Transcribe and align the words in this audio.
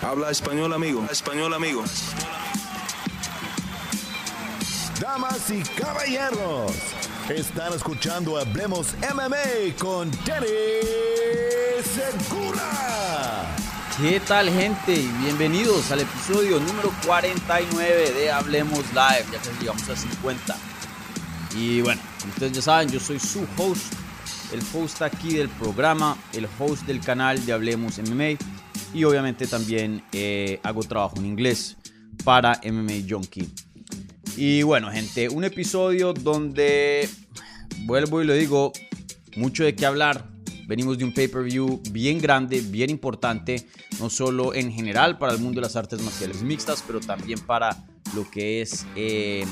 Habla 0.00 0.30
español, 0.30 0.72
amigo. 0.72 1.04
Español, 1.10 1.52
amigo. 1.54 1.82
Damas 5.00 5.50
y 5.50 5.62
caballeros, 5.80 6.72
están 7.28 7.72
escuchando 7.72 8.38
Hablemos 8.38 8.94
MMA 9.00 9.76
con 9.78 10.10
Danny 10.24 10.46
Segura. 11.82 13.56
¿Qué 14.00 14.20
tal 14.20 14.48
gente? 14.50 15.04
Bienvenidos 15.20 15.90
al 15.90 16.00
episodio 16.00 16.60
número 16.60 16.92
49 17.04 18.12
de 18.12 18.30
Hablemos 18.30 18.84
Live, 18.92 19.26
ya 19.32 19.38
que 19.40 19.58
llegamos 19.58 19.88
a 19.88 19.96
50. 19.96 20.56
Y 21.56 21.80
bueno, 21.80 22.00
ustedes 22.28 22.52
ya 22.52 22.62
saben, 22.62 22.88
yo 22.88 23.00
soy 23.00 23.18
su 23.18 23.44
host, 23.56 23.92
el 24.52 24.62
host 24.72 25.02
aquí 25.02 25.36
del 25.36 25.48
programa, 25.48 26.16
el 26.32 26.48
host 26.58 26.84
del 26.84 27.00
canal 27.00 27.44
de 27.44 27.52
Hablemos 27.52 27.98
MMA 27.98 28.57
y 28.94 29.04
obviamente 29.04 29.46
también 29.46 30.02
eh, 30.12 30.60
hago 30.62 30.82
trabajo 30.82 31.16
en 31.18 31.26
inglés 31.26 31.76
para 32.24 32.60
MMA 32.64 33.08
Junkie. 33.08 33.48
Y 34.36 34.62
bueno, 34.62 34.90
gente, 34.90 35.28
un 35.28 35.44
episodio 35.44 36.12
donde 36.12 37.08
vuelvo 37.84 38.22
y 38.22 38.26
lo 38.26 38.34
digo, 38.34 38.72
mucho 39.36 39.64
de 39.64 39.74
qué 39.74 39.86
hablar. 39.86 40.28
Venimos 40.66 40.98
de 40.98 41.04
un 41.04 41.14
pay-per-view 41.14 41.80
bien 41.92 42.20
grande, 42.20 42.60
bien 42.60 42.90
importante, 42.90 43.66
no 43.98 44.10
solo 44.10 44.54
en 44.54 44.70
general 44.70 45.16
para 45.16 45.32
el 45.32 45.38
mundo 45.38 45.60
de 45.60 45.66
las 45.66 45.76
artes 45.76 46.02
marciales 46.02 46.42
mixtas, 46.42 46.84
pero 46.86 47.00
también 47.00 47.40
para 47.40 47.86
lo 48.14 48.30
que 48.30 48.60
es 48.60 48.86
eh, 48.94 49.46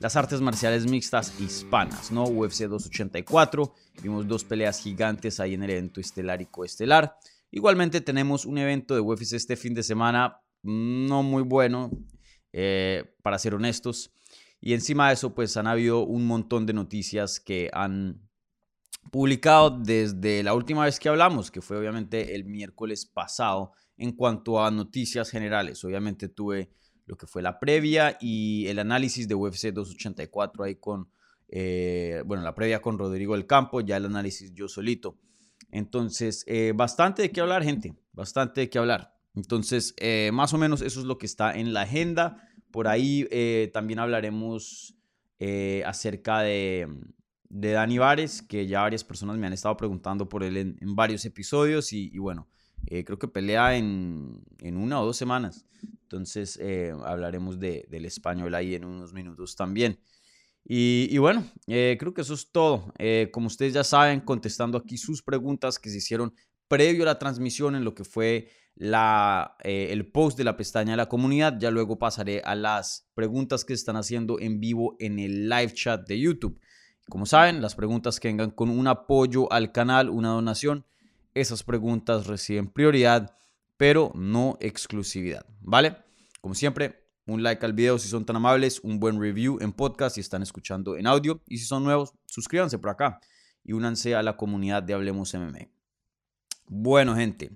las 0.00 0.16
artes 0.16 0.40
marciales 0.40 0.86
mixtas 0.86 1.38
hispanas, 1.40 2.10
¿no? 2.10 2.24
UFC 2.24 2.60
284, 2.62 3.74
vimos 4.02 4.26
dos 4.26 4.44
peleas 4.44 4.80
gigantes 4.80 5.40
ahí 5.40 5.54
en 5.54 5.62
el 5.62 5.70
evento 5.70 6.00
estelar 6.00 6.40
y 6.40 6.46
coestelar. 6.46 7.18
Igualmente 7.50 8.00
tenemos 8.00 8.44
un 8.46 8.58
evento 8.58 8.94
de 8.94 9.00
UFC 9.00 9.34
este 9.34 9.56
fin 9.56 9.74
de 9.74 9.82
semana 9.82 10.40
no 10.62 11.22
muy 11.22 11.42
bueno, 11.42 11.90
eh, 12.52 13.14
para 13.22 13.38
ser 13.38 13.54
honestos. 13.54 14.12
Y 14.60 14.74
encima 14.74 15.08
de 15.08 15.14
eso, 15.14 15.34
pues 15.34 15.56
han 15.56 15.66
habido 15.66 16.04
un 16.04 16.26
montón 16.26 16.66
de 16.66 16.72
noticias 16.72 17.40
que 17.40 17.70
han 17.72 18.28
publicado 19.10 19.70
desde 19.70 20.42
la 20.42 20.54
última 20.54 20.84
vez 20.84 21.00
que 21.00 21.08
hablamos, 21.08 21.50
que 21.50 21.62
fue 21.62 21.78
obviamente 21.78 22.34
el 22.34 22.44
miércoles 22.44 23.06
pasado, 23.06 23.72
en 23.96 24.12
cuanto 24.12 24.62
a 24.62 24.70
noticias 24.70 25.30
generales. 25.30 25.84
Obviamente 25.84 26.28
tuve 26.28 26.70
lo 27.06 27.16
que 27.16 27.26
fue 27.26 27.42
la 27.42 27.58
previa 27.58 28.16
y 28.20 28.66
el 28.66 28.78
análisis 28.78 29.26
de 29.26 29.34
UFC 29.34 29.68
284 29.72 30.64
ahí 30.64 30.76
con, 30.76 31.10
eh, 31.48 32.22
bueno, 32.26 32.42
la 32.42 32.54
previa 32.54 32.80
con 32.80 32.98
Rodrigo 32.98 33.34
del 33.34 33.46
Campo, 33.46 33.80
ya 33.80 33.96
el 33.96 34.06
análisis 34.06 34.52
yo 34.54 34.68
solito. 34.68 35.18
Entonces, 35.72 36.44
eh, 36.46 36.72
bastante 36.74 37.22
de 37.22 37.30
qué 37.30 37.40
hablar, 37.40 37.62
gente, 37.62 37.94
bastante 38.12 38.62
de 38.62 38.70
qué 38.70 38.78
hablar. 38.78 39.14
Entonces, 39.34 39.94
eh, 39.98 40.30
más 40.32 40.52
o 40.52 40.58
menos 40.58 40.82
eso 40.82 41.00
es 41.00 41.06
lo 41.06 41.18
que 41.18 41.26
está 41.26 41.56
en 41.56 41.72
la 41.72 41.82
agenda. 41.82 42.48
Por 42.70 42.88
ahí 42.88 43.26
eh, 43.30 43.70
también 43.72 43.98
hablaremos 43.98 44.96
acerca 45.86 46.40
de, 46.40 46.86
de, 47.48 47.70
Dani 47.72 47.96
Vares, 47.96 48.42
que 48.42 48.66
ya 48.66 48.82
varias 48.82 49.04
personas 49.04 49.38
me 49.38 49.46
han 49.46 49.54
estado 49.54 49.74
preguntando 49.74 50.28
por 50.28 50.44
él 50.44 50.58
en, 50.58 50.94
varios 50.94 51.24
episodios 51.24 51.94
y, 51.94 52.18
bueno, 52.18 52.46
creo 52.86 53.18
que 53.18 53.26
pelea 53.26 53.74
en, 53.74 54.44
en, 54.58 54.76
una 54.76 55.00
o 55.00 55.06
dos 55.06 55.16
semanas. 55.16 55.64
Entonces, 56.02 56.60
hablaremos 57.06 57.58
de, 57.58 57.86
del 57.88 58.04
español 58.04 58.54
ahí 58.54 58.74
en 58.74 58.84
unos 58.84 59.14
minutos 59.14 59.56
también. 59.56 59.98
Y, 60.72 61.18
bueno, 61.18 61.44
eh, 61.66 61.96
creo 61.98 62.14
que 62.14 62.20
eso 62.20 62.34
es 62.34 62.52
todo. 62.52 62.94
Eh, 62.96 63.28
como 63.32 63.48
ustedes 63.48 63.72
ya 63.72 63.82
saben, 63.82 64.20
contestando 64.20 64.78
aquí 64.78 64.98
sus 64.98 65.20
preguntas 65.20 65.80
que 65.80 65.90
se 65.90 65.96
hicieron 65.96 66.32
previo 66.68 67.02
a 67.02 67.06
la 67.06 67.18
transmisión 67.18 67.74
en 67.74 67.82
lo 67.82 67.92
que 67.92 68.04
fue 68.04 68.50
la, 68.76 69.56
eh, 69.64 69.88
el 69.90 70.06
post 70.06 70.38
de 70.38 70.44
la 70.44 70.56
pestaña 70.56 70.92
de 70.92 70.98
la 70.98 71.08
comunidad. 71.08 71.58
Ya 71.58 71.72
luego 71.72 71.98
pasaré 71.98 72.40
a 72.44 72.54
las 72.54 73.10
preguntas 73.14 73.64
que 73.64 73.72
están 73.72 73.96
haciendo 73.96 74.38
en 74.38 74.60
vivo 74.60 74.94
en 75.00 75.18
el 75.18 75.48
live 75.48 75.74
chat 75.74 76.06
de 76.06 76.20
YouTube. 76.20 76.60
Como 77.08 77.26
saben, 77.26 77.60
las 77.60 77.74
preguntas 77.74 78.20
que 78.20 78.28
vengan 78.28 78.52
con 78.52 78.70
un 78.70 78.86
apoyo 78.86 79.52
al 79.52 79.72
canal, 79.72 80.08
una 80.08 80.28
donación, 80.28 80.86
esas 81.34 81.64
preguntas 81.64 82.28
reciben 82.28 82.68
prioridad, 82.68 83.34
pero 83.76 84.12
no 84.14 84.56
exclusividad. 84.60 85.44
¿Vale? 85.62 85.96
Como 86.40 86.54
siempre, 86.54 86.99
un 87.26 87.42
like 87.42 87.64
al 87.64 87.72
video 87.72 87.98
si 87.98 88.08
son 88.08 88.24
tan 88.24 88.36
amables, 88.36 88.80
un 88.80 88.98
buen 88.98 89.20
review 89.20 89.58
en 89.60 89.72
podcast 89.72 90.14
si 90.14 90.20
están 90.20 90.42
escuchando 90.42 90.96
en 90.96 91.06
audio 91.06 91.40
y 91.46 91.58
si 91.58 91.64
son 91.64 91.84
nuevos, 91.84 92.12
suscríbanse 92.26 92.78
por 92.78 92.90
acá 92.90 93.20
y 93.64 93.72
únanse 93.72 94.14
a 94.14 94.22
la 94.22 94.36
comunidad 94.36 94.82
de 94.82 94.94
Hablemos 94.94 95.34
MMA. 95.34 95.68
Bueno, 96.66 97.14
gente, 97.14 97.52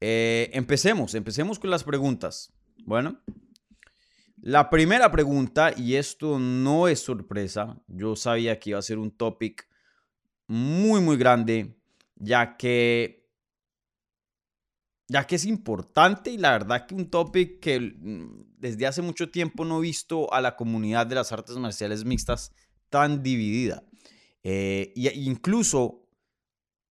eh, 0.00 0.50
empecemos, 0.52 1.14
empecemos 1.14 1.58
con 1.58 1.70
las 1.70 1.84
preguntas. 1.84 2.52
Bueno, 2.84 3.20
la 4.40 4.70
primera 4.70 5.10
pregunta, 5.10 5.72
y 5.76 5.94
esto 5.94 6.38
no 6.38 6.86
es 6.86 7.00
sorpresa, 7.00 7.80
yo 7.88 8.14
sabía 8.14 8.60
que 8.60 8.70
iba 8.70 8.78
a 8.78 8.82
ser 8.82 8.98
un 8.98 9.10
topic 9.10 9.66
muy, 10.46 11.00
muy 11.00 11.16
grande, 11.16 11.76
ya 12.14 12.56
que 12.56 13.25
ya 15.08 15.26
que 15.26 15.36
es 15.36 15.44
importante 15.44 16.30
y 16.30 16.38
la 16.38 16.52
verdad 16.52 16.86
que 16.86 16.94
un 16.94 17.10
topic 17.10 17.60
que 17.60 17.80
mm, 17.80 18.58
desde 18.58 18.86
hace 18.86 19.02
mucho 19.02 19.30
tiempo 19.30 19.64
no 19.64 19.78
he 19.78 19.82
visto 19.82 20.32
a 20.32 20.40
la 20.40 20.56
comunidad 20.56 21.06
de 21.06 21.14
las 21.14 21.32
artes 21.32 21.56
marciales 21.56 22.04
mixtas 22.04 22.52
tan 22.88 23.22
dividida. 23.22 23.82
Y 24.48 25.08
incluso 25.28 26.06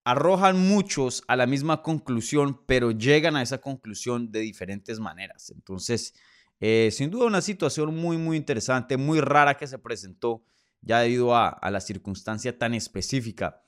arrojan 0.05 0.59
muchos 0.69 1.25
a 1.29 1.37
la 1.37 1.47
misma 1.47 1.83
conclusión, 1.83 2.61
pero 2.67 2.91
llegan 2.91 3.37
a 3.37 3.43
esa 3.43 3.59
conclusión 3.59 4.31
de 4.31 4.41
diferentes 4.41 5.01
maneras. 5.01 5.51
Entonces, 5.51 6.15
eh, 6.61 6.91
sin 6.93 7.11
duda 7.11 7.27
una 7.27 7.41
situación 7.41 7.95
muy, 7.97 8.19
muy 8.19 8.37
interesante, 8.37 8.97
muy 8.97 9.21
rara 9.21 9.57
que 9.57 9.67
se 9.67 9.79
presentó 9.79 10.45
ya 10.83 11.01
debido 11.01 11.35
a, 11.35 11.49
a 11.49 11.71
la 11.71 11.81
circunstancia 11.81 12.59
tan 12.59 12.75
específica 12.75 13.64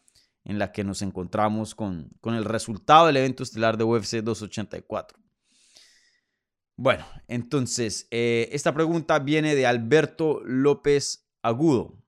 en 0.47 0.61
la 0.61 0.71
que 0.71 0.85
nos 0.85 1.03
encontramos 1.03 1.75
con, 1.75 2.09
el 2.23 2.45
resultado 2.45 3.07
del 3.07 3.17
evento 3.17 3.43
estelar 3.43 3.77
de 3.77 3.85
UFC 3.85 4.19
284. 4.23 5.19
Bueno, 6.77 7.05
entonces, 7.27 8.07
eh, 8.13 8.49
esta 8.53 8.73
pregunta 8.73 9.19
viene 9.19 9.57
de 9.57 9.67
Alberto 9.67 10.41
López 10.45 11.29
Agudo. 11.43 11.99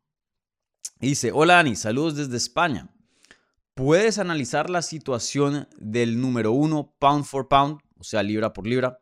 Dice, 1.00 1.32
hola 1.32 1.58
Ani, 1.58 1.74
saludos 1.74 2.14
desde 2.14 2.36
España. 2.36 2.94
¿Puedes 3.74 4.18
analizar 4.18 4.70
la 4.70 4.82
situación 4.82 5.68
del 5.76 6.20
número 6.20 6.52
uno, 6.52 6.94
pound 7.00 7.24
for 7.24 7.48
pound, 7.48 7.80
o 7.96 8.04
sea, 8.04 8.22
libra 8.22 8.52
por 8.52 8.66
libra? 8.66 9.00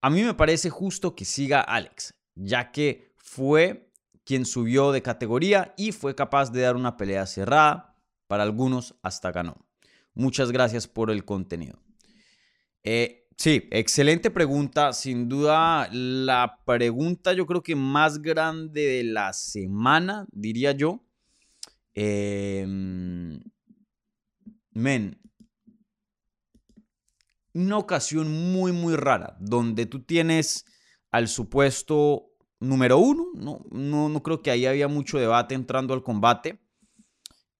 A 0.00 0.10
mí 0.10 0.22
me 0.22 0.34
parece 0.34 0.68
justo 0.68 1.14
que 1.14 1.24
siga 1.24 1.60
Alex, 1.60 2.14
ya 2.34 2.72
que 2.72 3.14
fue 3.18 3.92
quien 4.24 4.46
subió 4.46 4.90
de 4.90 5.02
categoría 5.02 5.74
y 5.76 5.92
fue 5.92 6.16
capaz 6.16 6.50
de 6.50 6.62
dar 6.62 6.76
una 6.76 6.96
pelea 6.96 7.26
cerrada, 7.26 7.87
para 8.28 8.44
algunos 8.44 8.94
hasta 9.02 9.32
ganó. 9.32 9.56
Muchas 10.14 10.52
gracias 10.52 10.86
por 10.86 11.10
el 11.10 11.24
contenido. 11.24 11.80
Eh, 12.84 13.26
sí, 13.36 13.68
excelente 13.70 14.30
pregunta. 14.30 14.92
Sin 14.92 15.28
duda, 15.28 15.88
la 15.90 16.60
pregunta 16.64 17.32
yo 17.32 17.46
creo 17.46 17.62
que 17.62 17.74
más 17.74 18.22
grande 18.22 18.82
de 18.82 19.04
la 19.04 19.32
semana, 19.32 20.26
diría 20.30 20.72
yo. 20.72 21.04
Em, 21.94 23.40
men, 24.70 25.20
una 27.54 27.78
ocasión 27.78 28.52
muy, 28.52 28.70
muy 28.72 28.94
rara, 28.94 29.36
donde 29.40 29.86
tú 29.86 30.02
tienes 30.02 30.64
al 31.10 31.28
supuesto 31.28 32.30
número 32.60 32.98
uno. 32.98 33.26
No, 33.34 33.64
no, 33.70 34.08
no 34.08 34.22
creo 34.22 34.42
que 34.42 34.50
ahí 34.50 34.66
había 34.66 34.88
mucho 34.88 35.18
debate 35.18 35.54
entrando 35.54 35.94
al 35.94 36.02
combate. 36.02 36.60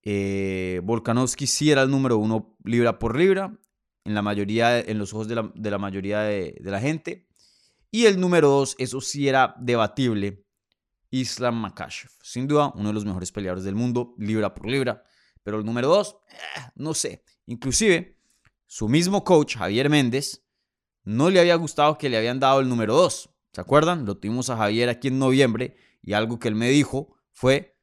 Eh, 0.03 0.81
Volkanovski 0.83 1.47
sí 1.47 1.71
era 1.71 1.83
el 1.83 1.91
número 1.91 2.17
uno 2.17 2.55
libra 2.63 2.99
por 2.99 3.17
libra, 3.17 3.57
en, 4.05 4.13
la 4.13 4.21
mayoría, 4.21 4.79
en 4.79 4.97
los 4.97 5.13
ojos 5.13 5.27
de 5.27 5.35
la, 5.35 5.77
mayoría 5.77 6.21
de, 6.21 6.55
la 6.61 6.79
gente. 6.79 7.27
Y 7.91 8.05
el 8.05 8.19
número 8.19 8.49
dos, 8.49 8.75
eso 8.79 9.01
sí 9.01 9.27
era 9.27 9.55
debatible, 9.59 10.45
Islam 11.11 11.55
Makashev. 11.55 12.11
Sin 12.21 12.47
duda, 12.47 12.71
uno 12.75 12.89
de 12.89 12.93
los 12.93 13.05
mejores 13.05 13.31
peleadores 13.31 13.63
del 13.63 13.75
mundo, 13.75 14.13
libra 14.17 14.53
por 14.53 14.67
libra. 14.67 15.03
Pero 15.43 15.57
el 15.59 15.65
número 15.65 15.87
dos, 15.87 16.17
eh, 16.29 16.61
no 16.75 16.93
sé. 16.93 17.23
Inclusive, 17.45 18.17
su 18.67 18.87
mismo 18.87 19.23
coach, 19.23 19.57
Javier 19.57 19.89
Méndez, 19.89 20.45
no 21.03 21.29
le 21.29 21.39
había 21.39 21.55
gustado 21.55 21.97
que 21.97 22.09
le 22.09 22.17
habían 22.17 22.39
dado 22.39 22.59
el 22.59 22.69
número 22.69 22.93
dos. 22.93 23.31
¿Se 23.51 23.61
acuerdan? 23.61 24.05
Lo 24.05 24.17
tuvimos 24.17 24.49
a 24.49 24.57
Javier 24.57 24.89
aquí 24.89 25.07
en 25.07 25.17
noviembre 25.17 25.75
y 26.03 26.13
algo 26.13 26.37
que 26.37 26.47
él 26.47 26.55
me 26.55 26.69
dijo 26.69 27.15
fue 27.31 27.78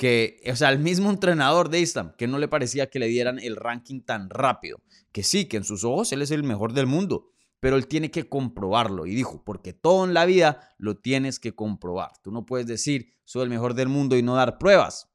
que, 0.00 0.40
o 0.50 0.56
sea, 0.56 0.70
el 0.70 0.78
mismo 0.78 1.10
entrenador 1.10 1.68
de 1.68 1.78
Islam, 1.78 2.14
que 2.16 2.26
no 2.26 2.38
le 2.38 2.48
parecía 2.48 2.88
que 2.88 2.98
le 2.98 3.06
dieran 3.06 3.38
el 3.38 3.54
ranking 3.54 4.00
tan 4.00 4.30
rápido, 4.30 4.80
que 5.12 5.22
sí, 5.22 5.44
que 5.44 5.58
en 5.58 5.64
sus 5.64 5.84
ojos 5.84 6.10
él 6.12 6.22
es 6.22 6.30
el 6.30 6.42
mejor 6.42 6.72
del 6.72 6.86
mundo, 6.86 7.26
pero 7.60 7.76
él 7.76 7.86
tiene 7.86 8.10
que 8.10 8.26
comprobarlo. 8.26 9.04
Y 9.04 9.14
dijo, 9.14 9.44
porque 9.44 9.74
todo 9.74 10.06
en 10.06 10.14
la 10.14 10.24
vida 10.24 10.74
lo 10.78 10.96
tienes 10.96 11.38
que 11.38 11.54
comprobar. 11.54 12.12
Tú 12.22 12.32
no 12.32 12.46
puedes 12.46 12.66
decir, 12.66 13.12
soy 13.26 13.42
el 13.42 13.50
mejor 13.50 13.74
del 13.74 13.90
mundo 13.90 14.16
y 14.16 14.22
no 14.22 14.36
dar 14.36 14.56
pruebas. 14.56 15.10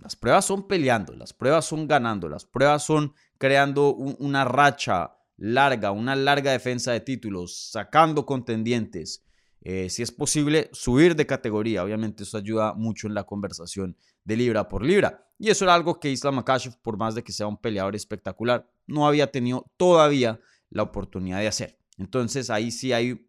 Las 0.00 0.16
pruebas 0.16 0.44
son 0.46 0.66
peleando, 0.66 1.14
las 1.14 1.32
pruebas 1.32 1.64
son 1.64 1.86
ganando, 1.86 2.28
las 2.28 2.46
pruebas 2.46 2.82
son 2.82 3.14
creando 3.38 3.94
una 3.94 4.44
racha 4.44 5.16
larga, 5.36 5.92
una 5.92 6.16
larga 6.16 6.50
defensa 6.50 6.90
de 6.90 7.02
títulos, 7.02 7.70
sacando 7.70 8.26
contendientes, 8.26 9.24
eh, 9.66 9.88
si 9.88 10.02
es 10.02 10.12
posible, 10.12 10.68
subir 10.72 11.16
de 11.16 11.26
categoría. 11.26 11.82
Obviamente 11.82 12.22
eso 12.22 12.36
ayuda 12.36 12.74
mucho 12.74 13.06
en 13.06 13.14
la 13.14 13.24
conversación 13.24 13.96
de 14.22 14.36
libra 14.36 14.68
por 14.68 14.84
libra. 14.84 15.26
Y 15.38 15.48
eso 15.48 15.64
era 15.64 15.74
algo 15.74 15.98
que 15.98 16.10
Islam 16.10 16.36
Makhachev, 16.36 16.76
por 16.82 16.98
más 16.98 17.14
de 17.14 17.24
que 17.24 17.32
sea 17.32 17.46
un 17.46 17.56
peleador 17.56 17.96
espectacular, 17.96 18.70
no 18.86 19.06
había 19.06 19.32
tenido 19.32 19.72
todavía 19.78 20.38
la 20.68 20.82
oportunidad 20.82 21.38
de 21.38 21.48
hacer. 21.48 21.78
Entonces 21.96 22.50
ahí 22.50 22.70
sí 22.70 22.92
hay 22.92 23.26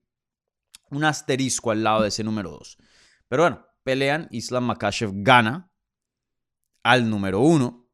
un 0.92 1.06
asterisco 1.06 1.72
al 1.72 1.84
lado 1.84 2.02
de 2.02 2.10
ese 2.10 2.24
número 2.24 2.52
2. 2.52 2.78
Pero 3.30 3.44
bueno, 3.44 3.66
pelean, 3.84 4.28
Islam 4.32 4.66
Makhachev 4.66 5.12
gana 5.14 5.72
al 6.84 7.10
número 7.10 7.40
1. 7.40 7.88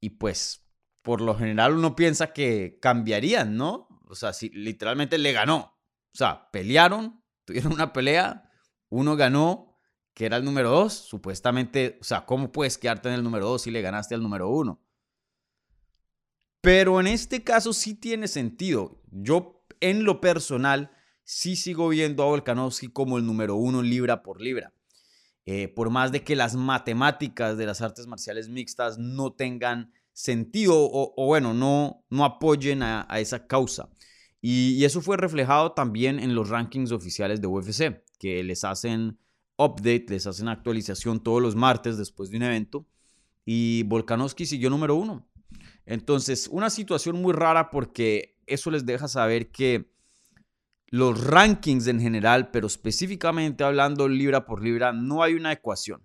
Y 0.00 0.10
pues, 0.10 0.70
por 1.02 1.20
lo 1.20 1.34
general 1.34 1.74
uno 1.74 1.96
piensa 1.96 2.32
que 2.32 2.78
cambiarían, 2.80 3.56
¿no? 3.56 3.88
O 4.08 4.14
sea, 4.14 4.32
si 4.32 4.50
literalmente 4.50 5.18
le 5.18 5.32
ganó. 5.32 5.71
O 6.14 6.16
sea, 6.16 6.50
pelearon, 6.50 7.22
tuvieron 7.44 7.72
una 7.72 7.92
pelea, 7.92 8.50
uno 8.88 9.16
ganó, 9.16 9.78
que 10.14 10.26
era 10.26 10.36
el 10.36 10.44
número 10.44 10.70
2, 10.70 10.92
supuestamente, 10.92 11.98
o 12.00 12.04
sea, 12.04 12.26
¿cómo 12.26 12.52
puedes 12.52 12.76
quedarte 12.76 13.08
en 13.08 13.14
el 13.14 13.22
número 13.22 13.46
2 13.48 13.62
si 13.62 13.70
le 13.70 13.80
ganaste 13.80 14.14
al 14.14 14.22
número 14.22 14.48
1? 14.50 14.80
Pero 16.60 17.00
en 17.00 17.06
este 17.08 17.42
caso 17.42 17.72
sí 17.72 17.94
tiene 17.94 18.28
sentido. 18.28 19.02
Yo, 19.10 19.64
en 19.80 20.04
lo 20.04 20.20
personal, 20.20 20.92
sí 21.24 21.56
sigo 21.56 21.88
viendo 21.88 22.22
a 22.22 22.26
Volkanovski 22.26 22.88
como 22.88 23.18
el 23.18 23.26
número 23.26 23.56
uno 23.56 23.82
libra 23.82 24.22
por 24.22 24.40
libra. 24.40 24.72
Eh, 25.44 25.66
por 25.66 25.90
más 25.90 26.12
de 26.12 26.22
que 26.22 26.36
las 26.36 26.54
matemáticas 26.54 27.56
de 27.56 27.66
las 27.66 27.80
artes 27.80 28.06
marciales 28.06 28.48
mixtas 28.48 28.98
no 28.98 29.32
tengan 29.32 29.92
sentido 30.12 30.74
o, 30.76 31.26
bueno, 31.26 31.52
no, 31.52 32.04
no 32.10 32.24
apoyen 32.24 32.82
a, 32.82 33.08
esa 33.18 33.46
causa. 33.46 33.88
Y, 34.44 34.84
eso 34.84 35.00
fue 35.00 35.16
reflejado 35.16 35.72
también 35.72 36.18
en 36.18 36.34
los 36.34 36.48
rankings 36.48 36.90
oficiales 36.90 37.40
de 37.40 37.46
UFC, 37.46 38.02
que 38.18 38.42
les 38.42 38.64
hacen 38.64 39.18
update, 39.56 40.06
les 40.08 40.26
hacen 40.26 40.48
actualización 40.48 41.22
todos 41.22 41.40
los 41.40 41.54
martes 41.54 41.96
después 41.96 42.28
de 42.28 42.38
un 42.38 42.42
evento. 42.42 42.84
Y 43.44 43.84
Volkanovski 43.84 44.44
siguió 44.44 44.68
número 44.68 44.96
uno. 44.96 45.28
Entonces, 45.86 46.48
una 46.50 46.70
situación 46.70 47.22
muy 47.22 47.32
rara 47.32 47.70
porque 47.70 48.36
eso 48.46 48.72
les 48.72 48.84
deja 48.84 49.06
saber 49.06 49.52
que 49.52 49.92
los 50.88 51.24
rankings 51.24 51.86
en 51.86 52.00
general, 52.00 52.50
pero 52.50 52.66
específicamente 52.66 53.62
hablando 53.62 54.08
libra 54.08 54.44
por 54.44 54.62
libra, 54.62 54.92
no 54.92 55.22
hay 55.22 55.34
una 55.34 55.52
ecuación. 55.52 56.02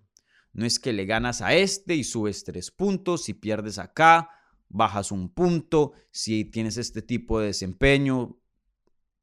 No 0.53 0.65
es 0.65 0.79
que 0.79 0.93
le 0.93 1.05
ganas 1.05 1.41
a 1.41 1.55
este 1.55 1.95
y 1.95 2.03
subes 2.03 2.43
tres 2.43 2.69
puntos, 2.69 3.23
si 3.23 3.33
pierdes 3.33 3.79
acá, 3.79 4.29
bajas 4.69 5.11
un 5.11 5.29
punto, 5.29 5.93
si 6.11 6.45
tienes 6.45 6.77
este 6.77 7.01
tipo 7.01 7.39
de 7.39 7.47
desempeño, 7.47 8.39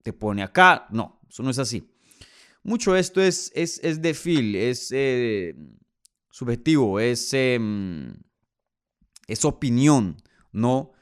te 0.02 0.12
pone 0.12 0.42
acá. 0.42 0.86
No, 0.90 1.20
eso 1.28 1.42
no 1.42 1.50
es 1.50 1.58
así. 1.58 1.90
Mucho 2.62 2.96
esto 2.96 3.20
es, 3.20 3.52
es, 3.54 3.80
es 3.82 4.00
de 4.00 4.14
feel, 4.14 4.56
es 4.56 4.90
eh, 4.92 5.54
subjetivo, 6.30 6.98
es, 7.00 7.32
em, 7.34 8.14
es 9.26 9.44
opinión. 9.44 10.16
¿no? 10.54 10.92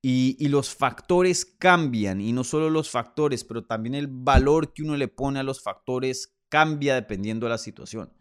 Y, 0.00 0.46
los 0.48 0.72
factores 0.72 1.44
cambian, 1.44 2.20
y 2.20 2.32
no 2.32 2.44
solo 2.44 2.70
los 2.70 2.88
factores, 2.88 3.42
pero 3.42 3.64
también 3.64 3.94
el 3.94 4.06
valor 4.06 4.72
que 4.72 4.82
uno 4.82 4.96
le 4.96 5.08
pone 5.08 5.40
a 5.40 5.42
los 5.42 5.60
factores 5.60 6.38
cambia 6.48 6.94
dependiendo 6.94 7.46
de 7.46 7.50
la 7.50 7.58
situación. 7.58 8.12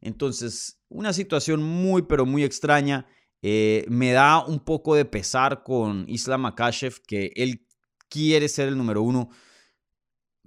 Entonces, 0.00 0.82
una 0.88 1.12
situación 1.12 1.62
muy, 1.62 2.02
pero 2.02 2.26
muy 2.26 2.44
extraña. 2.44 3.06
Eh, 3.46 3.84
me 3.90 4.12
da 4.12 4.42
un 4.42 4.58
poco 4.58 4.94
de 4.94 5.04
pesar 5.04 5.62
con 5.64 6.06
Islam 6.08 6.40
Makashev, 6.40 7.02
que 7.06 7.30
él 7.36 7.66
quiere 8.08 8.48
ser 8.48 8.68
el 8.68 8.78
número 8.78 9.02
uno. 9.02 9.28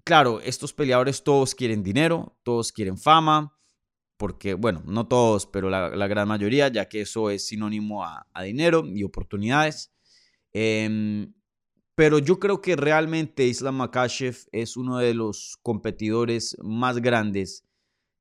Claro, 0.03 0.41
estos 0.41 0.73
peleadores 0.73 1.23
todos 1.23 1.53
quieren 1.53 1.83
dinero, 1.83 2.35
todos 2.41 2.71
quieren 2.71 2.97
fama, 2.97 3.55
porque, 4.17 4.55
bueno, 4.55 4.81
no 4.88 5.07
todos, 5.07 5.45
pero 5.45 5.69
la, 5.69 6.07
gran 6.07 6.27
mayoría, 6.27 6.69
ya 6.69 6.89
que 6.89 7.01
eso 7.01 7.29
es 7.29 7.45
sinónimo 7.45 8.03
a, 8.03 8.25
dinero 8.44 8.83
y 8.88 9.03
oportunidades. 9.03 9.94
Em, 10.51 11.35
pero 11.94 12.17
yo 12.17 12.39
creo 12.39 12.61
que 12.63 12.75
realmente 12.75 13.45
Islam 13.45 13.75
Makashev 13.75 14.38
es 14.51 14.75
uno 14.75 14.97
de 14.97 15.13
los 15.13 15.59
competidores 15.61 16.57
más 16.63 16.97
grandes 16.97 17.63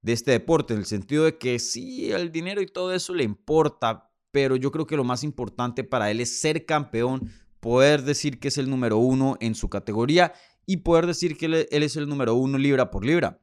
de 0.02 0.12
este 0.12 0.32
deporte, 0.32 0.74
en 0.74 0.80
el 0.80 0.86
sentido 0.86 1.24
de 1.24 1.38
que 1.38 1.58
sí, 1.60 2.12
el 2.12 2.30
dinero 2.30 2.60
y 2.60 2.66
todo 2.66 2.92
eso 2.92 3.14
le 3.14 3.24
importa, 3.24 4.10
pero 4.36 4.56
yo 4.56 4.70
creo 4.70 4.86
que 4.86 4.98
lo 4.98 5.02
más 5.02 5.24
importante 5.24 5.82
para 5.82 6.10
él 6.10 6.20
es 6.20 6.40
ser 6.40 6.66
campeón, 6.66 7.32
poder 7.58 8.02
decir 8.02 8.38
que 8.38 8.48
es 8.48 8.58
el 8.58 8.68
número 8.68 8.98
uno 8.98 9.38
en 9.40 9.54
su 9.54 9.70
categoría 9.70 10.34
y 10.66 10.76
poder 10.76 11.06
decir 11.06 11.38
que 11.38 11.46
él 11.46 11.82
es 11.82 11.96
el 11.96 12.06
número 12.06 12.34
uno 12.34 12.58
libra 12.58 12.90
por 12.90 13.06
libra. 13.06 13.40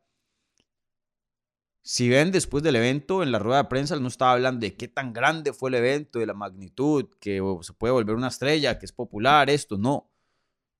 Si 1.81 2.10
ven 2.10 2.31
después 2.31 2.62
del 2.62 2.75
evento, 2.75 3.24
en 3.24 3.31
la 3.31 3.40
rueda 3.40 3.63
de 3.63 3.69
prensa, 3.69 3.95
él 3.95 4.04
no 4.04 4.07
estaba 4.07 4.34
hablando 4.34 4.60
de 4.60 4.75
qué 4.75 4.88
tan 4.88 5.13
grande 5.13 5.51
fue 5.51 5.72
el 5.72 5.78
evento, 5.78 6.19
de 6.19 6.28
la 6.28 6.36
magnitud, 6.36 7.10
que 7.19 7.42
se 7.63 7.74
puede 7.74 7.92
volver 7.92 8.16
una 8.16 8.28
estrella, 8.28 8.78
que 8.78 8.86
es 8.86 8.92
popular, 8.92 9.50
esto, 9.50 9.80
no. 9.80 10.12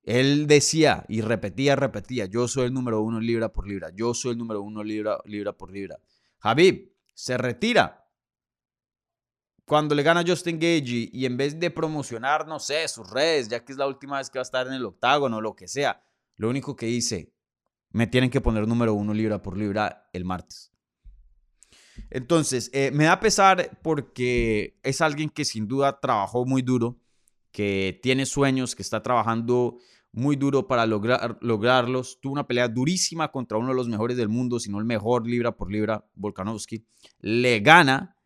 Él 0.04 0.45
decía 0.45 1.06
y 1.07 1.21
repetía, 1.21 1.75
repetía, 1.75 2.27
yo 2.27 2.48
soy 2.48 2.68
el 2.68 2.74
número 2.75 3.01
uno 3.01 3.19
libra 3.19 3.51
por 3.51 3.68
libra, 3.68 3.89
yo 3.95 4.13
soy 4.13 4.33
el 4.33 4.38
número 4.38 4.62
uno 4.62 4.83
libra, 4.83 5.18
libra 5.25 5.54
por 5.54 5.71
libra. 5.71 5.98
Habib 6.39 6.94
se 7.15 7.36
retira 7.36 8.02
cuando 9.65 9.95
le 9.95 10.04
gana 10.04 10.24
Justin 10.25 10.60
Gage 10.60 11.10
y 11.12 11.25
en 11.25 11.38
vez 11.38 11.60
de 11.60 11.71
promocionar, 11.71 12.48
no 12.48 12.60
sé, 12.60 12.88
sus 12.88 13.10
redes, 13.10 13.48
ya 13.48 13.63
que 13.63 13.71
es 13.71 13.77
la 13.77 13.88
última 13.88 14.18
vez 14.18 14.30
que 14.30 14.39
va 14.39 14.42
a 14.42 14.44
estar 14.44 14.68
en 14.68 14.74
el 14.74 14.86
octágono 14.86 15.38
o 15.38 15.42
lo 15.42 15.56
que 15.56 15.68
sea, 15.68 16.04
lo 16.36 16.50
único 16.50 16.75
que 16.75 16.88
dice, 16.88 17.33
me 17.92 18.07
tienen 18.07 18.30
que 18.30 18.42
poner 18.42 18.68
número 18.68 18.94
uno 18.94 19.13
libra 19.13 19.42
por 19.42 19.57
libra 19.57 20.10
el 20.12 20.25
martes. 20.25 20.71
Entonces, 22.10 22.69
eh, 22.74 22.92
me 22.92 23.06
da 23.06 23.19
pesar 23.19 23.80
porque 23.81 24.80
es 24.83 25.00
alguien 25.01 25.30
que 25.30 25.45
sin 25.45 25.68
duda 25.68 26.00
trabajó 26.00 26.45
muy 26.45 26.62
duro, 26.62 27.00
que 27.51 28.00
tiene 28.01 28.25
sueños, 28.25 28.75
que 28.75 28.81
está 28.81 29.04
trabajando 29.04 29.77
muy 30.12 30.36
duro 30.36 30.68
para 30.68 30.86
lograr, 30.86 31.38
lograrlos. 31.42 32.19
Tuvo 32.19 32.33
una 32.33 32.48
pelea 32.48 32.68
durísima 32.68 33.31
contra 33.31 33.57
uno 33.57 33.69
de 33.69 33.75
los 33.75 33.88
mejores 33.88 34.18
del 34.18 34.30
mundo, 34.30 34.60
si 34.60 34.71
no 34.71 34.80
el 34.80 34.86
mejor 34.86 35.27
libra 35.27 35.56
por 35.56 35.71
libra, 35.71 36.06
Volkanovski. 36.15 36.86
Le 37.19 37.60
gana 37.60 38.18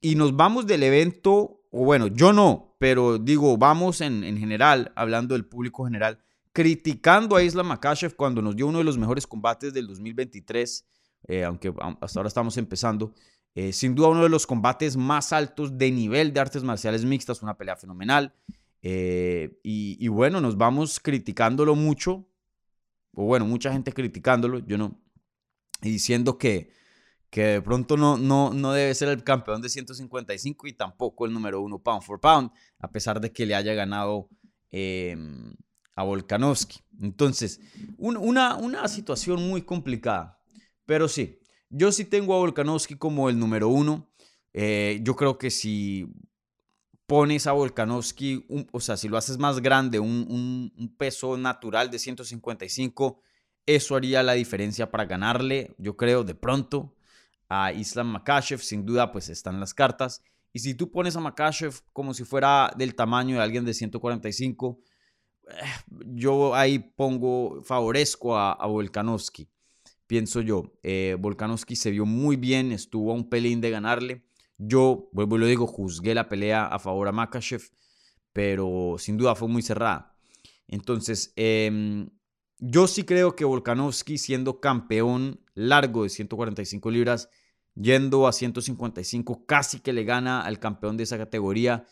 y 0.00 0.14
nos 0.14 0.36
vamos 0.36 0.66
del 0.66 0.82
evento, 0.82 1.62
o 1.70 1.84
bueno, 1.84 2.06
yo 2.06 2.32
no, 2.32 2.76
pero 2.78 3.18
digo, 3.18 3.56
vamos 3.58 4.00
en, 4.00 4.24
en 4.24 4.38
general, 4.38 4.92
hablando 4.96 5.34
del 5.34 5.46
público 5.46 5.84
general, 5.84 6.18
criticando 6.52 7.36
a 7.36 7.42
Isla 7.42 7.62
Makashev 7.62 8.16
cuando 8.16 8.42
nos 8.42 8.56
dio 8.56 8.66
uno 8.66 8.78
de 8.78 8.84
los 8.84 8.98
mejores 8.98 9.26
combates 9.26 9.72
del 9.72 9.86
2023 9.86 10.86
eh, 11.28 11.44
aunque 11.44 11.72
hasta 12.00 12.20
ahora 12.20 12.28
estamos 12.28 12.56
empezando. 12.56 13.14
Eh, 13.54 13.72
sin 13.72 13.94
duda 13.94 14.08
uno 14.08 14.22
de 14.22 14.28
los 14.28 14.46
combates 14.46 14.96
más 14.96 15.32
altos 15.32 15.76
de 15.76 15.90
nivel 15.90 16.32
de 16.32 16.40
artes 16.40 16.62
marciales 16.62 17.04
mixtas, 17.04 17.42
una 17.42 17.56
pelea 17.56 17.76
fenomenal. 17.76 18.34
Eh, 18.82 19.58
y, 19.62 20.08
bueno, 20.08 20.40
nos 20.40 20.56
vamos 20.56 21.00
criticándolo 21.00 21.74
mucho, 21.74 22.26
o 23.12 23.24
bueno, 23.24 23.44
mucha 23.44 23.72
gente 23.72 23.92
criticándolo, 23.92 24.60
yo 24.60 24.78
no, 24.78 24.98
y 25.82 25.90
diciendo 25.90 26.38
que, 26.38 26.72
que 27.30 27.42
de 27.42 27.62
pronto 27.62 27.96
no, 27.96 28.18
no, 28.18 28.52
no 28.52 28.72
debe 28.72 28.94
ser 28.94 29.08
el 29.08 29.22
campeón 29.22 29.62
de 29.62 29.68
155 29.68 30.66
y 30.66 30.72
tampoco 30.72 31.26
el 31.26 31.32
número 31.32 31.60
uno 31.60 31.78
pound 31.78 32.02
for 32.02 32.20
pound, 32.20 32.50
a 32.80 32.90
pesar 32.90 33.20
de 33.20 33.32
que 33.32 33.46
le 33.46 33.54
haya 33.54 33.72
ganado 33.72 34.28
em, 34.70 35.54
a 35.94 36.02
Volkanovski. 36.02 36.80
Entonces, 37.00 37.60
una, 37.96 38.56
una 38.56 38.88
situación 38.88 39.48
muy 39.48 39.62
complicada. 39.62 40.40
Pero 40.84 41.08
sí, 41.08 41.38
yo 41.70 41.92
sí 41.92 42.04
tengo 42.04 42.34
a 42.34 42.38
Volkanovski 42.38 42.96
como 42.96 43.30
el 43.30 43.38
número 43.38 43.68
uno. 43.68 44.10
Eh, 44.52 45.00
yo 45.04 45.14
creo 45.14 45.38
que 45.38 45.50
si 45.50 46.08
pones 47.06 47.46
a 47.46 47.52
Volkanovski, 47.52 48.46
o 48.72 48.80
sea, 48.80 48.96
si 48.96 49.08
lo 49.08 49.16
haces 49.16 49.38
más 49.38 49.60
grande, 49.60 50.00
un, 50.00 50.94
peso 50.98 51.36
natural 51.36 51.90
de 51.90 51.98
155, 51.98 53.20
eso 53.66 53.96
haría 53.96 54.22
la 54.24 54.32
diferencia 54.32 54.90
para 54.90 55.04
ganarle, 55.04 55.74
yo 55.78 55.96
creo, 55.96 56.24
de 56.24 56.34
pronto 56.34 56.94
a 57.50 57.72
Islam 57.72 58.12
Makashev. 58.12 58.60
Sin 58.60 58.86
duda, 58.86 59.12
pues 59.12 59.28
están 59.28 59.60
las 59.60 59.74
cartas. 59.74 60.22
Y 60.54 60.60
si 60.60 60.74
tú 60.74 60.90
pones 60.90 61.14
a 61.16 61.20
Makashev 61.20 61.74
como 61.92 62.14
si 62.14 62.24
fuera 62.24 62.72
del 62.76 62.94
tamaño 62.94 63.36
de 63.36 63.42
alguien 63.42 63.66
de 63.66 63.74
145, 63.74 64.80
eh, 65.48 65.52
yo 66.06 66.54
ahí 66.54 66.78
pongo, 66.78 67.62
favorezco 67.62 68.34
a, 68.34 68.52
a 68.52 68.66
Volkanovski 68.66 69.50
pienso 70.10 70.40
yo. 70.40 70.72
Eh, 70.82 71.16
Volkanovski 71.20 71.76
se 71.76 71.92
vio 71.92 72.04
muy 72.04 72.34
bien, 72.34 72.72
estuvo 72.72 73.12
a 73.12 73.14
un 73.14 73.30
pelín 73.30 73.60
de 73.60 73.70
ganarle. 73.70 74.24
Yo, 74.58 75.08
vuelvo 75.12 75.36
y 75.36 75.38
lo 75.38 75.46
digo, 75.46 75.68
juzgué 75.68 76.16
la 76.16 76.28
pelea 76.28 76.66
a 76.66 76.80
favor 76.80 77.06
a 77.06 77.12
Makachev, 77.12 77.62
pero 78.32 78.96
sin 78.98 79.16
duda 79.16 79.36
fue 79.36 79.46
muy 79.46 79.62
cerrada. 79.62 80.16
Entonces, 80.66 81.32
em, 81.36 82.10
yo 82.60 82.86
sí 82.86 83.04
creo 83.04 83.34
que 83.34 83.44
Volkanovski, 83.44 84.18
siendo 84.18 84.60
campeón 84.60 85.40
largo 85.54 86.02
de 86.02 86.10
145 86.10 86.90
libras, 86.90 87.30
yendo 87.74 88.26
a 88.26 88.32
155, 88.32 89.46
casi 89.46 89.80
que 89.80 89.92
le 89.92 90.04
gana 90.04 90.42
al 90.42 90.58
campeón 90.58 90.96
de 90.96 91.04
esa 91.04 91.18
categoría. 91.18 91.86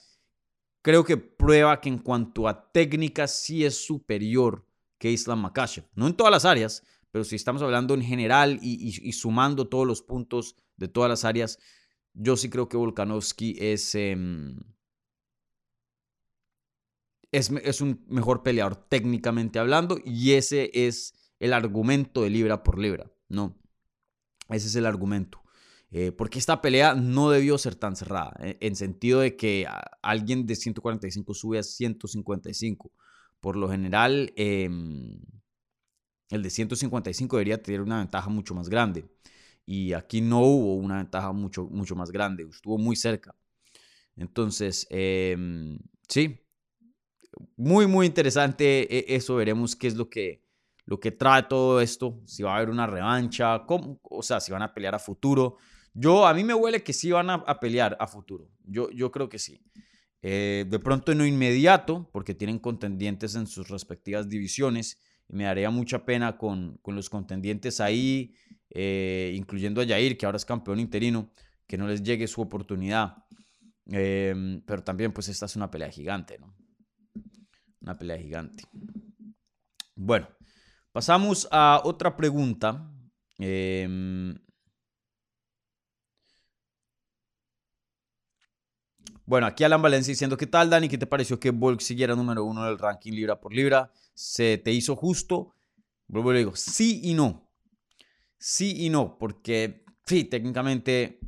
creo 0.83 1.05
que 1.05 1.17
prueba 1.17 1.81
que 1.81 1.89
en 1.89 1.99
cuanto 1.99 2.49
a 2.49 2.71
técnica 2.73 3.27
sí 3.27 3.65
es 3.65 3.85
superior 3.85 4.67
que 4.99 5.11
Islam 5.11 5.41
Makashev. 5.41 5.85
No 5.95 6.07
en 6.07 6.15
todas 6.15 6.31
las 6.31 6.45
áreas, 6.45 6.83
pero 7.11 7.25
si 7.25 7.37
estamos 7.37 7.63
hablando 7.63 7.95
en 7.95 8.03
general 8.03 8.59
y, 8.63 9.13
sumando 9.13 9.69
todos 9.69 9.87
los 9.87 10.03
puntos 10.03 10.57
de 10.77 10.89
todas 10.89 11.11
las 11.11 11.25
áreas, 11.25 11.59
yo 12.15 12.37
sí 12.37 12.49
creo 12.49 12.69
que 12.69 12.77
Volkanovski 12.77 13.57
es, 13.59 13.95
em, 13.95 14.59
es, 17.33 17.51
es, 17.51 17.81
un 17.81 18.05
mejor 18.09 18.43
peleador 18.43 18.77
técnicamente 18.77 19.59
hablando 19.59 19.99
y 20.05 20.33
ese 20.33 20.71
es 20.73 21.15
el 21.41 21.53
argumento 21.53 22.23
de 22.23 22.31
libra 22.31 22.63
por 22.63 22.79
libra, 22.79 23.11
¿no? 23.29 23.57
Ese 24.49 24.69
es 24.69 24.75
el 24.77 24.87
argumento. 24.87 25.43
Eh, 25.91 26.13
porque 26.13 26.39
esta 26.39 26.61
pelea 26.61 26.95
no 26.95 27.31
debió 27.31 27.57
ser 27.57 27.75
tan 27.75 27.97
cerrada, 27.97 28.35
eh, 28.41 28.59
en 28.61 28.77
sentido 28.77 29.21
de 29.21 29.37
que 29.37 29.67
alguien 30.03 30.47
de 30.47 30.55
145 30.55 31.35
sube 31.35 31.59
a 31.59 31.63
155. 31.63 32.93
Por 33.41 33.57
lo 33.57 33.71
general, 33.71 34.33
em, 34.37 35.21
el 36.31 36.43
de 36.43 36.51
155 36.51 37.37
debería 37.37 37.63
tener 37.63 37.81
una 37.81 37.99
ventaja 37.99 38.29
mucho 38.29 38.55
más 38.55 38.69
grande. 38.69 39.07
Y 39.65 39.93
aquí 39.93 40.21
no 40.21 40.41
hubo 40.43 40.77
una 40.77 40.99
ventaja 40.99 41.33
mucho, 41.33 41.65
mucho 41.67 41.95
más 41.97 42.11
grande, 42.11 42.47
estuvo 42.51 42.79
muy 42.79 42.97
cerca. 42.97 43.35
Entonces, 44.17 44.87
em, 44.91 45.79
sí, 46.09 46.41
muy, 47.57 47.87
muy 47.87 48.07
interesante 48.07 48.87
e, 48.97 49.17
eso. 49.17 49.37
Veremos 49.37 49.77
qué 49.77 49.87
es 49.87 49.97
lo 49.97 50.09
que, 50.09 50.43
lo 50.85 51.01
que 51.01 51.11
trae 51.11 51.45
todo 51.45 51.81
esto. 51.81 52.21
Si 52.27 52.43
va 52.43 52.53
a 52.53 52.57
haber 52.57 52.71
una 52.71 52.87
revancha, 52.87 53.65
cómo, 53.67 54.01
o 54.03 54.23
sea, 54.23 54.41
si 54.41 54.53
van 54.53 54.63
a 54.63 54.73
pelear 54.73 54.95
a 54.95 54.99
futuro. 54.99 55.57
Yo, 55.95 56.27
a 56.27 56.35
mí 56.35 56.45
me 56.45 56.55
huele 56.55 56.83
que 56.83 56.93
sí 56.93 57.11
van 57.11 57.31
a, 57.31 57.61
pelear 57.61 57.97
a 57.99 58.07
futuro. 58.07 58.51
Yo, 58.65 58.91
yo 58.91 59.11
creo 59.11 59.29
que 59.29 59.39
sí. 59.39 59.61
Eh, 60.23 60.65
de 60.69 60.79
pronto 60.79 61.15
no 61.15 61.27
inmediato, 61.27 62.09
porque 62.13 62.35
tienen 62.35 62.59
contendientes 62.59 63.35
en 63.35 63.47
sus 63.47 63.69
respectivas 63.69 64.29
divisiones. 64.29 65.01
Y 65.29 65.37
me 65.37 65.45
daría 65.45 65.71
mucha 65.71 66.05
pena 66.05 66.39
con, 66.39 66.79
con 66.83 66.95
los 66.95 67.11
contendientes 67.11 67.81
ahí, 67.81 68.35
eh, 68.71 69.33
incluyendo 69.35 69.81
a 69.81 69.87
Jair, 69.87 70.17
que 70.17 70.27
ahora 70.27 70.37
es 70.37 70.45
campeón 70.45 70.81
interino, 70.81 71.33
que 71.67 71.77
no 71.77 71.87
les 71.87 72.03
llegue 72.03 72.27
su 72.27 72.41
oportunidad. 72.41 73.25
Em, 73.91 74.61
pero 74.63 74.83
también, 74.83 75.13
pues, 75.13 75.29
esta 75.29 75.47
es 75.47 75.57
una 75.57 75.71
pelea 75.71 75.91
gigante, 75.91 76.39
¿no? 76.39 76.55
Una 77.81 77.97
pelea 77.97 78.19
gigante. 78.19 78.65
Bueno, 79.95 80.29
pasamos 80.93 81.49
a 81.51 81.81
otra 81.85 82.17
pregunta. 82.17 82.91
Eh, 83.39 84.35
Bueno, 89.29 89.47
aquí 89.47 89.63
Alan 89.63 89.83
Valencia 89.83 90.11
diciendo, 90.11 90.39
¿qué 90.39 90.47
tal, 90.47 90.71
Dani? 90.71 90.89
¿Qué 90.89 90.97
te 90.97 91.07
pareció 91.07 91.39
que 91.39 91.51
Volk 91.51 91.81
siguiera 91.81 92.17
número 92.17 92.45
uno 92.45 92.65
del 92.65 92.79
ranking 92.79 93.13
libra 93.13 93.39
por 93.39 93.53
libra? 93.53 93.93
¿Se 94.15 94.57
te 94.57 94.73
hizo 94.73 94.97
justo? 94.97 95.55
Vuelvo 96.07 96.33
y 96.33 96.39
digo, 96.39 96.57
sí 96.57 97.03
y 97.05 97.13
no. 97.13 97.53
Sí 98.39 98.87
y 98.87 98.89
no, 98.89 99.19
porque 99.19 99.85
sí, 100.07 100.25
técnicamente 100.25 101.21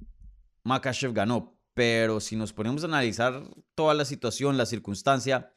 Makachev 0.64 1.12
ganó, 1.12 1.58
pero 1.74 2.20
si 2.20 2.36
nos 2.36 2.54
ponemos 2.54 2.84
a 2.84 2.86
analizar 2.86 3.42
toda 3.74 3.92
la 3.92 4.06
situación, 4.06 4.56
la 4.56 4.64
circunstancia, 4.64 5.52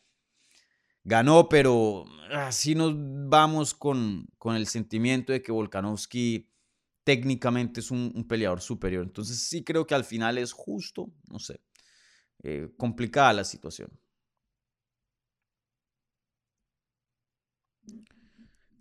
ganó, 1.04 1.50
pero 1.50 2.06
así 2.32 2.76
nos 2.76 2.94
vamos 2.96 3.74
con, 3.74 4.28
con 4.38 4.56
el 4.56 4.68
sentimiento 4.68 5.34
de 5.34 5.42
que 5.42 5.52
Volkanovski 5.52 6.50
técnicamente 7.04 7.82
es 7.82 7.92
un 7.92 8.26
peleador 8.28 8.62
superior. 8.62 9.04
Entonces 9.04 9.40
sí 9.40 9.64
creo 9.64 9.86
que 9.86 9.96
al 9.96 10.04
final 10.06 10.38
es 10.38 10.52
justo, 10.54 11.12
no 11.30 11.40
sé. 11.40 11.60
Eh, 12.44 12.70
complicada 12.78 13.32
la 13.32 13.46
situación. 13.46 13.90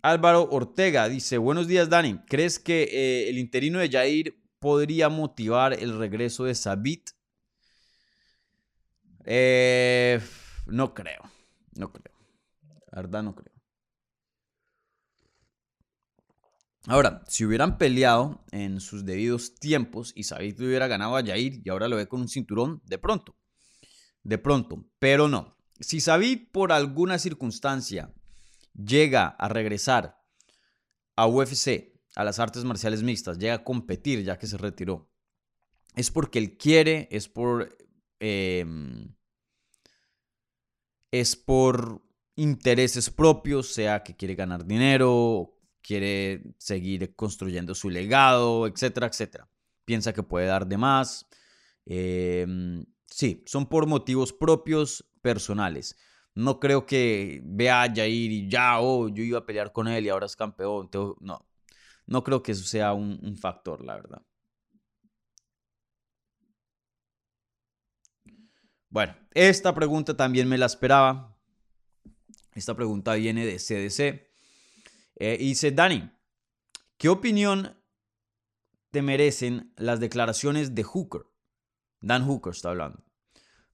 Álvaro 0.01 0.49
Ortega 0.51 1.07
dice, 1.07 1.37
buenos 1.37 1.65
días 1.65 1.89
Dani, 1.89 2.19
¿crees 2.27 2.59
que 2.59 2.83
eh, 2.83 3.29
el 3.29 3.37
interino 3.37 3.79
de 3.79 3.89
Jair 3.89 4.37
podría 4.59 5.07
motivar 5.07 5.71
el 5.73 5.97
regreso 5.97 6.43
de 6.43 6.55
Sabit? 6.55 7.11
Eh, 9.23 10.19
no 10.67 10.93
creo, 10.93 11.23
no 11.77 11.93
creo. 11.93 12.12
La 12.93 13.01
verdad 13.01 13.23
no 13.23 13.35
creo. 13.35 13.53
Ahora, 16.87 17.23
si 17.27 17.43
hubieran 17.45 17.77
peleado 17.77 18.45
en 18.51 18.79
sus 18.79 19.05
debidos 19.05 19.55
tiempos 19.55 20.13
y 20.15 20.23
Sabit 20.23 20.59
hubiera 20.59 20.87
ganado 20.87 21.17
a 21.17 21.23
Jair 21.23 21.61
y 21.63 21.69
ahora 21.69 21.87
lo 21.87 21.97
ve 21.97 22.07
con 22.07 22.21
un 22.21 22.29
cinturón, 22.29 22.81
de 22.85 22.97
pronto 22.97 23.35
de 24.23 24.37
pronto, 24.37 24.85
pero 24.99 25.27
no. 25.27 25.55
Si 25.79 25.99
Sabit 25.99 26.51
por 26.51 26.71
alguna 26.71 27.19
circunstancia 27.19 28.13
llega 28.73 29.27
a 29.27 29.49
regresar 29.49 30.17
a 31.15 31.27
UFC, 31.27 31.93
a 32.15 32.23
las 32.23 32.39
artes 32.39 32.63
marciales 32.63 33.03
mixtas, 33.03 33.37
llega 33.37 33.55
a 33.55 33.63
competir 33.63 34.23
ya 34.23 34.37
que 34.37 34.47
se 34.47 34.57
retiró, 34.57 35.11
es 35.95 36.09
porque 36.09 36.39
él 36.39 36.57
quiere, 36.57 37.07
es 37.11 37.27
por... 37.27 37.77
Em, 38.19 39.15
es 41.11 41.35
por 41.35 42.02
intereses 42.35 43.09
propios, 43.09 43.73
sea 43.73 44.03
que 44.03 44.15
quiere 44.15 44.35
ganar 44.35 44.65
dinero, 44.65 45.55
quiere 45.81 46.55
seguir 46.57 47.15
construyendo 47.15 47.75
su 47.75 47.89
legado, 47.89 48.67
etcétera, 48.67 49.07
etcétera. 49.07 49.49
Piensa 49.85 50.13
que 50.13 50.23
puede 50.23 50.47
dar 50.47 50.67
de 50.67 50.77
más. 50.77 51.27
Eh, 51.85 52.45
Sí, 53.13 53.43
son 53.45 53.67
por 53.67 53.85
motivos 53.85 54.33
propios, 54.33 55.05
personales. 55.21 55.95
No 56.33 56.59
creo 56.59 56.87
que 56.87 57.41
vea 57.43 57.83
a 57.83 57.93
Jair 57.93 58.31
y 58.31 58.49
ya, 58.49 58.79
oh, 58.79 59.07
yo 59.07 59.23
iba 59.23 59.37
a 59.37 59.45
pelear 59.45 59.71
con 59.71 59.87
él 59.87 60.05
y 60.05 60.09
ahora 60.09 60.25
es 60.25 60.35
campeón. 60.35 60.89
No, 61.19 61.45
no 62.07 62.23
creo 62.23 62.41
que 62.41 62.53
eso 62.53 62.65
sea 62.65 62.93
un, 62.93 63.37
factor, 63.37 63.85
la 63.85 63.95
verdad. 63.97 64.21
Bueno, 68.89 69.15
esta 69.35 69.75
pregunta 69.75 70.17
también 70.17 70.49
me 70.49 70.57
la 70.57 70.65
esperaba. 70.65 71.37
Esta 72.55 72.75
pregunta 72.75 73.15
viene 73.15 73.45
de 73.45 73.57
CDC. 73.57 74.27
Eh, 75.15 75.37
y 75.39 75.49
dice, 75.49 75.71
Dani, 75.71 76.09
¿qué 76.97 77.09
opinión 77.09 77.75
te 78.91 79.01
merecen 79.01 79.73
las 79.77 79.99
declaraciones 79.99 80.75
de 80.75 80.83
Hooker? 80.83 81.23
Dan 82.01 82.25
Hooker 82.25 82.51
está 82.51 82.69
hablando. 82.69 83.03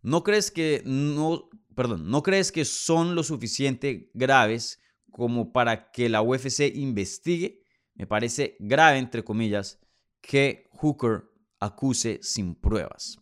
¿No 0.01 0.23
crees 0.23 0.51
que 0.51 0.81
no, 0.85 1.49
perdón, 1.75 2.09
no 2.09 2.23
crees 2.23 2.51
que 2.51 2.63
son 2.63 3.15
lo 3.15 3.23
suficiente 3.23 4.11
graves 4.13 4.79
como 5.11 5.51
para 5.51 5.91
que 5.91 6.07
la 6.07 6.21
UFC 6.21 6.71
investigue? 6.75 7.63
Me 7.95 8.07
parece 8.07 8.55
grave 8.59 8.97
entre 8.97 9.23
comillas 9.23 9.79
que 10.21 10.69
Hooker 10.71 11.23
acuse 11.59 12.19
sin 12.21 12.55
pruebas. 12.55 13.17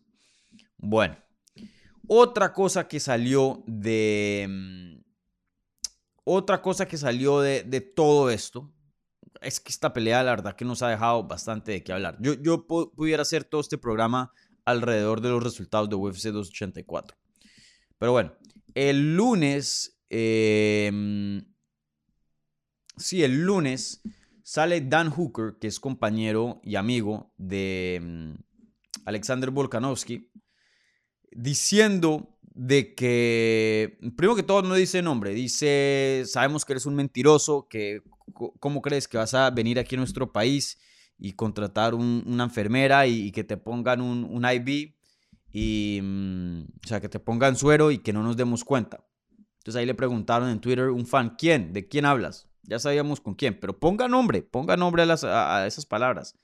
Bueno, 0.77 1.17
otra 2.07 2.53
cosa 2.53 2.87
que 2.87 2.99
salió 2.99 3.63
de 3.65 4.45
mm, 4.47 5.06
otra 6.29 6.61
cosa 6.61 6.85
que 6.85 6.97
salió 6.97 7.39
de, 7.39 7.81
todo 7.95 8.29
esto 8.29 8.69
es 9.39 9.61
que 9.61 9.69
esta 9.69 9.93
pelea, 9.93 10.23
la 10.23 10.31
verdad, 10.31 10.57
que 10.57 10.65
nos 10.65 10.81
ha 10.81 10.89
dejado 10.89 11.23
bastante 11.23 11.71
de 11.71 11.83
qué 11.83 11.93
hablar. 11.93 12.17
Yo, 12.19 12.33
yo 12.33 12.67
pudiera 12.67 13.21
hacer 13.21 13.45
todo 13.45 13.61
este 13.61 13.77
programa 13.77 14.33
alrededor 14.65 15.21
de 15.21 15.29
los 15.29 15.41
resultados 15.41 15.89
de 15.89 15.95
UFC 15.95 16.25
284. 16.25 17.17
Pero 17.97 18.11
bueno, 18.11 18.33
el 18.75 19.15
lunes, 19.15 20.01
em, 20.09 21.45
sí, 22.97 23.23
el 23.23 23.45
lunes 23.45 24.01
sale 24.43 24.81
Dan 24.81 25.09
Hooker, 25.11 25.55
que 25.61 25.67
es 25.67 25.79
compañero 25.79 26.59
y 26.61 26.75
amigo 26.75 27.31
de 27.37 27.95
em, 27.95 28.37
Alexander 29.05 29.49
Volkanovski, 29.49 30.29
diciendo 31.31 32.36
de 32.57 32.95
que, 32.95 33.99
primero 34.15 34.35
que 34.35 34.41
todo, 34.41 34.63
no 34.63 34.73
dice 34.73 35.03
nombre, 35.03 35.31
dice, 35.35 36.23
sabemos 36.25 36.65
que 36.65 36.73
eres 36.73 36.87
un 36.87 36.95
mentiroso, 36.95 37.67
que 37.69 38.01
cómo 38.33 38.81
crees 38.81 39.07
que 39.07 39.17
vas 39.17 39.35
a 39.35 39.51
venir 39.51 39.77
aquí 39.77 39.95
a 39.95 39.99
nuestro 39.99 40.31
país 40.33 40.79
y 41.19 41.33
contratar 41.33 41.93
una 41.93 42.45
enfermera 42.45 43.05
y, 43.05 43.31
que 43.31 43.43
te 43.43 43.57
pongan 43.57 44.01
un, 44.01 44.43
IV 44.43 44.95
y, 45.53 45.99
mm, 46.01 46.61
o 46.83 46.87
sea, 46.87 46.99
que 46.99 47.09
te 47.09 47.19
pongan 47.19 47.55
suero 47.55 47.91
y 47.91 47.99
que 47.99 48.11
no 48.11 48.23
nos 48.23 48.35
demos 48.35 48.63
cuenta. 48.63 49.05
Entonces 49.59 49.79
ahí 49.79 49.85
le 49.85 49.93
preguntaron 49.93 50.49
en 50.49 50.59
Twitter 50.59 50.89
un 50.89 51.05
fan, 51.05 51.35
¿quién? 51.37 51.73
¿De 51.73 51.87
quién 51.87 52.05
hablas? 52.05 52.49
Ya 52.63 52.79
sabíamos 52.79 53.21
con 53.21 53.35
quién, 53.35 53.59
pero 53.59 53.79
ponga 53.79 54.07
nombre, 54.07 54.41
ponga 54.41 54.75
nombre 54.75 55.03
a, 55.03 55.67
esas 55.67 55.85
palabras. 55.85 56.35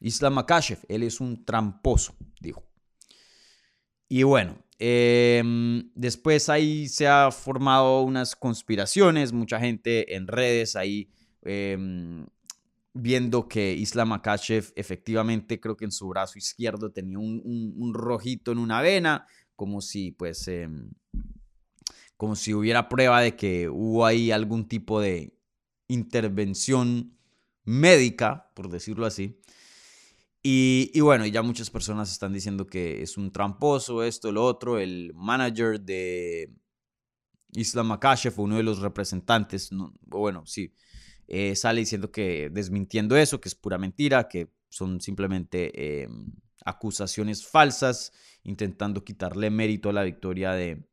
Islam 0.00 0.34
Makashev, 0.34 0.80
él 0.88 1.04
es 1.04 1.20
un 1.20 1.44
tramposo, 1.44 2.16
dijo. 2.40 2.64
Y 4.08 4.24
bueno, 4.24 4.58
em, 4.78 5.90
después 5.94 6.48
ahí 6.48 6.88
se 6.88 7.06
ha 7.06 7.30
formado 7.30 8.02
unas 8.02 8.36
conspiraciones, 8.36 9.32
mucha 9.32 9.58
gente 9.58 10.14
en 10.14 10.26
redes 10.26 10.76
ahí 10.76 11.10
em, 11.42 12.26
viendo 12.92 13.48
que 13.48 13.74
Islam 13.74 14.12
Akachev 14.12 14.72
efectivamente 14.76 15.60
creo 15.60 15.76
que 15.76 15.84
en 15.84 15.92
su 15.92 16.08
brazo 16.08 16.38
izquierdo 16.38 16.90
tenía 16.90 17.18
un, 17.18 17.92
rojito 17.94 18.52
en 18.52 18.58
una 18.58 18.80
vena, 18.80 19.26
como 19.54 19.80
si 19.80 20.12
pues 20.12 20.48
em, 20.48 20.90
como 22.16 22.36
si 22.36 22.54
hubiera 22.54 22.88
prueba 22.88 23.20
de 23.20 23.36
que 23.36 23.68
hubo 23.68 24.06
ahí 24.06 24.30
algún 24.30 24.66
tipo 24.66 25.00
de 25.00 25.34
intervención 25.88 27.16
médica, 27.64 28.50
por 28.54 28.70
decirlo 28.70 29.06
así. 29.06 29.38
Y, 30.48 30.92
y, 30.94 31.00
bueno, 31.00 31.26
ya 31.26 31.42
muchas 31.42 31.70
personas 31.70 32.12
están 32.12 32.32
diciendo 32.32 32.68
que 32.68 33.02
es 33.02 33.16
un 33.16 33.32
tramposo, 33.32 34.04
esto, 34.04 34.30
lo 34.30 34.44
otro. 34.44 34.78
El 34.78 35.10
manager 35.12 35.80
de 35.80 36.54
Islam 37.50 37.88
Makashev, 37.88 38.38
uno 38.38 38.56
de 38.56 38.62
los 38.62 38.78
representantes, 38.78 39.70
bueno, 40.02 40.46
sí, 40.46 40.72
eh, 41.26 41.56
sale 41.56 41.80
diciendo 41.80 42.12
que 42.12 42.48
desmintiendo 42.48 43.16
eso, 43.16 43.40
que 43.40 43.48
es 43.48 43.56
pura 43.56 43.76
mentira, 43.76 44.28
que 44.28 44.52
son 44.68 45.00
simplemente 45.00 46.04
em, 46.04 46.30
acusaciones 46.64 47.44
falsas, 47.44 48.12
intentando 48.44 49.02
quitarle 49.02 49.50
mérito 49.50 49.88
a 49.88 49.94
la 49.94 50.04
victoria 50.04 50.52
de, 50.52 50.86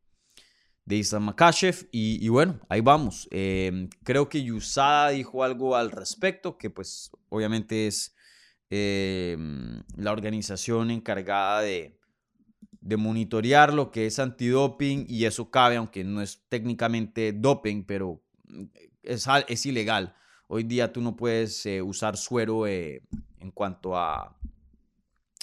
de 0.86 0.96
Islam 0.96 1.26
Makashev. 1.26 1.90
Y, 1.92 2.28
bueno, 2.28 2.60
ahí 2.70 2.82
vamos. 2.82 3.28
Em, 3.30 3.88
creo 4.04 4.30
que 4.30 4.44
Yusada 4.44 5.10
dijo 5.10 5.44
algo 5.44 5.76
al 5.76 5.92
respecto, 5.92 6.58
que 6.58 6.72
pues 6.72 7.12
obviamente 7.30 7.86
es 7.86 8.13
em, 8.76 9.84
la 9.96 10.12
organización 10.12 10.92
encargada 10.92 11.62
de, 11.62 11.98
de 12.82 12.98
monitorear 12.98 13.74
lo 13.74 13.92
que 13.92 14.06
es 14.06 14.20
antidoping 14.20 15.06
y 15.08 15.26
eso 15.26 15.52
cabe, 15.52 15.76
aunque 15.78 16.04
no 16.04 16.22
es 16.22 16.44
técnicamente 16.50 17.34
doping, 17.34 17.84
pero 17.84 18.24
es, 19.04 19.28
es 19.48 19.66
ilegal. 19.66 20.16
Hoy 20.48 20.64
día 20.64 20.92
tú 20.92 21.02
no 21.02 21.16
puedes 21.16 21.66
eh, 21.66 21.82
usar 21.82 22.18
suero 22.18 22.68
eh, 22.68 23.04
en 23.40 23.52
cuanto 23.52 23.98
a 23.98 24.38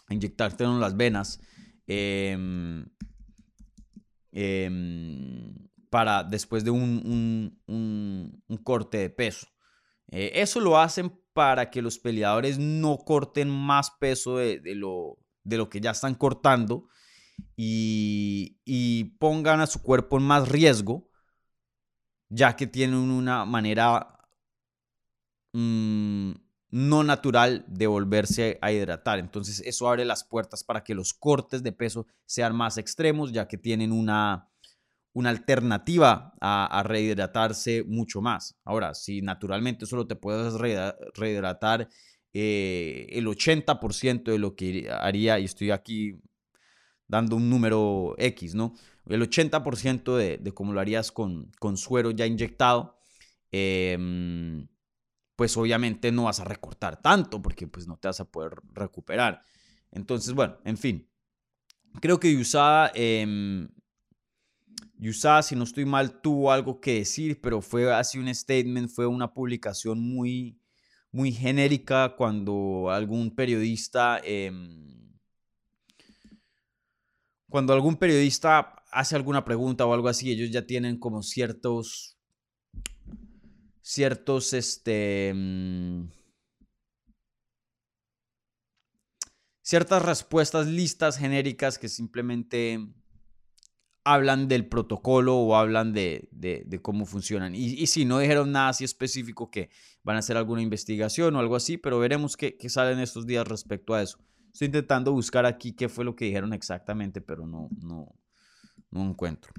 inyectarte 0.08 0.64
en 0.64 0.80
las 0.80 0.96
venas. 0.96 1.40
Em, 1.86 2.86
Em, 4.32 5.52
para 5.90 6.22
después 6.22 6.62
de 6.62 6.70
un, 6.70 7.60
corte 8.62 8.98
de 8.98 9.10
peso. 9.10 9.48
Eh, 10.10 10.32
eso 10.34 10.60
lo 10.60 10.78
hacen 10.78 11.12
para 11.32 11.70
que 11.70 11.82
los 11.82 11.98
peleadores 11.98 12.58
no 12.58 12.98
corten 12.98 13.48
más 13.48 13.92
peso 13.92 14.36
de, 14.36 14.60
lo, 14.74 15.18
de 15.44 15.56
lo, 15.56 15.70
que 15.70 15.80
ya 15.80 15.92
están 15.92 16.14
cortando 16.14 16.88
y, 17.56 19.16
pongan 19.18 19.60
a 19.60 19.66
su 19.66 19.82
cuerpo 19.82 20.18
en 20.18 20.24
más 20.24 20.48
riesgo, 20.48 21.08
ya 22.28 22.56
que 22.56 22.66
tienen 22.66 22.98
una 22.98 23.44
manera 23.44 24.18
mm, 25.52 26.32
no 26.70 27.04
natural 27.04 27.64
de 27.68 27.86
volverse 27.86 28.58
a 28.60 28.72
hidratar. 28.72 29.18
Entonces 29.18 29.62
eso 29.64 29.88
abre 29.88 30.04
las 30.04 30.24
puertas 30.24 30.64
para 30.64 30.82
que 30.82 30.94
los 30.94 31.14
cortes 31.14 31.62
de 31.62 31.72
peso 31.72 32.06
sean 32.26 32.56
más 32.56 32.78
extremos, 32.78 33.32
ya 33.32 33.46
que 33.46 33.58
tienen 33.58 33.92
una, 33.92 34.49
una 35.12 35.30
alternativa 35.30 36.34
a, 36.40 36.82
rehidratarse 36.84 37.84
mucho 37.84 38.20
más. 38.20 38.56
Ahora, 38.64 38.94
si 38.94 39.22
naturalmente 39.22 39.86
solo 39.86 40.06
te 40.06 40.16
puedes 40.16 40.54
rehidratar 40.54 41.88
eh, 42.32 43.06
el 43.10 43.26
80% 43.26 44.24
de 44.30 44.38
lo 44.38 44.54
que 44.54 44.88
haría, 44.90 45.38
y 45.38 45.44
estoy 45.44 45.70
aquí 45.72 46.14
dando 47.08 47.36
un 47.36 47.50
número 47.50 48.14
X, 48.18 48.54
¿no? 48.54 48.74
El 49.06 49.22
80% 49.22 50.16
de, 50.16 50.38
de 50.38 50.52
como 50.52 50.72
lo 50.72 50.80
harías 50.80 51.10
con, 51.10 51.50
suero 51.74 52.12
ya 52.12 52.26
inyectado, 52.26 52.98
eh, 53.50 53.98
pues 55.34 55.56
obviamente 55.56 56.12
no 56.12 56.24
vas 56.24 56.38
a 56.38 56.44
recortar 56.44 57.00
tanto 57.00 57.42
porque 57.42 57.66
pues 57.66 57.88
no 57.88 57.96
te 57.96 58.08
vas 58.08 58.20
a 58.20 58.30
poder 58.30 58.52
recuperar. 58.74 59.42
Entonces, 59.90 60.34
bueno, 60.34 60.58
en 60.64 60.78
fin. 60.78 61.08
Creo 62.00 62.20
que 62.20 62.32
Yusada, 62.32 62.92
eh, 62.94 63.66
si 65.42 65.56
no 65.56 65.64
estoy 65.64 65.84
mal, 65.84 66.20
tuvo 66.20 66.52
algo 66.52 66.80
que 66.80 66.94
decir, 66.98 67.40
pero 67.40 67.60
fue 67.62 67.92
así 67.92 68.18
un 68.18 68.34
statement, 68.34 68.90
fue 68.90 69.06
una 69.06 69.32
publicación 69.32 70.00
muy, 70.00 70.60
muy 71.12 71.32
genérica 71.32 72.14
cuando 72.16 72.90
algún 72.90 73.34
periodista... 73.34 74.20
Em, 74.24 75.00
cuando 77.48 77.72
algún 77.72 77.96
periodista 77.96 78.76
hace 78.92 79.16
alguna 79.16 79.44
pregunta 79.44 79.84
o 79.84 79.92
algo 79.92 80.08
así, 80.08 80.30
ellos 80.30 80.50
ya 80.50 80.66
tienen 80.66 80.98
como 80.98 81.22
ciertos 81.22 82.20
ciertos, 83.90 84.52
este, 84.52 85.32
mm, 85.34 86.10
ciertas 89.62 90.02
respuestas 90.02 90.66
listas 90.68 91.18
genéricas 91.18 91.78
que 91.78 91.88
simplemente 91.88 92.78
hablan 94.04 94.48
del 94.48 94.66
protocolo 94.66 95.36
o 95.36 95.56
hablan 95.56 95.92
de, 95.92 96.28
cómo 96.82 97.06
funcionan. 97.06 97.54
Y, 97.54 97.86
si 97.86 98.04
no 98.04 98.18
dijeron 98.18 98.52
nada 98.52 98.70
así 98.70 98.84
específico 98.84 99.50
que 99.50 99.70
van 100.02 100.16
a 100.16 100.20
hacer 100.20 100.36
alguna 100.36 100.62
investigación 100.62 101.36
o 101.36 101.40
algo 101.40 101.56
así, 101.56 101.76
pero 101.76 101.98
veremos 101.98 102.36
qué, 102.36 102.56
qué 102.56 102.68
sale 102.68 102.92
en 102.92 103.00
estos 103.00 103.26
días 103.26 103.46
respecto 103.46 103.94
a 103.94 104.02
eso. 104.02 104.18
Estoy 104.52 104.66
intentando 104.66 105.12
buscar 105.12 105.46
aquí 105.46 105.72
qué 105.72 105.88
fue 105.88 106.04
lo 106.04 106.16
que 106.16 106.24
dijeron 106.24 106.52
exactamente, 106.52 107.20
pero 107.20 107.46
no, 107.46 107.68
no, 107.82 108.14
no 108.90 109.08
encuentro. 109.08 109.52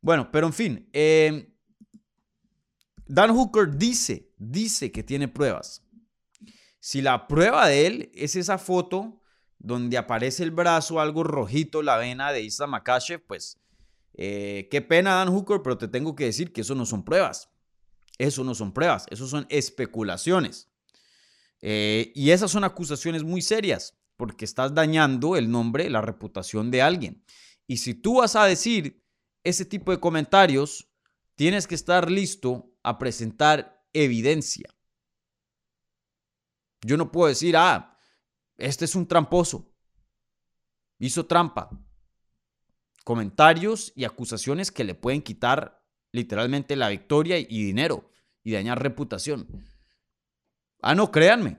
Bueno, 0.00 0.30
pero 0.30 0.46
en 0.46 0.52
fin, 0.52 0.88
eh, 0.92 1.52
Dan 3.06 3.30
Hooker 3.30 3.76
dice, 3.76 4.30
dice 4.36 4.92
que 4.92 5.02
tiene 5.02 5.28
pruebas. 5.28 5.82
Si 6.78 7.00
la 7.00 7.26
prueba 7.26 7.66
de 7.66 7.86
él 7.86 8.12
es 8.14 8.36
esa 8.36 8.58
foto 8.58 9.22
donde 9.64 9.96
aparece 9.96 10.42
el 10.42 10.50
brazo, 10.50 11.00
algo 11.00 11.24
rojito, 11.24 11.82
la 11.82 11.96
vena 11.96 12.32
de 12.32 12.42
Isla 12.42 12.66
Makashev, 12.66 13.24
pues 13.26 13.58
eh, 14.12 14.68
qué 14.70 14.82
pena 14.82 15.14
Dan 15.14 15.30
Hooker, 15.30 15.62
pero 15.62 15.78
te 15.78 15.88
tengo 15.88 16.14
que 16.14 16.26
decir 16.26 16.52
que 16.52 16.60
eso 16.60 16.74
no 16.74 16.84
son 16.84 17.02
pruebas. 17.02 17.48
Eso 18.18 18.44
no 18.44 18.54
son 18.54 18.72
pruebas, 18.72 19.06
eso 19.10 19.26
son 19.26 19.46
especulaciones. 19.48 20.68
Eh, 21.62 22.12
y 22.14 22.30
esas 22.30 22.50
son 22.50 22.62
acusaciones 22.64 23.24
muy 23.24 23.40
serias, 23.40 23.98
porque 24.18 24.44
estás 24.44 24.74
dañando 24.74 25.34
el 25.34 25.50
nombre, 25.50 25.88
la 25.88 26.02
reputación 26.02 26.70
de 26.70 26.82
alguien. 26.82 27.24
Y 27.66 27.78
si 27.78 27.94
tú 27.94 28.18
vas 28.18 28.36
a 28.36 28.44
decir 28.44 29.02
ese 29.44 29.64
tipo 29.64 29.92
de 29.92 29.98
comentarios, 29.98 30.90
tienes 31.36 31.66
que 31.66 31.74
estar 31.74 32.10
listo 32.10 32.70
a 32.82 32.98
presentar 32.98 33.82
evidencia. 33.94 34.68
Yo 36.82 36.98
no 36.98 37.10
puedo 37.10 37.28
decir, 37.28 37.56
ah, 37.56 37.93
este 38.56 38.84
es 38.84 38.94
un 38.94 39.06
tramposo, 39.06 39.74
hizo 40.98 41.26
trampa. 41.26 41.70
Comentarios 43.04 43.92
y 43.94 44.04
acusaciones 44.04 44.72
que 44.72 44.82
le 44.82 44.94
pueden 44.94 45.20
quitar 45.20 45.84
literalmente 46.10 46.74
la 46.74 46.88
victoria 46.88 47.38
y 47.38 47.64
dinero 47.64 48.10
y 48.42 48.52
dañar 48.52 48.82
reputación. 48.82 49.46
Ah, 50.80 50.94
no, 50.94 51.10
créanme. 51.10 51.58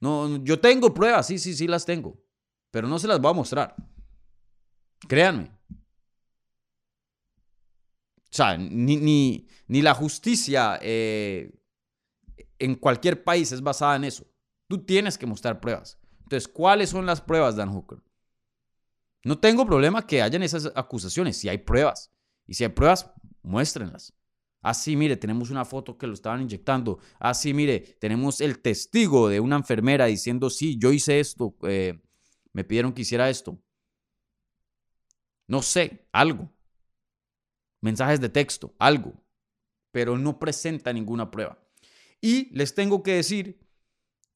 No, 0.00 0.42
yo 0.44 0.60
tengo 0.60 0.94
pruebas, 0.94 1.26
sí, 1.26 1.38
sí, 1.38 1.54
sí 1.54 1.66
las 1.66 1.84
tengo, 1.84 2.22
pero 2.70 2.88
no 2.88 2.98
se 2.98 3.06
las 3.06 3.20
voy 3.20 3.30
a 3.30 3.34
mostrar. 3.34 3.74
Créanme. 5.08 5.50
O 8.30 8.32
sea, 8.32 8.56
ni, 8.56 8.96
ni, 8.96 9.82
la 9.82 9.94
justicia 9.94 10.78
eh, 10.80 11.52
en 12.58 12.76
cualquier 12.76 13.24
país 13.24 13.50
es 13.52 13.60
basada 13.60 13.96
en 13.96 14.04
eso. 14.04 14.24
Tú 14.68 14.84
tienes 14.84 15.18
que 15.18 15.26
mostrar 15.26 15.60
pruebas. 15.60 15.99
Entonces, 16.30 16.46
¿cuáles 16.46 16.90
son 16.90 17.06
las 17.06 17.20
pruebas, 17.20 17.56
Dan 17.56 17.72
Hooker? 17.72 18.00
No 19.24 19.40
tengo 19.40 19.66
problema 19.66 20.06
que 20.06 20.22
hayan 20.22 20.44
esas 20.44 20.70
acusaciones, 20.76 21.36
si 21.36 21.48
hay 21.48 21.58
pruebas. 21.58 22.12
Y 22.46 22.54
si 22.54 22.62
hay 22.62 22.70
pruebas, 22.70 23.10
muéstrenlas. 23.42 24.14
Así, 24.62 24.94
ah, 24.94 24.96
mire, 24.96 25.16
tenemos 25.16 25.50
una 25.50 25.64
foto 25.64 25.98
que 25.98 26.06
lo 26.06 26.14
estaban 26.14 26.40
inyectando. 26.40 27.00
Así, 27.18 27.50
ah, 27.50 27.54
mire, 27.54 27.80
tenemos 27.98 28.40
el 28.40 28.60
testigo 28.60 29.28
de 29.28 29.40
una 29.40 29.56
enfermera 29.56 30.06
diciendo, 30.06 30.50
sí, 30.50 30.78
yo 30.78 30.92
hice 30.92 31.18
esto, 31.18 31.56
eh, 31.64 32.00
me 32.52 32.62
pidieron 32.62 32.92
que 32.92 33.02
hiciera 33.02 33.28
esto. 33.28 33.60
No 35.48 35.62
sé, 35.62 36.06
algo 36.12 36.48
mensajes 37.80 38.20
de 38.20 38.28
texto, 38.28 38.74
algo, 38.78 39.14
pero 39.90 40.18
no 40.18 40.38
presenta 40.38 40.92
ninguna 40.92 41.30
prueba. 41.30 41.58
Y 42.20 42.54
les 42.56 42.74
tengo 42.74 43.02
que 43.02 43.14
decir 43.14 43.58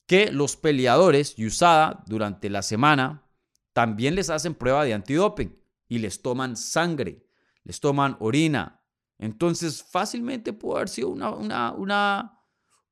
que 0.06 0.30
los 0.30 0.56
peleadores 0.56 1.34
USADA 1.38 2.04
durante 2.06 2.50
la 2.50 2.62
semana 2.62 3.26
también 3.72 4.14
les 4.14 4.30
hacen 4.30 4.54
prueba 4.54 4.84
de 4.84 4.94
antidoping 4.94 5.58
y 5.88 5.98
les 5.98 6.22
toman 6.22 6.56
sangre, 6.56 7.26
les 7.64 7.80
toman 7.80 8.16
orina. 8.20 8.82
Entonces 9.18 9.82
fácilmente 9.82 10.52
puede 10.52 10.76
haber 10.76 10.88
sido 10.88 11.08
una, 11.08 11.30
una, 11.30 11.72
una, 11.72 12.40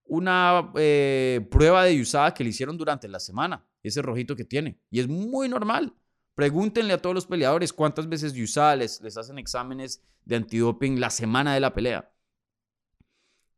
una 0.04 0.72
eh, 0.76 1.46
prueba 1.50 1.84
de 1.84 2.00
USADA 2.00 2.34
que 2.34 2.44
le 2.44 2.50
hicieron 2.50 2.76
durante 2.76 3.08
la 3.08 3.20
semana, 3.20 3.66
ese 3.82 4.02
rojito 4.02 4.34
que 4.34 4.44
tiene. 4.44 4.80
Y 4.90 5.00
es 5.00 5.08
muy 5.08 5.48
normal. 5.48 5.94
Pregúntenle 6.34 6.94
a 6.94 7.02
todos 7.02 7.14
los 7.14 7.26
peleadores 7.26 7.72
cuántas 7.72 8.08
veces 8.08 8.32
USADA 8.36 8.76
les, 8.76 9.00
les 9.02 9.16
hacen 9.16 9.38
exámenes 9.38 10.02
de 10.24 10.36
antidoping 10.36 10.98
la 10.98 11.10
semana 11.10 11.54
de 11.54 11.60
la 11.60 11.74
pelea. 11.74 12.10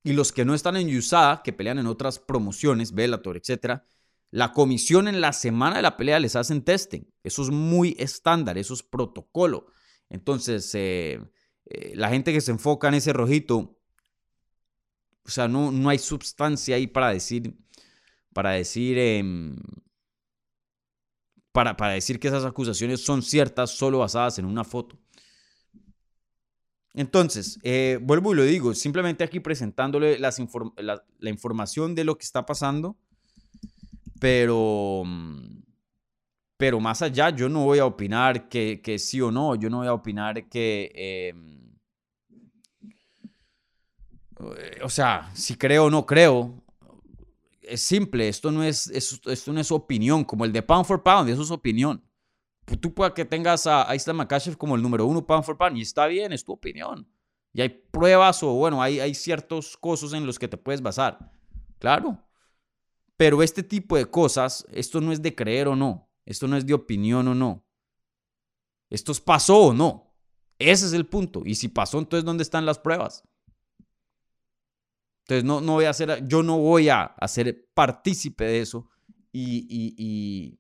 Y 0.05 0.13
los 0.13 0.33
que 0.33 0.45
no 0.45 0.55
están 0.55 0.77
en 0.77 0.95
USADA, 0.95 1.43
que 1.43 1.55
pelean 1.55 1.79
en 1.79 1.87
otras 1.87 2.19
promociones, 2.19 2.93
Bellator, 2.93 3.37
etc., 3.39 3.83
La 4.31 4.53
comisión 4.53 5.09
en 5.09 5.21
la 5.21 5.33
semana 5.33 5.77
de 5.77 5.83
la 5.83 5.97
pelea 5.97 6.19
les 6.21 6.37
hacen 6.37 6.63
testing. 6.63 7.03
Eso 7.23 7.43
es 7.43 7.51
muy 7.51 7.97
estándar, 7.99 8.59
eso 8.59 8.75
es 8.75 8.83
protocolo. 8.83 9.67
Entonces, 10.11 10.75
eh, 10.75 11.21
eh, 11.67 11.93
la 11.95 12.11
gente 12.11 12.33
que 12.33 12.41
se 12.41 12.51
enfoca 12.51 12.89
en 12.89 12.95
ese 12.95 13.13
rojito, 13.13 13.79
o 15.25 15.31
sea, 15.31 15.49
no, 15.49 15.73
no 15.73 15.89
hay 15.89 15.99
sustancia 15.99 16.77
ahí 16.77 16.87
para 16.87 17.11
decir, 17.11 17.57
para 18.35 18.51
decir, 18.51 18.99
em, 18.99 19.57
para, 21.53 21.77
para 21.77 21.95
decir 21.95 22.19
que 22.19 22.29
esas 22.29 22.45
acusaciones 22.45 23.01
son 23.01 23.23
ciertas 23.23 23.71
solo 23.71 24.01
basadas 24.01 24.39
en 24.39 24.45
una 24.45 24.65
foto. 24.65 24.99
Entonces, 26.95 27.59
eh, 27.65 27.99
vuelvo 28.01 28.33
y 28.33 28.37
lo 28.37 28.45
digo, 28.45 28.73
simplemente 28.73 29.25
aquí 29.25 29.41
presentándole 29.41 30.17
la, 30.19 30.33
la, 31.19 31.31
información 31.31 31.93
de 31.97 32.05
lo 32.05 32.17
que 32.17 32.25
está 32.25 32.47
pasando, 32.47 32.97
pero, 34.21 35.03
pero 36.57 36.79
más 36.79 37.03
allá 37.03 37.31
yo 37.31 37.49
no 37.49 37.65
voy 37.65 37.81
a 37.81 37.87
opinar 37.87 38.49
que, 38.49 38.81
que 38.81 39.01
sí 39.01 39.21
o 39.21 39.33
no, 39.33 39.57
yo 39.57 39.69
no 39.71 39.79
voy 39.79 39.89
a 39.89 39.93
opinar 39.93 40.49
que, 40.49 40.93
em, 40.95 41.75
o 44.81 44.89
sea, 44.89 45.33
si 45.35 45.57
creo 45.57 45.87
o 45.87 45.91
no 45.91 46.07
creo, 46.07 46.63
es 47.61 47.81
simple, 47.81 48.29
esto 48.29 48.53
no 48.53 48.63
es, 48.63 48.87
esto 48.87 49.53
no 49.53 49.61
es 49.61 49.73
opinión, 49.73 50.23
como 50.23 50.45
el 50.45 50.53
de 50.53 50.63
Pound 50.63 50.87
for 50.87 51.03
Pound, 51.03 51.29
eso 51.29 51.43
es 51.43 51.51
opinión. 51.51 52.05
Pues 52.65 52.81
tú 52.81 52.95
puedes 52.95 53.13
que 53.15 53.25
tengas 53.25 53.67
a, 53.67 53.95
Islam 53.95 54.17
Makashev 54.17 54.57
como 54.57 54.75
el 54.75 54.83
número 54.83 55.07
uno 55.07 55.27
pound 55.27 55.45
for 55.45 55.57
pound 55.57 55.77
y 55.77 55.83
está 55.83 56.07
bien, 56.07 56.33
es 56.33 56.45
tu 56.45 56.53
opinión. 56.53 57.07
Y 57.53 57.61
hay 57.61 57.69
pruebas 57.69 58.43
o 58.43 58.53
bueno, 58.55 58.83
hay, 58.83 59.01
hay 59.01 59.15
ciertos 59.15 59.77
cosas 59.77 60.13
en 60.15 60.27
los 60.27 60.39
que 60.39 60.49
te 60.49 60.57
puedes 60.57 60.81
basar. 60.81 61.31
Claro. 61.79 62.19
Pero 63.17 63.43
este 63.43 63.63
tipo 63.63 63.97
de 63.97 64.07
cosas, 64.07 64.67
esto 64.73 65.01
no 65.01 65.13
es 65.13 65.23
de 65.23 65.35
creer 65.35 65.69
o 65.69 65.77
no. 65.77 66.11
Esto 66.25 66.49
no 66.49 66.57
es 66.57 66.67
de 66.67 66.75
opinión 66.75 67.29
o 67.29 67.35
no. 67.35 67.65
Esto 68.91 69.13
pasó 69.25 69.59
o 69.59 69.73
no. 69.75 70.15
Ese 70.59 70.87
es 70.87 70.95
el 70.95 71.07
punto. 71.07 71.43
Y 71.45 71.55
si 71.55 71.69
pasó, 71.69 71.99
entonces 71.99 72.25
¿dónde 72.25 72.43
están 72.43 72.65
las 72.67 72.79
pruebas? 72.79 73.23
Entonces 75.21 75.45
no, 75.45 75.61
no 75.61 75.75
voy 75.75 75.85
a 75.85 75.91
hacer, 75.91 76.27
yo 76.27 76.43
no 76.43 76.59
voy 76.59 76.89
a 76.89 77.03
hacer 77.03 77.69
partícipe 77.75 78.45
de 78.45 78.61
eso 78.61 78.91
y 79.33 80.59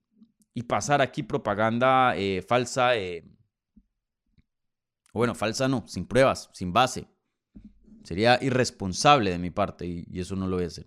pasar 0.62 1.02
aquí 1.02 1.22
propaganda 1.22 2.16
eh, 2.16 2.42
falsa, 2.42 2.96
eh, 2.96 3.24
bueno, 5.12 5.34
falsa 5.34 5.68
no, 5.68 5.84
sin 5.86 6.06
pruebas, 6.06 6.48
sin 6.52 6.72
base. 6.72 7.08
Sería 8.04 8.38
irresponsable 8.42 9.30
de 9.30 9.38
mi 9.38 9.50
parte 9.50 9.86
y, 9.86 10.04
y 10.10 10.20
eso 10.20 10.36
no 10.36 10.46
lo 10.46 10.56
voy 10.56 10.64
a 10.64 10.68
hacer. 10.68 10.86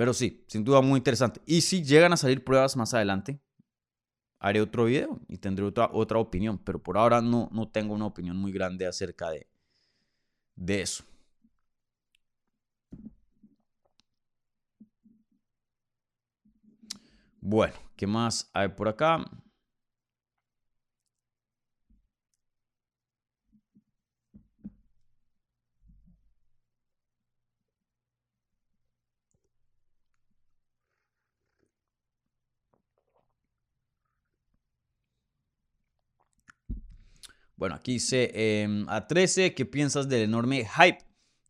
Pero 0.00 0.14
sí, 0.14 0.42
sin 0.46 0.64
duda 0.64 0.80
muy 0.80 0.96
interesante. 0.96 1.42
Y 1.44 1.60
si 1.60 1.84
llegan 1.84 2.14
a 2.14 2.16
salir 2.16 2.42
pruebas 2.42 2.74
más 2.74 2.94
adelante, 2.94 3.38
haré 4.38 4.62
otro 4.62 4.86
video 4.86 5.20
y 5.28 5.36
tendré 5.36 5.66
otra, 5.66 5.90
otra 5.92 6.18
opinión. 6.18 6.56
Pero 6.56 6.82
por 6.82 6.96
ahora 6.96 7.20
no, 7.20 7.50
no 7.52 7.68
tengo 7.68 7.92
una 7.92 8.06
opinión 8.06 8.38
muy 8.38 8.50
grande 8.50 8.86
acerca 8.86 9.30
de, 9.30 9.46
de 10.56 10.80
eso. 10.80 11.04
Bueno, 17.42 17.74
¿qué 17.96 18.06
más 18.06 18.50
hay 18.54 18.68
por 18.68 18.88
acá? 18.88 19.24
Bueno, 37.56 37.74
aquí 37.74 37.92
dice 37.94 38.30
em, 38.62 38.86
a 38.88 39.06
13, 39.06 39.54
¿qué 39.54 39.66
piensas 39.66 40.08
del 40.08 40.22
enorme 40.22 40.64
hype 40.64 40.98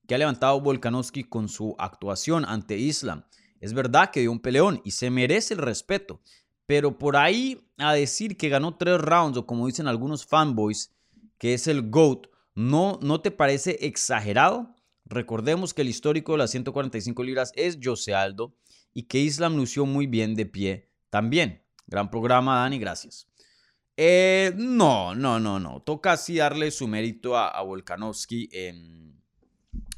que 0.06 0.14
ha 0.14 0.18
levantado 0.18 0.60
Volkanovski 0.60 1.24
con 1.24 1.48
su 1.48 1.76
actuación 1.78 2.44
ante 2.44 2.76
Islam? 2.76 3.24
Es 3.60 3.74
verdad 3.74 4.10
que 4.10 4.20
dio 4.20 4.32
un 4.32 4.40
peleón 4.40 4.80
y 4.84 4.92
se 4.92 5.10
merece 5.10 5.54
el 5.54 5.60
respeto, 5.60 6.20
pero 6.66 6.98
por 6.98 7.16
ahí 7.16 7.60
a 7.76 7.92
decir 7.92 8.36
que 8.36 8.48
ganó 8.48 8.76
tres 8.76 9.00
rounds 9.00 9.38
o 9.38 9.46
como 9.46 9.66
dicen 9.66 9.86
algunos 9.86 10.26
fanboys, 10.26 10.94
que 11.38 11.54
es 11.54 11.66
el 11.66 11.90
GOAT, 11.90 12.28
¿no, 12.54 12.98
¿no 13.02 13.20
te 13.20 13.30
parece 13.30 13.78
exagerado? 13.80 14.74
Recordemos 15.04 15.74
que 15.74 15.82
el 15.82 15.88
histórico 15.88 16.32
de 16.32 16.38
las 16.38 16.50
145 16.52 17.22
libras 17.22 17.52
es 17.56 17.78
Jose 17.82 18.14
Aldo 18.14 18.54
y 18.94 19.04
que 19.04 19.18
Islam 19.18 19.56
lució 19.56 19.84
muy 19.86 20.06
bien 20.06 20.34
de 20.34 20.46
pie 20.46 20.88
también. 21.10 21.62
Gran 21.86 22.10
programa, 22.10 22.60
Dani, 22.60 22.78
gracias. 22.78 23.26
Eh, 23.96 24.52
no, 24.56 25.14
no, 25.14 25.40
no, 25.40 25.58
no. 25.58 25.82
Toca 25.82 26.12
así 26.12 26.36
darle 26.36 26.70
su 26.70 26.86
mérito 26.86 27.36
a, 27.36 27.48
a 27.48 27.62
Volkanovski. 27.62 28.48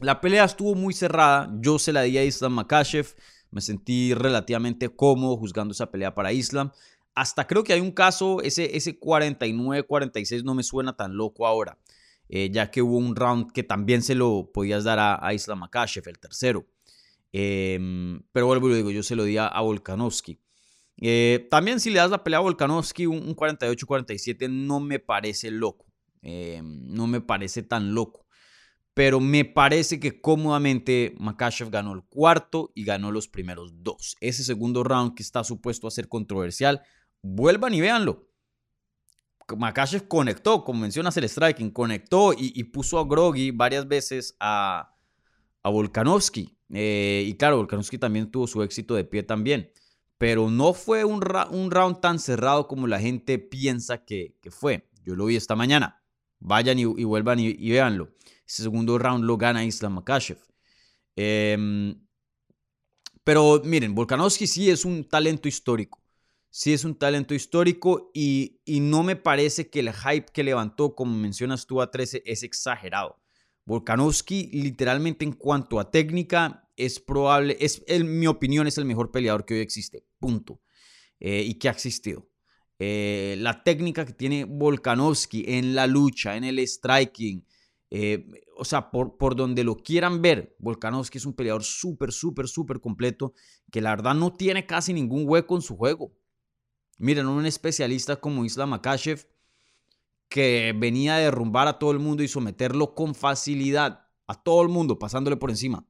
la 0.01 0.21
pelea 0.21 0.45
estuvo 0.45 0.75
muy 0.75 0.95
cerrada. 0.95 1.53
Yo 1.61 1.79
se 1.79 1.93
la 1.93 2.03
di 2.03 2.17
a 2.19 2.25
Islam 2.25 2.55
Makashev. 2.55 3.15
Me 3.53 3.61
sentí 3.61 4.15
relativamente 4.15 4.89
cómodo 4.89 5.37
juzgando 5.37 5.73
esa 5.73 5.91
pelea 5.91 6.15
para 6.15 6.33
Islam. 6.33 6.73
Hasta 7.15 7.47
creo 7.47 7.63
que 7.63 7.75
hay 7.75 7.81
un 7.81 7.93
caso, 7.93 8.41
ese, 8.41 8.77
ese 8.77 8.99
49-46 8.99 10.43
no 10.43 10.55
me 10.55 10.63
suena 10.63 10.97
tan 10.97 11.15
loco 11.15 11.47
ahora, 11.47 11.79
eh, 12.31 12.49
ya 12.51 12.71
que 12.71 12.81
hubo 12.81 12.97
un 12.97 13.15
round 13.15 13.53
que 13.53 13.63
también 13.63 14.03
se 14.03 14.15
lo 14.15 14.51
podías 14.53 14.85
dar 14.85 14.99
a, 14.99 15.35
Islam 15.35 15.61
Makashev, 15.61 16.09
el 16.09 16.19
tercero. 16.19 16.67
Em, 17.31 18.23
pero 18.33 18.47
vuelvo 18.47 18.69
y 18.69 18.71
lo 18.71 18.77
digo, 18.77 18.91
yo 18.91 19.03
se 19.03 19.15
lo 19.15 19.25
di 19.25 19.37
a, 19.37 19.61
Volkanovski. 19.61 20.39
Eh, 20.97 21.47
también 21.51 21.81
si 21.81 21.91
le 21.91 21.99
das 21.99 22.11
la 22.11 22.25
pelea 22.25 22.39
a 22.39 22.43
Volkanovski, 22.43 23.07
un, 23.07 23.37
48-47 23.37 24.49
no 24.49 24.81
me 24.81 24.99
parece 24.99 25.51
loco. 25.51 25.85
Em, 26.23 26.87
no 26.87 27.07
me 27.07 27.21
parece 27.21 27.63
tan 27.63 27.95
loco 27.95 28.23
pero 28.95 29.21
me 29.21 29.45
parece 29.45 29.99
que 29.99 30.21
cómodamente 30.21 31.15
Makachev 31.19 31.71
ganó 31.71 31.95
el 31.95 32.03
cuarto 32.03 32.73
y 32.75 32.85
ganó 32.85 33.11
los 33.11 33.29
primeros 33.29 33.83
dos. 33.83 34.17
Ese 34.21 34.45
segundo 34.45 34.85
round 34.85 35.15
que 35.15 35.23
está 35.23 35.45
supuesto 35.45 35.87
a 35.87 35.91
ser 35.91 36.09
controversial, 36.09 36.83
vuelvan 37.23 37.75
y 37.75 37.81
véanlo. 37.81 38.29
Makachev 39.57 40.09
conectó, 40.09 40.65
como 40.65 40.81
mencionas 40.81 41.17
el 41.17 41.29
striking, 41.29 41.71
conectó 41.71 42.33
y, 42.37 42.63
puso 42.65 42.99
a 42.99 43.07
Groggy 43.07 43.51
varias 43.51 43.87
veces 43.89 44.37
a, 44.41 44.95
a 45.63 45.71
Volkanovski. 45.71 46.57
Eh, 46.71 47.25
y 47.27 47.35
claro, 47.35 47.59
Volkanovski 47.59 47.99
también 47.99 48.31
tuvo 48.31 48.47
su 48.47 48.63
éxito 48.63 48.95
de 48.95 49.05
pie 49.05 49.23
también. 49.23 49.71
Pero 50.19 50.51
no 50.51 50.73
fue 50.73 51.05
un 51.05 51.21
round 51.21 52.01
tan 52.01 52.19
cerrado 52.19 52.69
como 52.69 52.87
la 52.87 53.01
gente 53.01 53.39
piensa 53.39 54.05
que, 54.05 54.37
fue. 54.51 54.89
Yo 55.03 55.17
lo 55.17 55.27
vi 55.27 55.37
esta 55.37 55.57
mañana. 55.57 56.02
Vayan 56.45 56.79
y, 56.79 56.85
vuelvan 56.85 57.39
y, 57.39 57.49
y 57.49 57.71
véanlo. 57.71 58.11
Ese 58.47 58.65
segundo 58.65 58.99
round 58.99 59.25
lo 59.25 59.37
gana 59.37 59.65
Islam 59.65 59.95
Makashev. 59.95 60.39
Em, 61.17 61.95
pero 63.25 63.63
miren, 63.65 63.95
Volkanovski 63.95 64.47
sí 64.47 64.71
es 64.71 64.85
un 64.85 65.05
talento 65.05 65.49
histórico. 65.49 66.03
Sí 66.51 66.73
es 66.73 66.85
un 66.85 66.97
talento 66.97 67.35
histórico 67.35 68.11
y, 68.13 68.61
no 68.67 69.03
me 69.03 69.17
parece 69.17 69.71
que 69.71 69.81
el 69.81 69.93
hype 69.93 70.27
que 70.33 70.43
levantó, 70.43 70.95
como 70.95 71.17
mencionas 71.17 71.67
tú, 71.67 71.81
a 71.81 71.91
13 71.91 72.23
es 72.27 72.43
exagerado. 72.43 73.23
Volkanovski 73.65 74.51
literalmente 74.53 75.25
en 75.25 75.33
cuanto 75.33 75.79
a 75.79 75.91
técnica 75.91 76.69
es 76.77 76.99
probable, 77.01 77.57
es 77.61 77.83
en 77.87 78.19
mi 78.19 78.27
opinión 78.27 78.67
es 78.67 78.77
el 78.77 78.85
mejor 78.85 79.13
peleador 79.13 79.47
que 79.47 79.55
hoy 79.55 79.61
existe, 79.61 80.05
punto. 80.19 80.61
Eh, 81.21 81.43
y 81.47 81.55
que 81.55 81.69
ha 81.69 81.73
existido. 81.73 82.29
Eh, 82.85 83.37
la 83.39 83.63
técnica 83.63 84.05
que 84.05 84.13
tiene 84.13 84.45
Volkanovski 84.45 85.45
en 85.47 85.77
la 85.77 85.87
lucha, 85.87 86.37
en 86.37 86.43
el 86.43 86.59
striking, 86.67 87.47
eh, 87.91 88.27
o 88.57 88.65
sea, 88.65 88.91
por, 88.91 89.17
por 89.17 89.37
donde 89.37 89.63
lo 89.63 89.77
quieran 89.77 90.21
ver, 90.21 90.57
Volkanovski 90.59 91.19
es 91.19 91.25
un 91.25 91.35
peleador 91.35 91.63
súper, 91.63 92.11
súper, 92.11 92.49
súper 92.49 92.81
completo, 92.81 93.35
que 93.71 93.81
la 93.81 93.91
verdad 93.91 94.17
no 94.17 94.33
tiene 94.33 94.67
casi 94.67 94.93
ningún 94.93 95.29
hueco 95.29 95.55
en 95.55 95.63
su 95.63 95.77
juego. 95.77 96.13
Miren, 96.99 97.29
un 97.29 97.47
especialista 97.47 98.17
como 98.17 98.45
Islam 98.45 98.71
Makashev, 98.71 99.29
que 100.29 100.75
venía 100.77 101.15
a 101.15 101.21
derrumbar 101.21 101.69
a 101.69 101.79
todo 101.79 101.93
el 101.93 102.01
mundo 102.01 102.25
y 102.25 102.29
someterlo 102.29 102.97
con 102.97 103.15
facilidad, 103.15 104.09
a 104.27 104.43
todo 104.43 104.61
el 104.61 104.69
mundo, 104.69 104.99
pasándole 104.99 105.37
por 105.37 105.51
encima. 105.51 105.87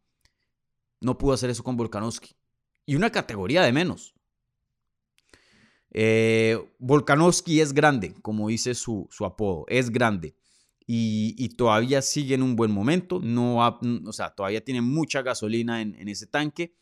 No 1.01 1.17
pudo 1.17 1.33
hacer 1.33 1.49
eso 1.49 1.65
con 1.65 1.79
Volkanovski. 1.79 2.37
Y 2.85 2.97
una 2.97 3.09
categoría 3.09 3.63
de 3.63 3.73
menos. 3.73 4.15
Eh, 5.95 6.59
Volkanovski 6.79 7.61
es 7.61 7.73
grande, 7.73 8.15
como 8.23 8.49
dice 8.49 8.75
su, 8.75 9.09
su 9.11 9.25
apodo, 9.25 9.65
es 9.69 9.91
grande 9.91 10.35
y, 10.87 11.49
todavía 11.51 12.03
sigue 12.03 12.35
en 12.35 12.43
un 12.43 12.57
buen 12.57 12.71
momento, 12.71 13.21
no 13.23 13.59
o 13.59 14.13
sea, 14.13 14.31
todavía 14.31 14.65
tiene 14.65 14.81
mucha 14.81 15.23
gasolina 15.23 15.81
en, 15.81 16.09
ese 16.09 16.27
tanque 16.27 16.75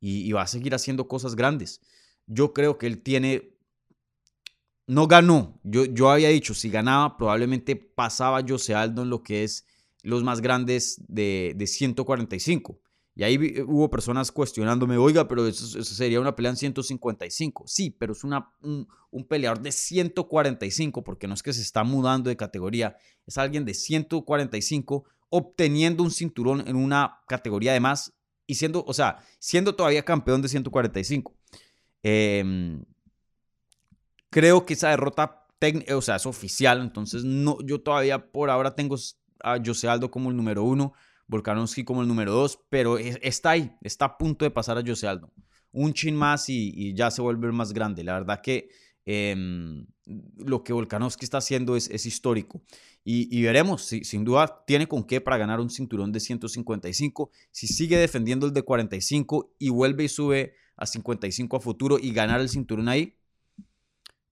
y, 0.00 0.30
va 0.32 0.42
a 0.42 0.46
seguir 0.46 0.74
haciendo 0.74 1.08
cosas 1.08 1.34
grandes. 1.34 1.80
Yo 2.26 2.52
creo 2.52 2.78
que 2.78 2.86
él 2.86 3.02
tiene, 3.02 3.56
no 4.86 5.06
ganó, 5.06 5.60
yo, 5.62 5.84
yo 5.84 6.10
había 6.10 6.28
dicho, 6.28 6.54
si 6.54 6.70
ganaba 6.70 7.16
probablemente 7.16 7.76
pasaba 7.76 8.44
Jose 8.46 8.74
Aldo 8.74 9.02
en 9.02 9.10
lo 9.10 9.22
que 9.22 9.44
es 9.44 9.66
los 10.02 10.22
más 10.22 10.40
grandes 10.40 11.00
de, 11.08 11.54
de 11.56 11.66
145. 11.66 12.80
Y 13.16 13.22
ahí 13.22 13.62
hubo 13.66 13.88
personas 13.88 14.32
cuestionándome, 14.32 14.96
oiga, 14.96 15.28
pero 15.28 15.46
eso, 15.46 15.84
sería 15.84 16.20
una 16.20 16.34
pelea 16.34 16.50
en 16.50 16.56
155. 16.56 17.64
Sí, 17.66 17.90
pero 17.90 18.12
es 18.12 18.24
una, 18.24 18.50
un, 18.60 19.24
peleador 19.28 19.60
de 19.60 19.70
145, 19.70 21.04
porque 21.04 21.28
no 21.28 21.34
es 21.34 21.42
que 21.42 21.52
se 21.52 21.62
está 21.62 21.84
mudando 21.84 22.28
de 22.28 22.36
categoría, 22.36 22.96
es 23.24 23.38
alguien 23.38 23.64
de 23.64 23.74
145 23.74 25.04
obteniendo 25.28 26.02
un 26.02 26.10
cinturón 26.10 26.66
en 26.66 26.74
una 26.76 27.20
categoría 27.28 27.72
de 27.72 27.80
más 27.80 28.12
y 28.46 28.56
siendo, 28.56 28.84
o 28.84 28.92
sea, 28.92 29.18
siendo 29.38 29.76
todavía 29.76 30.04
campeón 30.04 30.42
de 30.42 30.48
145. 30.48 31.34
Em, 32.02 32.84
creo 34.28 34.66
que 34.66 34.74
esa 34.74 34.90
derrota, 34.90 35.46
o 35.94 36.02
sea, 36.02 36.16
es 36.16 36.26
oficial, 36.26 36.82
entonces 36.82 37.24
no, 37.24 37.58
yo 37.64 37.80
todavía 37.80 38.32
por 38.32 38.50
ahora 38.50 38.74
tengo 38.74 38.96
a 39.40 39.58
José 39.64 39.88
Aldo 39.88 40.10
como 40.10 40.30
el 40.30 40.36
número 40.36 40.64
uno, 40.64 40.94
Volkanovski 41.26 41.84
como 41.84 42.02
el 42.02 42.08
número 42.08 42.32
dos, 42.32 42.60
pero 42.68 42.98
está 42.98 43.50
ahí, 43.50 43.72
está 43.80 44.06
a 44.06 44.18
punto 44.18 44.44
de 44.44 44.50
pasar 44.50 44.78
a 44.78 44.82
José 44.86 45.06
Aldo. 45.06 45.32
Un 45.72 45.92
chin 45.92 46.14
más 46.14 46.48
y, 46.48 46.94
ya 46.94 47.10
se 47.10 47.22
vuelve 47.22 47.50
más 47.52 47.72
grande. 47.72 48.04
La 48.04 48.14
verdad 48.14 48.40
que 48.42 48.68
em, 49.04 49.86
lo 50.36 50.62
que 50.62 50.72
Volkanovski 50.72 51.24
está 51.24 51.38
haciendo 51.38 51.76
es, 51.76 51.90
es 51.90 52.06
histórico. 52.06 52.62
Y, 53.06 53.42
veremos, 53.42 53.84
si, 53.84 54.02
sin 54.02 54.24
duda 54.24 54.64
tiene 54.66 54.86
con 54.86 55.04
qué 55.04 55.20
para 55.20 55.36
ganar 55.36 55.60
un 55.60 55.68
cinturón 55.68 56.10
de 56.10 56.20
155. 56.20 57.30
Si 57.50 57.66
sigue 57.66 57.98
defendiendo 57.98 58.46
el 58.46 58.54
de 58.54 58.62
45 58.62 59.56
y 59.58 59.68
vuelve 59.68 60.04
y 60.04 60.08
sube 60.08 60.54
a 60.76 60.86
55 60.86 61.56
a 61.56 61.60
futuro 61.60 61.98
y 62.00 62.12
ganar 62.12 62.40
el 62.40 62.48
cinturón 62.48 62.88
ahí, 62.88 63.14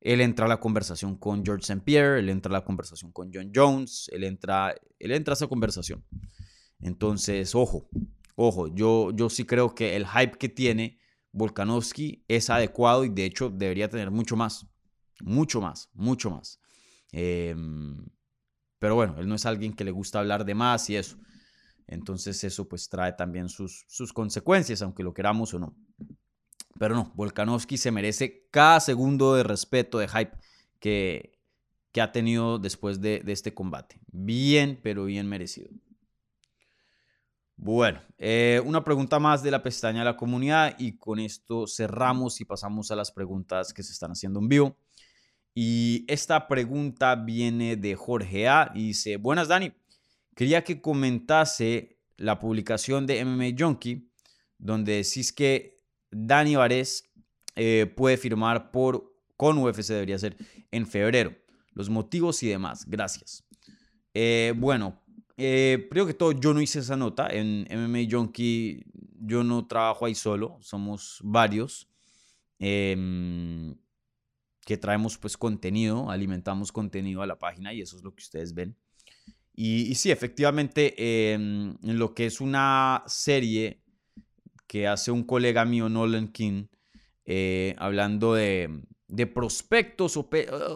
él 0.02 0.20
entra 0.20 0.46
a 0.46 0.48
la 0.48 0.59
conversación 0.59 1.16
con 1.16 1.44
George 1.44 1.62
St. 1.62 1.83
Pierre, 1.85 2.18
él 2.18 2.28
entra 2.28 2.50
a 2.50 2.55
la 2.55 2.64
conversación 2.64 3.12
con 3.12 3.31
John 3.33 3.52
Jones, 3.55 4.11
él 4.12 4.24
entra, 4.24 4.74
él 4.98 5.12
entra 5.12 5.33
a 5.33 5.37
esa 5.37 5.46
conversación. 5.46 6.02
Entonces, 6.83 7.55
ojo, 7.55 7.88
ojo, 8.37 8.68
yo, 8.68 9.11
yo 9.14 9.31
sí 9.31 9.45
creo 9.45 9.75
que 9.75 9.97
el 9.97 10.07
hype 10.07 10.37
que 10.37 10.49
tiene 10.49 10.99
Volkanovski 11.33 12.25
es 12.29 12.51
adecuado 12.51 13.05
y 13.05 13.09
de 13.09 13.25
hecho 13.25 13.49
debería 13.49 13.88
tener 13.88 14.11
mucho 14.11 14.37
más, 14.37 14.66
mucho 15.21 15.61
más, 15.61 15.88
mucho 15.95 16.31
más. 16.31 16.61
Eh, 17.12 17.55
pero 18.79 18.97
bueno, 18.97 19.14
él 19.18 19.29
no 19.29 19.37
es 19.37 19.47
alguien 19.47 19.75
que 19.75 19.85
le 19.85 19.92
gusta 19.92 20.18
hablar 20.18 20.45
de 20.45 20.55
más 20.55 20.90
y 20.90 20.97
eso. 20.97 21.16
Entonces 21.87 22.42
eso 22.42 22.68
pues 22.68 22.88
trae 22.88 23.12
también 23.12 23.49
sus, 23.49 23.85
sus 23.88 24.12
consecuencias, 24.12 24.83
aunque 24.83 25.05
lo 25.05 25.14
queramos 25.14 25.55
o 25.55 25.59
no. 25.61 25.77
Pero 26.79 26.97
no, 26.97 27.12
Volkanovski 27.14 27.77
se 27.77 27.92
merece 27.92 28.49
cada 28.51 28.81
segundo 28.81 29.35
de 29.35 29.45
respeto, 29.45 29.99
de 29.99 30.09
hype 30.09 30.33
que, 30.81 31.38
que 31.92 32.01
ha 32.01 32.11
tenido 32.11 32.59
después 32.59 33.01
de, 33.01 33.23
este 33.27 33.55
combate. 33.55 34.01
Bien, 34.11 34.81
pero 34.83 35.05
bien 35.05 35.29
merecido. 35.29 35.71
Bueno, 37.64 38.03
eh, 38.18 38.61
una 38.64 38.83
pregunta 38.83 39.20
más 39.20 39.40
de 39.40 39.53
la 39.53 39.62
pestaña 39.62 40.01
de 40.01 40.07
la 40.07 40.16
comunidad 40.16 40.75
y 40.81 40.98
con 40.98 41.20
esto 41.20 41.68
cerramos 41.68 42.40
y 42.40 42.44
pasamos 42.44 42.90
a 42.90 42.96
las 42.96 43.12
preguntas 43.12 43.72
que 43.72 43.85
se 43.85 43.92
están 43.92 44.11
haciendo 44.11 44.40
en 44.40 44.48
vivo. 44.48 44.77
Y 45.55 46.05
esta 46.09 46.48
pregunta 46.48 47.14
viene 47.14 47.77
de 47.77 47.94
Jorge 47.94 48.48
A. 48.48 48.72
Y 48.75 48.88
dice, 48.88 49.16
buenas 49.16 49.46
Dani, 49.46 49.72
quería 50.35 50.64
que 50.64 50.81
comentase 50.81 52.01
la 52.16 52.40
publicación 52.40 53.07
de 53.07 53.25
MMA 53.25 53.57
Junkie, 53.57 54.11
donde 54.59 54.96
decís 54.96 55.33
que 55.33 55.77
Dani 56.11 56.57
Vares 56.57 57.12
eh, 57.55 57.87
puede 57.96 58.16
firmar 58.16 58.72
por, 58.72 59.14
con 59.37 59.59
UFC, 59.59 59.87
debería 59.90 60.18
ser, 60.18 60.37
en 60.72 60.85
febrero. 60.85 61.33
Los 61.75 61.88
motivos 61.88 62.42
y 62.42 62.48
demás. 62.48 62.87
Gracias. 62.88 63.44
Eh, 64.14 64.53
bueno, 64.57 65.02
eh, 65.37 65.88
que 65.90 66.14
todo, 66.14 66.33
yo 66.33 66.55
no 66.55 66.61
hice 66.61 66.81
esa 66.81 66.97
nota. 66.97 67.29
En 67.31 67.66
MMA 67.71 68.11
Junkie 68.11 68.85
yo 69.21 69.45
no 69.45 69.66
trabajo 69.66 70.07
ahí 70.07 70.14
solo, 70.14 70.59
somos 70.61 71.21
varios. 71.23 71.88
Eh, 72.59 73.75
que 74.64 74.77
traemos 74.77 75.18
pues 75.18 75.37
contenido, 75.37 76.11
alimentamos 76.11 76.73
contenido 76.73 77.23
a 77.23 77.27
la 77.27 77.38
página 77.38 77.73
y 77.73 77.81
eso 77.81 77.97
es 77.97 78.03
lo 78.03 78.14
que 78.14 78.23
ustedes 78.23 78.55
ven. 78.55 78.77
Y, 79.55 79.95
sí, 79.97 80.11
efectivamente, 80.11 80.95
em, 81.33 81.77
en 81.83 81.99
lo 81.99 82.14
que 82.14 82.27
es 82.27 82.40
una 82.40 83.03
serie 83.07 83.83
que 84.66 84.87
hace 84.87 85.11
un 85.11 85.25
colega 85.25 85.64
mío, 85.64 85.88
Nolan 85.90 86.29
King, 86.29 86.68
eh, 87.27 87.75
hablando 87.77 88.33
de, 88.33 88.83
de 89.09 89.27
prospectos, 89.27 90.16
o 90.16 90.27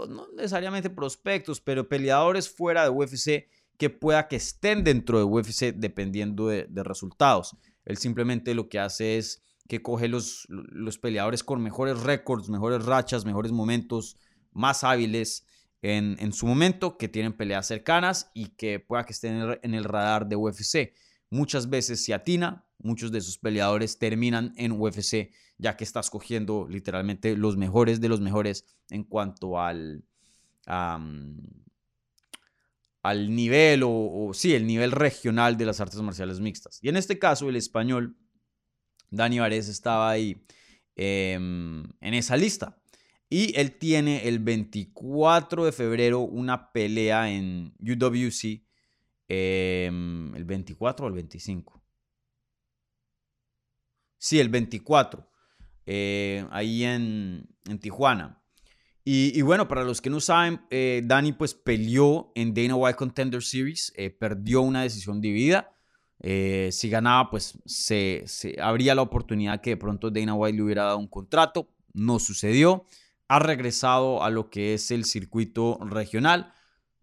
no 0.09 0.29
necesariamente 0.37 0.91
prospectos, 0.91 1.61
pero 1.61 1.89
peleadores 1.89 2.51
fuera 2.51 2.83
de 2.83 2.91
UFC 2.91 3.49
que 3.79 3.91
pueda 3.91 4.29
que 4.29 4.37
estén 4.37 4.85
dentro 4.85 5.19
de 5.19 5.25
UFC 5.25 5.75
dependiendo 5.75 6.49
de, 6.49 6.67
resultados. 6.83 7.57
Él 7.85 7.99
simplemente 7.99 8.55
lo 8.55 8.69
que 8.69 8.79
hace 8.79 9.19
es 9.19 9.43
que 9.69 9.83
coge 9.83 10.09
los, 10.09 10.47
los 10.49 10.99
peleadores 10.99 11.43
con 11.43 11.63
mejores 11.63 12.01
récords, 12.01 12.49
mejores 12.49 12.85
rachas, 12.85 13.25
mejores 13.25 13.53
momentos, 13.53 14.17
más 14.53 14.85
hábiles 14.85 15.47
en, 15.83 16.17
en, 16.19 16.33
su 16.33 16.47
momento, 16.47 16.97
que 16.97 17.09
tienen 17.09 17.33
peleas 17.33 17.67
cercanas 17.67 18.31
y 18.33 18.47
que 18.51 18.81
pueda 18.81 19.05
que 19.05 19.13
estén 19.13 19.59
en 19.63 19.75
el, 19.75 19.85
radar 19.85 20.27
de 20.27 20.37
UFC. 20.37 20.95
Muchas 21.31 21.69
veces 21.69 22.03
si 22.05 22.13
atina, 22.13 22.65
muchos 22.79 23.13
de 23.13 23.19
esos 23.19 23.39
peleadores 23.39 23.99
terminan 23.99 24.53
en 24.57 24.73
UFC, 24.73 25.33
ya 25.59 25.77
que 25.77 25.85
estás 25.85 26.11
cogiendo 26.11 26.67
literalmente 26.69 27.37
los 27.37 27.57
mejores 27.57 28.01
de 28.01 28.09
los 28.09 28.21
mejores 28.21 28.65
en 28.91 29.05
cuanto 29.05 29.61
al, 29.61 30.05
al 33.09 33.35
nivel 33.35 33.83
o, 33.85 34.31
sí, 34.35 34.55
el 34.55 34.67
nivel 34.67 34.91
regional 34.91 35.57
de 35.57 35.67
las 35.67 35.81
artes 35.81 36.01
marciales 36.01 36.41
mixtas. 36.41 36.79
Y 36.83 36.89
en 36.89 36.97
este 36.97 37.19
caso, 37.19 37.49
el 37.49 37.57
español 37.57 38.17
Dani 39.11 39.39
Vares 39.39 39.69
estaba 39.69 40.11
ahí 40.11 40.45
em, 40.97 41.85
en 42.01 42.15
esa 42.15 42.37
lista. 42.37 42.81
Y 43.29 43.59
él 43.59 43.79
tiene 43.79 44.29
el 44.29 44.39
24 44.39 45.65
de 45.65 45.73
febrero 45.73 46.21
una 46.21 46.73
pelea 46.73 47.31
en 47.31 47.75
UWC. 47.81 48.65
Em, 49.29 50.35
el 50.35 50.45
24 50.45 51.07
o 51.07 51.09
el 51.09 51.15
25. 51.15 51.83
Sí, 54.19 54.41
el 54.41 54.49
24. 54.49 55.29
Eh, 55.87 56.45
ahí 56.51 56.85
en, 56.85 57.49
Tijuana. 57.81 58.43
Y, 59.09 59.41
bueno, 59.43 59.69
para 59.69 59.85
los 59.85 60.01
que 60.01 60.11
no 60.11 60.19
saben, 60.19 60.63
eh, 60.69 61.01
Dani 61.05 61.31
pues 61.31 61.55
peleó 61.55 62.33
en 62.35 62.53
Dana 62.53 62.75
White 62.75 62.97
Contender 62.97 63.41
Series, 63.41 63.93
eh, 63.95 64.11
perdió 64.11 64.63
una 64.63 64.83
decisión 64.83 65.21
dividida. 65.21 65.71
Eh, 66.19 66.71
si 66.73 66.91
ganaba, 66.91 67.31
pues 67.31 67.57
se, 67.67 68.25
habría 68.61 68.97
la 68.97 69.03
oportunidad 69.03 69.61
que 69.61 69.71
de 69.71 69.77
pronto 69.77 70.11
Dana 70.11 70.35
White 70.35 70.57
le 70.57 70.63
hubiera 70.65 70.83
dado 70.87 70.99
un 70.99 71.07
contrato. 71.07 71.71
No 71.93 72.19
sucedió. 72.19 72.85
Ha 73.29 73.39
regresado 73.39 74.25
a 74.25 74.31
lo 74.31 74.51
que 74.51 74.75
es 74.75 74.91
el 74.91 75.05
circuito 75.05 75.79
regional. 75.83 76.53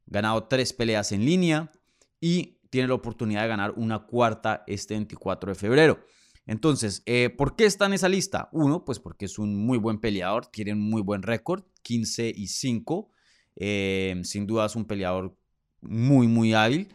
Ganado 0.06 0.44
tres 0.50 0.74
peleas 0.74 1.13
en 1.13 1.24
línea 1.24 1.72
y 2.20 2.60
tiene 2.70 2.89
la 2.89 2.96
oportunidad 2.96 3.44
de 3.44 3.48
ganar 3.48 3.76
una 3.78 4.00
cuarta 4.00 4.66
este 4.68 4.96
24 4.96 5.52
de 5.52 5.56
febrero. 5.56 6.00
Entonces, 6.46 7.02
eh, 7.06 7.30
¿por 7.30 7.56
qué 7.56 7.63
está 7.63 7.86
en 7.86 7.94
esa 7.94 8.10
lista? 8.10 8.50
Uno, 8.52 8.84
pues 8.84 9.00
porque 9.00 9.24
es 9.24 9.39
un 9.39 9.56
muy 9.56 9.78
buen 9.78 10.00
peleador, 10.00 10.48
tiene 10.48 10.74
un 10.74 10.82
muy 10.82 11.02
buen 11.02 11.22
récord, 11.22 11.63
15 11.84 12.34
y 12.36 12.48
5. 12.48 13.12
Eh, 13.56 14.19
sin 14.24 14.48
duda 14.48 14.65
es 14.65 14.76
un 14.76 14.86
peleador 14.86 15.38
muy, 15.82 16.28
muy 16.28 16.54
hábil. 16.54 16.88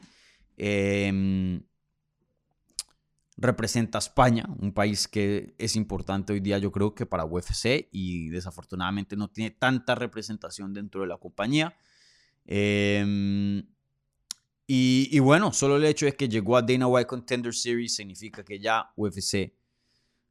Eh, 0.56 1.60
representa 3.38 3.98
a 3.98 4.00
España, 4.00 4.48
un 4.58 4.72
país 4.72 5.06
que 5.06 5.54
es 5.58 5.76
importante 5.76 6.32
hoy 6.32 6.40
día 6.40 6.58
yo 6.58 6.72
creo 6.72 6.92
que 6.94 7.06
para 7.06 7.24
UFC 7.24 7.88
y 7.92 8.28
desafortunadamente 8.30 9.16
no 9.16 9.28
tiene 9.28 9.52
tanta 9.52 9.94
representación 9.94 10.74
dentro 10.74 11.02
de 11.02 11.06
la 11.06 11.18
compañía. 11.18 11.76
Em, 12.44 13.64
y, 14.66 15.18
bueno, 15.20 15.52
solo 15.52 15.76
el 15.76 15.84
hecho 15.84 16.04
de 16.04 16.12
que 16.12 16.28
llegó 16.28 16.56
a 16.56 16.62
Dana 16.62 16.88
White 16.88 17.06
Contender 17.06 17.54
Series 17.54 17.94
significa 17.94 18.44
que 18.44 18.58
ya 18.58 18.92
UFC 18.96 19.54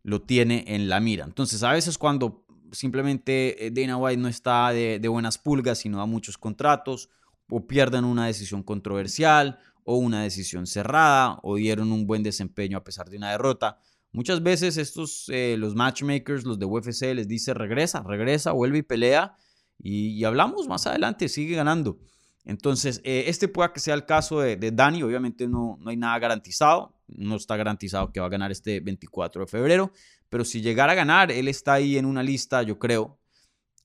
lo 0.03 0.21
tiene 0.21 0.65
en 0.67 0.89
la 0.89 0.99
mira. 0.99 1.25
Entonces 1.25 1.63
a 1.63 1.71
veces 1.71 1.97
cuando 1.97 2.45
simplemente 2.71 3.65
eh, 3.65 3.71
Dana 3.71 3.97
White 3.97 4.21
no 4.21 4.27
está 4.27 4.71
de, 4.71 5.05
buenas 5.07 5.37
pulgas 5.37 5.85
y 5.85 5.89
no 5.89 5.99
da 5.99 6.05
muchos 6.05 6.37
contratos 6.37 7.09
o 7.49 7.65
pierden 7.65 8.05
una 8.05 8.27
decisión 8.27 8.63
controversial 8.63 9.59
o 9.83 9.97
una 9.97 10.23
decisión 10.23 10.67
cerrada 10.67 11.39
o 11.43 11.55
dieron 11.55 11.91
un 11.91 12.05
buen 12.05 12.23
desempeño 12.23 12.77
a 12.77 12.83
pesar 12.83 13.09
de 13.09 13.17
una 13.17 13.31
derrota. 13.31 13.79
Muchas 14.11 14.41
veces 14.41 14.77
estos, 14.77 15.29
eh, 15.29 15.55
los 15.57 15.75
matchmakers, 15.75 16.43
los 16.43 16.59
de 16.59 16.65
UFC, 16.65 17.13
les 17.13 17.27
dice 17.27 17.53
regresa, 17.53 18.03
regresa, 18.03 18.51
vuelve 18.51 18.79
y 18.79 18.83
pelea 18.83 19.35
y, 19.79 20.23
hablamos 20.23 20.67
más 20.67 20.87
adelante, 20.87 21.29
sigue 21.29 21.55
ganando. 21.55 21.99
Entonces, 22.43 23.01
eh, 23.03 23.25
este 23.27 23.47
pueda 23.47 23.73
que 23.73 23.79
sea 23.79 23.93
el 23.93 24.05
caso 24.05 24.39
de, 24.39 24.55
de 24.55 24.71
Dani, 24.71 25.03
obviamente 25.03 25.47
no, 25.47 25.77
no 25.79 25.89
hay 25.89 25.97
nada 25.97 26.17
garantizado, 26.17 26.97
no 27.07 27.35
está 27.35 27.55
garantizado 27.57 28.11
que 28.11 28.19
va 28.19 28.25
a 28.25 28.29
ganar 28.29 28.51
este 28.51 28.79
24 28.79 29.41
de 29.41 29.47
febrero, 29.47 29.91
pero 30.29 30.45
si 30.45 30.61
llegara 30.61 30.93
a 30.93 30.95
ganar, 30.95 31.31
él 31.31 31.47
está 31.47 31.73
ahí 31.73 31.97
en 31.97 32.05
una 32.05 32.23
lista, 32.23 32.63
yo 32.63 32.79
creo, 32.79 33.19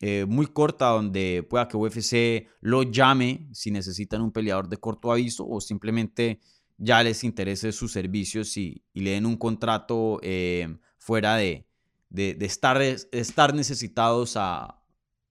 eh, 0.00 0.26
muy 0.28 0.46
corta 0.46 0.88
donde 0.88 1.46
pueda 1.48 1.68
que 1.68 1.76
UFC 1.76 2.48
lo 2.60 2.82
llame 2.82 3.48
si 3.52 3.70
necesitan 3.70 4.20
un 4.20 4.32
peleador 4.32 4.68
de 4.68 4.76
corto 4.76 5.12
aviso 5.12 5.46
o 5.48 5.60
simplemente 5.60 6.40
ya 6.76 7.02
les 7.04 7.22
interese 7.22 7.70
sus 7.70 7.92
servicios 7.92 8.56
y, 8.56 8.82
le 8.94 9.12
den 9.12 9.26
un 9.26 9.36
contrato 9.36 10.18
eh, 10.22 10.76
fuera 10.98 11.36
de, 11.36 11.68
de, 12.10 12.36
estar, 12.40 12.82
estar 12.82 13.54
necesitados 13.54 14.36
a, 14.36 14.82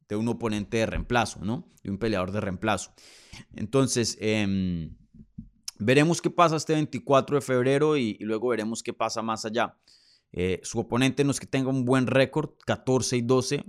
de 0.07 0.15
un 0.15 0.27
oponente 0.29 0.77
de 0.77 0.85
reemplazo, 0.85 1.39
¿no? 1.43 1.67
De 1.83 1.91
un 1.91 1.97
peleador 1.97 2.31
de 2.31 2.41
reemplazo. 2.41 2.93
Entonces, 3.55 4.17
em, 4.21 4.95
veremos 5.79 6.21
qué 6.21 6.29
pasa 6.29 6.55
este 6.55 6.73
24 6.73 7.35
de 7.35 7.41
febrero 7.41 7.97
y 7.97 8.17
luego 8.21 8.49
veremos 8.49 8.81
qué 8.83 8.93
pasa 8.93 9.21
más 9.21 9.43
allá. 9.45 9.77
Eh, 10.33 10.59
su 10.63 10.79
oponente 10.79 11.23
no 11.23 11.31
es 11.31 11.39
que 11.39 11.47
tenga 11.47 11.69
un 11.69 11.85
buen 11.85 12.07
récord, 12.07 12.51
14 12.65 13.17
y 13.17 13.21
12, 13.21 13.63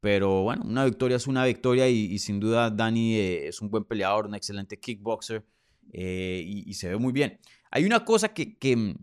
pero 0.00 0.42
bueno, 0.42 0.64
una 0.66 0.84
victoria 0.84 1.16
es 1.16 1.26
una 1.26 1.44
victoria 1.44 1.88
y, 1.88 2.18
sin 2.18 2.40
duda 2.40 2.70
Dani 2.70 3.14
eh, 3.14 3.48
es 3.48 3.60
un 3.60 3.70
buen 3.70 3.84
peleador, 3.84 4.26
un 4.26 4.34
excelente 4.34 4.78
kickboxer 4.78 5.44
eh, 5.92 6.42
y, 6.44 6.74
se 6.74 6.88
ve 6.88 6.96
muy 6.96 7.12
bien. 7.12 7.38
Hay 7.70 7.84
una 7.84 8.04
cosa 8.04 8.32
que, 8.32 8.58
que, 8.58 8.96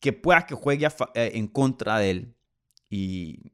que 0.00 0.12
pueda 0.12 0.46
que 0.46 0.54
juegue 0.54 0.88
en 1.14 1.46
contra 1.48 1.98
de 1.98 2.10
él 2.10 2.34
y 2.88 3.52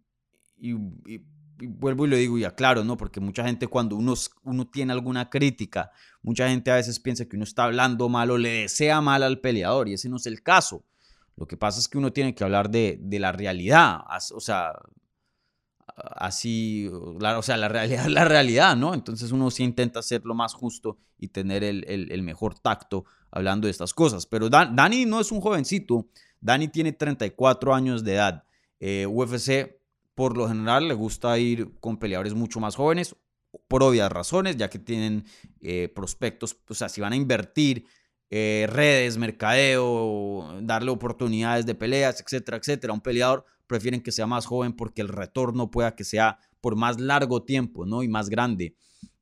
vuelvo 1.58 2.06
y 2.06 2.08
lo 2.08 2.16
digo 2.16 2.38
y 2.38 2.44
aclaro, 2.44 2.84
¿no? 2.84 2.96
Porque 2.96 3.20
mucha 3.20 3.44
gente 3.44 3.66
cuando 3.66 3.96
uno, 3.96 4.14
uno 4.42 4.66
tiene 4.66 4.92
alguna 4.92 5.30
crítica, 5.30 5.90
mucha 6.22 6.48
gente 6.48 6.70
a 6.70 6.76
veces 6.76 7.00
piensa 7.00 7.26
que 7.26 7.36
uno 7.36 7.44
está 7.44 7.64
hablando 7.64 8.08
mal 8.08 8.30
o 8.30 8.38
le 8.38 8.50
desea 8.62 9.00
mal 9.00 9.22
al 9.22 9.40
peleador 9.40 9.88
y 9.88 9.94
ese 9.94 10.08
no 10.08 10.16
es 10.16 10.26
el 10.26 10.42
caso. 10.42 10.84
Lo 11.36 11.46
que 11.46 11.56
pasa 11.56 11.80
es 11.80 11.88
que 11.88 11.98
uno 11.98 12.12
tiene 12.12 12.34
que 12.34 12.44
hablar 12.44 12.70
de, 12.70 12.98
de 13.00 13.18
la 13.18 13.32
realidad, 13.32 14.00
o 14.34 14.40
sea, 14.40 14.72
así, 15.96 16.88
o 16.90 17.42
sea, 17.42 17.56
la 17.56 17.68
realidad 17.68 18.06
es 18.06 18.12
la 18.12 18.24
realidad, 18.24 18.76
¿no? 18.76 18.94
Entonces 18.94 19.32
uno 19.32 19.50
sí 19.50 19.62
intenta 19.62 20.02
ser 20.02 20.24
lo 20.24 20.34
más 20.34 20.54
justo 20.54 20.98
y 21.18 21.28
tener 21.28 21.62
el, 21.62 21.84
el, 21.88 22.10
el 22.10 22.22
mejor 22.22 22.58
tacto 22.58 23.04
hablando 23.30 23.66
de 23.66 23.70
estas 23.70 23.94
cosas. 23.94 24.26
Pero 24.26 24.48
Dan, 24.48 24.74
Dani 24.76 25.04
no 25.04 25.20
es 25.20 25.30
un 25.30 25.40
jovencito, 25.40 26.06
Dani 26.40 26.68
tiene 26.68 26.92
34 26.92 27.74
años 27.74 28.04
de 28.04 28.14
edad. 28.14 28.44
Eh, 28.80 29.06
UFC 29.06 29.76
por 30.16 30.36
lo 30.36 30.48
general 30.48 30.88
le 30.88 30.94
gusta 30.94 31.38
ir 31.38 31.78
con 31.78 31.98
peleadores 31.98 32.34
mucho 32.34 32.58
más 32.58 32.74
jóvenes, 32.74 33.14
por 33.68 33.82
obvias 33.82 34.10
razones, 34.10 34.56
ya 34.56 34.70
que 34.70 34.78
tienen 34.78 35.24
eh, 35.60 35.92
prospectos, 35.94 36.56
o 36.68 36.74
sea, 36.74 36.88
si 36.88 37.02
van 37.02 37.12
a 37.12 37.16
invertir 37.16 37.84
eh, 38.30 38.66
redes, 38.68 39.18
mercadeo, 39.18 40.58
darle 40.62 40.90
oportunidades 40.90 41.66
de 41.66 41.74
peleas, 41.74 42.20
etcétera, 42.20 42.56
etcétera, 42.56 42.92
un 42.92 43.00
peleador, 43.00 43.44
prefieren 43.66 44.00
que 44.00 44.12
sea 44.12 44.26
más 44.26 44.46
joven 44.46 44.72
porque 44.72 45.02
el 45.02 45.08
retorno 45.08 45.70
pueda 45.70 45.94
que 45.94 46.04
sea 46.04 46.38
por 46.60 46.76
más 46.76 47.00
largo 47.00 47.44
tiempo, 47.44 47.86
¿no? 47.86 48.02
Y 48.02 48.08
más 48.08 48.28
grande. 48.28 48.76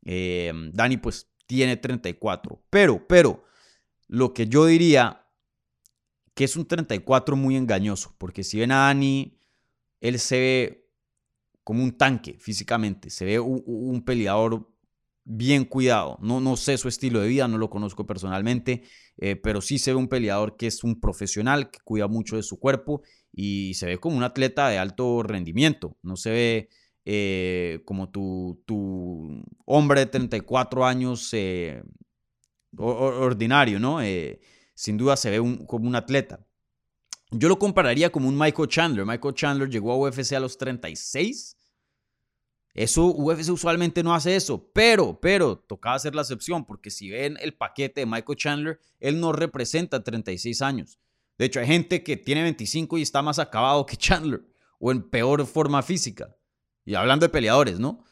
Eh, 0.04 0.52
Dani, 0.72 0.96
pues, 0.96 1.28
tiene 1.46 1.76
34. 1.76 2.62
Pero, 2.70 3.06
pero, 3.06 3.44
lo 4.08 4.32
que 4.32 4.46
yo 4.46 4.66
diría 4.66 5.26
que 6.34 6.44
es 6.44 6.56
un 6.56 6.66
34 6.66 7.36
muy 7.36 7.56
engañoso, 7.56 8.14
porque 8.18 8.42
si 8.44 8.58
ven 8.58 8.72
a 8.72 8.86
Dani, 8.86 9.38
él 10.00 10.18
se 10.18 10.38
ve 10.38 10.90
como 11.62 11.82
un 11.82 11.96
tanque 11.96 12.36
físicamente. 12.38 13.10
Se 13.10 13.24
ve 13.24 13.40
un, 13.40 14.04
peleador 14.04 14.70
bien 15.24 15.64
cuidado. 15.64 16.18
No, 16.20 16.40
no 16.40 16.56
sé 16.56 16.76
su 16.78 16.88
estilo 16.88 17.20
de 17.20 17.28
vida, 17.28 17.48
no 17.48 17.58
lo 17.58 17.70
conozco 17.70 18.06
personalmente, 18.06 18.82
eh, 19.16 19.36
pero 19.36 19.60
sí 19.60 19.78
se 19.78 19.92
ve 19.92 19.96
un 19.96 20.08
peleador 20.08 20.56
que 20.56 20.66
es 20.66 20.84
un 20.84 21.00
profesional, 21.00 21.70
que 21.70 21.78
cuida 21.84 22.08
mucho 22.08 22.36
de 22.36 22.42
su 22.42 22.58
cuerpo 22.58 23.02
y 23.32 23.74
se 23.74 23.86
ve 23.86 23.98
como 23.98 24.16
un 24.16 24.22
atleta 24.22 24.68
de 24.68 24.78
alto 24.78 25.22
rendimiento. 25.22 25.96
No 26.02 26.16
se 26.16 26.30
ve 26.30 26.68
eh, 27.04 27.82
como 27.84 28.10
tu, 28.10 28.62
tu, 28.66 29.42
hombre 29.66 30.00
de 30.00 30.06
34 30.06 30.84
años 30.84 31.30
eh, 31.32 31.82
ordinario, 32.76 33.78
¿no? 33.80 33.98
Sin 34.74 34.96
duda 34.96 35.16
se 35.16 35.30
ve 35.30 35.58
como 35.66 35.88
un 35.88 35.94
atleta. 35.94 36.44
Yo 37.30 37.48
lo 37.48 37.58
compararía 37.58 38.12
como 38.12 38.28
un 38.28 38.38
Michael 38.38 38.68
Chandler. 38.68 39.06
Michael 39.06 39.34
Chandler 39.34 39.68
llegó 39.68 39.92
a 39.92 39.96
UFC 39.96 40.32
a 40.34 40.40
los 40.40 40.56
36. 40.58 41.56
Eso, 42.74 43.06
UFC 43.06 43.50
usualmente 43.50 44.02
no 44.02 44.14
hace 44.14 44.34
eso, 44.34 44.68
pero, 44.72 45.20
pero, 45.20 45.56
tocaba 45.56 45.94
hacer 45.94 46.16
la 46.16 46.22
excepción, 46.22 46.64
porque 46.64 46.90
si 46.90 47.08
ven 47.08 47.38
el 47.40 47.54
paquete 47.54 48.00
de 48.00 48.06
Michael 48.06 48.36
Chandler, 48.36 48.80
él 48.98 49.20
no 49.20 49.32
representa 49.32 50.02
36 50.02 50.60
años. 50.60 50.98
De 51.38 51.44
hecho, 51.44 51.60
hay 51.60 51.66
gente 51.66 52.02
que 52.02 52.16
tiene 52.16 52.42
25 52.42 52.98
y 52.98 53.02
está 53.02 53.22
más 53.22 53.38
acabado 53.38 53.86
que 53.86 53.96
Chandler, 53.96 54.42
o 54.80 54.90
en 54.90 55.08
peor 55.08 55.46
forma 55.46 55.82
física. 55.82 56.36
Y 56.84 56.96
hablando 56.96 57.24
de 57.26 57.30
peleadores, 57.30 57.78
¿no? 57.78 58.04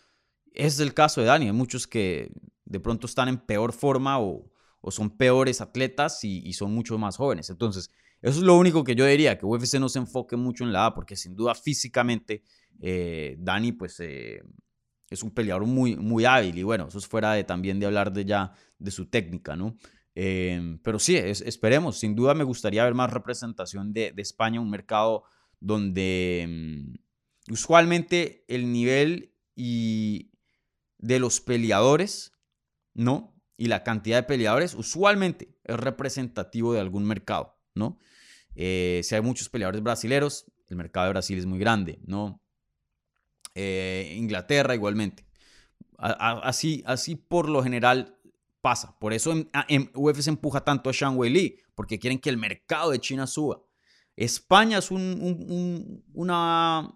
Es 0.52 0.78
el 0.78 0.94
caso 0.94 1.20
de 1.20 1.26
Dani. 1.26 1.46
Hay 1.46 1.52
muchos 1.52 1.88
que 1.88 2.30
de 2.64 2.80
pronto 2.80 3.06
están 3.06 3.28
en 3.28 3.38
peor 3.38 3.72
forma 3.72 4.20
o, 4.20 4.48
son 4.90 5.10
peores 5.10 5.60
atletas 5.60 6.22
y 6.24 6.52
son 6.54 6.72
mucho 6.72 6.98
más 6.98 7.16
jóvenes. 7.16 7.50
Entonces, 7.50 7.90
eso 8.22 8.38
es 8.38 8.44
lo 8.44 8.56
único 8.56 8.84
que 8.84 8.94
yo 8.94 9.04
diría, 9.04 9.36
que 9.36 9.44
UFC 9.44 9.74
no 9.78 9.88
se 9.88 9.98
enfoque 9.98 10.36
mucho 10.36 10.64
en 10.64 10.72
la 10.72 10.86
A, 10.86 10.94
porque 10.94 11.16
sin 11.16 11.34
duda 11.34 11.54
físicamente 11.54 12.42
eh, 12.80 13.36
Dani 13.38 13.72
pues 13.72 14.00
eh, 14.00 14.42
es 15.10 15.22
un 15.22 15.32
peleador 15.32 15.66
muy, 15.66 15.96
muy 15.96 16.24
hábil 16.24 16.56
y 16.56 16.62
bueno, 16.62 16.88
eso 16.88 16.98
es 16.98 17.06
fuera 17.06 17.44
también 17.44 17.78
de 17.78 17.86
hablar 17.86 18.12
de 18.12 18.24
ya 18.24 18.52
de 18.78 18.90
su 18.90 19.06
técnica, 19.06 19.56
¿no? 19.56 19.76
Eh, 20.14 20.78
pero 20.82 20.98
sí, 20.98 21.16
es, 21.16 21.40
esperemos, 21.40 21.98
sin 21.98 22.14
duda 22.14 22.34
me 22.34 22.44
gustaría 22.44 22.84
ver 22.84 22.94
más 22.94 23.12
representación 23.12 23.92
de, 23.92 24.12
de 24.12 24.22
España, 24.22 24.60
un 24.60 24.70
mercado 24.70 25.24
donde 25.60 26.44
um, 26.46 26.94
usualmente 27.50 28.44
el 28.48 28.72
nivel 28.72 29.34
y 29.54 30.32
de 30.98 31.18
los 31.18 31.40
peleadores, 31.40 32.32
¿no? 32.94 33.34
Y 33.56 33.66
la 33.66 33.84
cantidad 33.84 34.16
de 34.16 34.22
peleadores 34.24 34.74
usualmente 34.74 35.56
es 35.64 35.76
representativo 35.76 36.72
de 36.72 36.80
algún 36.80 37.04
mercado, 37.04 37.58
¿no? 37.74 37.98
Eh, 38.54 39.00
si 39.04 39.14
hay 39.14 39.20
muchos 39.20 39.48
peleadores 39.48 39.82
brasileros, 39.82 40.46
el 40.68 40.76
mercado 40.76 41.06
de 41.06 41.12
Brasil 41.12 41.38
es 41.38 41.46
muy 41.46 41.58
grande, 41.58 41.98
¿no? 42.04 42.40
Eh, 43.54 44.14
Inglaterra 44.16 44.74
igualmente. 44.74 45.26
Así, 45.98 46.82
así 46.84 47.14
por 47.14 47.48
lo 47.48 47.62
general 47.62 48.18
pasa. 48.60 48.98
Por 48.98 49.12
eso 49.12 49.32
en, 49.32 49.50
en 49.68 49.90
UFC 49.94 50.28
empuja 50.28 50.64
tanto 50.64 50.90
a 50.90 50.92
Shang 50.92 51.16
Wei 51.16 51.30
Li, 51.30 51.58
porque 51.74 51.98
quieren 51.98 52.18
que 52.18 52.30
el 52.30 52.38
mercado 52.38 52.90
de 52.90 53.00
China 53.00 53.26
suba. 53.26 53.60
España 54.16 54.78
es 54.78 54.90
un, 54.90 55.00
un, 55.00 55.46
un, 55.50 56.04
una, 56.12 56.94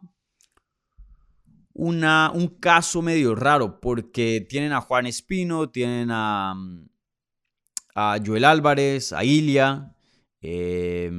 una, 1.72 2.30
un 2.34 2.48
caso 2.48 3.02
medio 3.02 3.34
raro, 3.34 3.80
porque 3.80 4.44
tienen 4.48 4.72
a 4.72 4.80
Juan 4.80 5.06
Espino, 5.06 5.70
tienen 5.70 6.10
a, 6.10 6.54
a 7.94 8.18
Joel 8.24 8.44
Álvarez, 8.44 9.12
a 9.12 9.24
Ilia, 9.24 9.95
eh, 10.40 11.10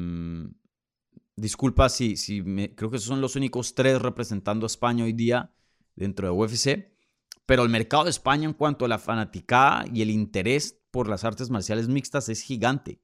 disculpa 1.35 1.87
si, 1.89 2.17
si 2.17 2.41
me, 2.41 2.75
creo 2.75 2.89
que 2.89 2.97
esos 2.97 3.07
son 3.07 3.21
los 3.21 3.35
únicos 3.35 3.75
tres 3.75 4.01
representando 4.01 4.65
a 4.65 4.67
España 4.67 5.05
hoy 5.05 5.13
día 5.13 5.53
dentro 5.95 6.27
de 6.27 6.33
UFC. 6.33 6.97
Pero 7.45 7.63
el 7.63 7.69
mercado 7.69 8.03
de 8.03 8.09
España 8.09 8.45
en 8.45 8.53
cuanto 8.53 8.83
a 8.83 8.89
la 8.89 8.99
fanaticada 8.99 9.85
y 9.93 10.01
el 10.01 10.09
interés 10.09 10.81
por 10.91 11.07
las 11.07 11.23
artes 11.23 11.49
marciales 11.49 11.87
mixtas 11.87 12.27
es 12.27 12.41
gigante. 12.41 12.99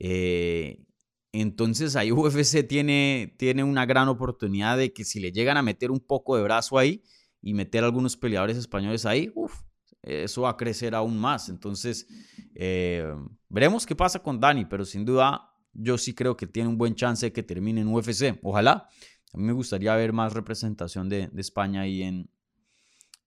Eh, 0.00 0.84
entonces 1.32 1.94
ahí 1.94 2.10
UFC 2.12 2.66
tiene, 2.66 3.34
tiene 3.38 3.62
una 3.62 3.86
gran 3.86 4.08
oportunidad 4.08 4.76
de 4.78 4.92
que 4.92 5.04
si 5.04 5.20
le 5.20 5.30
llegan 5.30 5.56
a 5.56 5.62
meter 5.62 5.90
un 5.90 6.00
poco 6.00 6.36
de 6.36 6.42
brazo 6.42 6.78
ahí 6.78 7.04
y 7.40 7.54
meter 7.54 7.84
algunos 7.84 8.16
peleadores 8.16 8.56
españoles 8.56 9.06
ahí, 9.06 9.30
uf, 9.34 9.62
eso 10.08 10.42
va 10.42 10.50
a 10.50 10.56
crecer 10.56 10.94
aún 10.94 11.18
más. 11.18 11.48
Entonces, 11.48 12.06
eh, 12.54 13.04
veremos 13.48 13.84
qué 13.84 13.94
pasa 13.94 14.20
con 14.20 14.40
Dani, 14.40 14.64
pero 14.64 14.84
sin 14.84 15.04
duda 15.04 15.52
yo 15.72 15.98
sí 15.98 16.14
creo 16.14 16.36
que 16.36 16.46
tiene 16.46 16.68
un 16.68 16.78
buen 16.78 16.94
chance 16.94 17.26
de 17.26 17.32
que 17.32 17.42
termine 17.42 17.80
en 17.82 17.88
UFC. 17.88 18.38
Ojalá. 18.42 18.88
A 19.32 19.36
mí 19.36 19.44
me 19.44 19.52
gustaría 19.52 19.94
ver 19.94 20.12
más 20.12 20.32
representación 20.32 21.08
de, 21.08 21.28
de 21.28 21.40
España 21.40 21.82
ahí 21.82 22.02
en, 22.02 22.30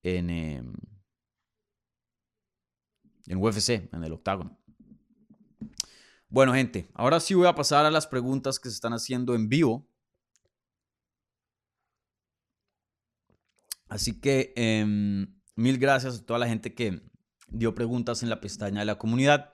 en, 0.01 0.29
eh, 0.31 0.63
en 3.27 3.37
UFC, 3.37 3.93
en 3.93 4.03
el 4.03 4.11
octágono. 4.11 4.57
Bueno, 6.27 6.53
gente, 6.53 6.89
ahora 6.93 7.19
sí 7.19 7.35
voy 7.35 7.47
a 7.47 7.53
pasar 7.53 7.85
a 7.85 7.91
las 7.91 8.07
preguntas 8.07 8.59
que 8.59 8.69
se 8.69 8.75
están 8.75 8.93
haciendo 8.93 9.35
en 9.35 9.47
vivo. 9.47 9.87
Así 13.87 14.19
que 14.19 14.53
eh, 14.55 15.27
mil 15.61 15.77
gracias 15.77 16.19
a 16.19 16.25
toda 16.25 16.39
la 16.39 16.47
gente 16.47 16.73
que 16.73 17.01
dio 17.47 17.75
preguntas 17.75 18.23
en 18.23 18.29
la 18.29 18.41
pestaña 18.41 18.79
de 18.79 18.85
la 18.85 18.97
comunidad. 18.97 19.53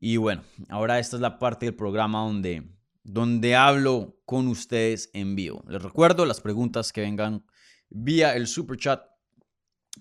Y 0.00 0.16
bueno, 0.16 0.42
ahora 0.68 0.98
esta 0.98 1.16
es 1.16 1.22
la 1.22 1.38
parte 1.38 1.66
del 1.66 1.74
programa 1.74 2.20
donde, 2.20 2.62
donde 3.02 3.56
hablo 3.56 4.20
con 4.24 4.48
ustedes 4.48 5.10
en 5.14 5.34
vivo. 5.34 5.64
Les 5.68 5.82
recuerdo 5.82 6.26
las 6.26 6.40
preguntas 6.40 6.92
que 6.92 7.00
vengan 7.00 7.44
vía 7.88 8.34
el 8.36 8.46
super 8.46 8.76
chat 8.76 9.02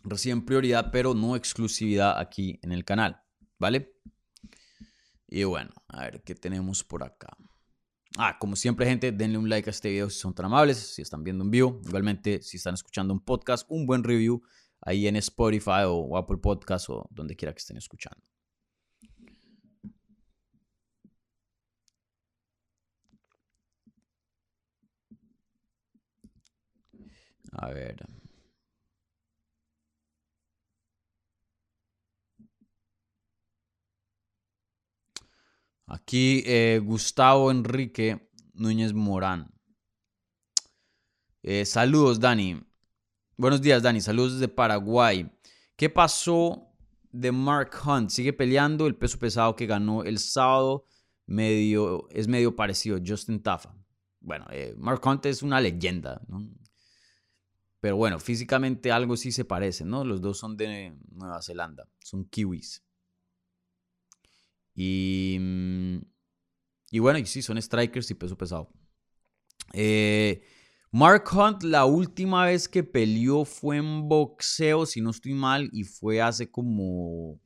recién 0.04 0.44
prioridad, 0.44 0.90
pero 0.92 1.14
no 1.14 1.36
exclusividad 1.36 2.20
aquí 2.20 2.60
en 2.64 2.72
el 2.72 2.84
canal, 2.84 3.22
¿vale? 3.60 3.96
Y 5.28 5.44
bueno, 5.44 5.72
a 5.88 6.02
ver 6.02 6.24
qué 6.24 6.36
tenemos 6.36 6.84
por 6.84 7.04
acá. 7.04 7.30
Ah, 8.18 8.38
como 8.40 8.56
siempre, 8.56 8.86
gente, 8.86 9.12
denle 9.12 9.40
un 9.40 9.50
like 9.50 9.70
a 9.70 9.72
este 9.72 9.90
video 9.90 10.10
si 10.10 10.20
son 10.20 10.36
tan 10.36 10.46
amables, 10.46 10.78
si 10.78 11.02
están 11.02 11.24
viendo 11.24 11.44
en 11.44 11.50
vivo. 11.50 11.82
Igualmente, 11.86 12.42
si 12.44 12.58
están 12.58 12.76
escuchando 12.76 13.14
un 13.14 13.20
podcast, 13.20 13.66
un 13.70 13.88
buen 13.88 14.04
review 14.04 14.44
ahí 14.86 15.08
en 15.08 15.16
Spotify 15.18 15.84
o, 15.88 15.96
o 15.96 16.18
Apple 16.18 16.38
Podcast 16.38 16.90
o 16.90 17.08
donde 17.12 17.36
quiera 17.36 17.54
que 17.54 17.60
estén 17.60 17.78
escuchando. 17.78 18.22
A 27.54 27.70
ver. 27.72 27.96
Aquí 35.88 36.44
eh, 36.46 36.80
Gustavo 36.84 37.52
Enrique 37.52 38.30
Núñez 38.54 38.94
Morán. 38.94 39.54
Eh, 41.44 41.66
saludos, 41.66 42.20
Dani. 42.20 42.73
Buenos 43.36 43.62
días, 43.62 43.82
Dani. 43.82 44.00
Saludos 44.00 44.34
desde 44.34 44.48
Paraguay. 44.48 45.28
¿Qué 45.76 45.90
pasó 45.90 46.68
de 47.12 47.32
Mark 47.32 47.72
Hunt? 47.84 48.12
Sigue 48.12 48.32
peleando 48.32 48.86
el 48.86 48.96
peso 48.96 49.18
pesado 49.18 49.56
que 49.56 49.66
ganó 49.66 50.04
el 50.04 50.20
sábado. 50.20 50.86
Es 51.26 52.28
medio 52.28 52.56
parecido. 52.56 53.00
Justin 53.04 53.42
Tafa. 53.42 53.76
Bueno, 54.20 54.46
eh, 54.52 54.76
Mark 54.78 55.02
Hunt 55.04 55.26
es 55.26 55.42
una 55.42 55.60
leyenda. 55.60 56.22
Pero 57.80 57.98
bueno, 57.98 58.20
físicamente 58.20 58.92
algo 58.92 59.18
sí 59.18 59.32
se 59.32 59.46
parece, 59.46 59.84
¿no? 59.84 60.06
Los 60.06 60.22
dos 60.22 60.38
son 60.38 60.56
de 60.56 60.96
Nueva 61.10 61.42
Zelanda. 61.42 61.88
Son 62.04 62.26
kiwis. 62.26 62.84
Y, 64.76 65.38
mm, 65.40 65.98
y 66.92 67.00
bueno, 67.00 67.18
y 67.18 67.26
sí, 67.26 67.42
son 67.42 67.60
strikers 67.60 68.12
y 68.12 68.14
peso 68.14 68.38
pesado. 68.38 68.70
Eh, 69.74 70.44
Mark 70.94 71.24
Hunt, 71.34 71.64
la 71.64 71.86
última 71.86 72.46
vez 72.46 72.70
que 72.70 72.84
peleó 72.84 73.46
fue 73.46 73.78
en 73.78 74.08
boxeo, 74.08 74.86
si 74.86 75.02
no 75.02 75.10
estoy 75.10 75.34
mal, 75.34 75.68
y 75.74 75.86
fue 75.86 76.22
hace 76.22 76.52
como. 76.52 77.42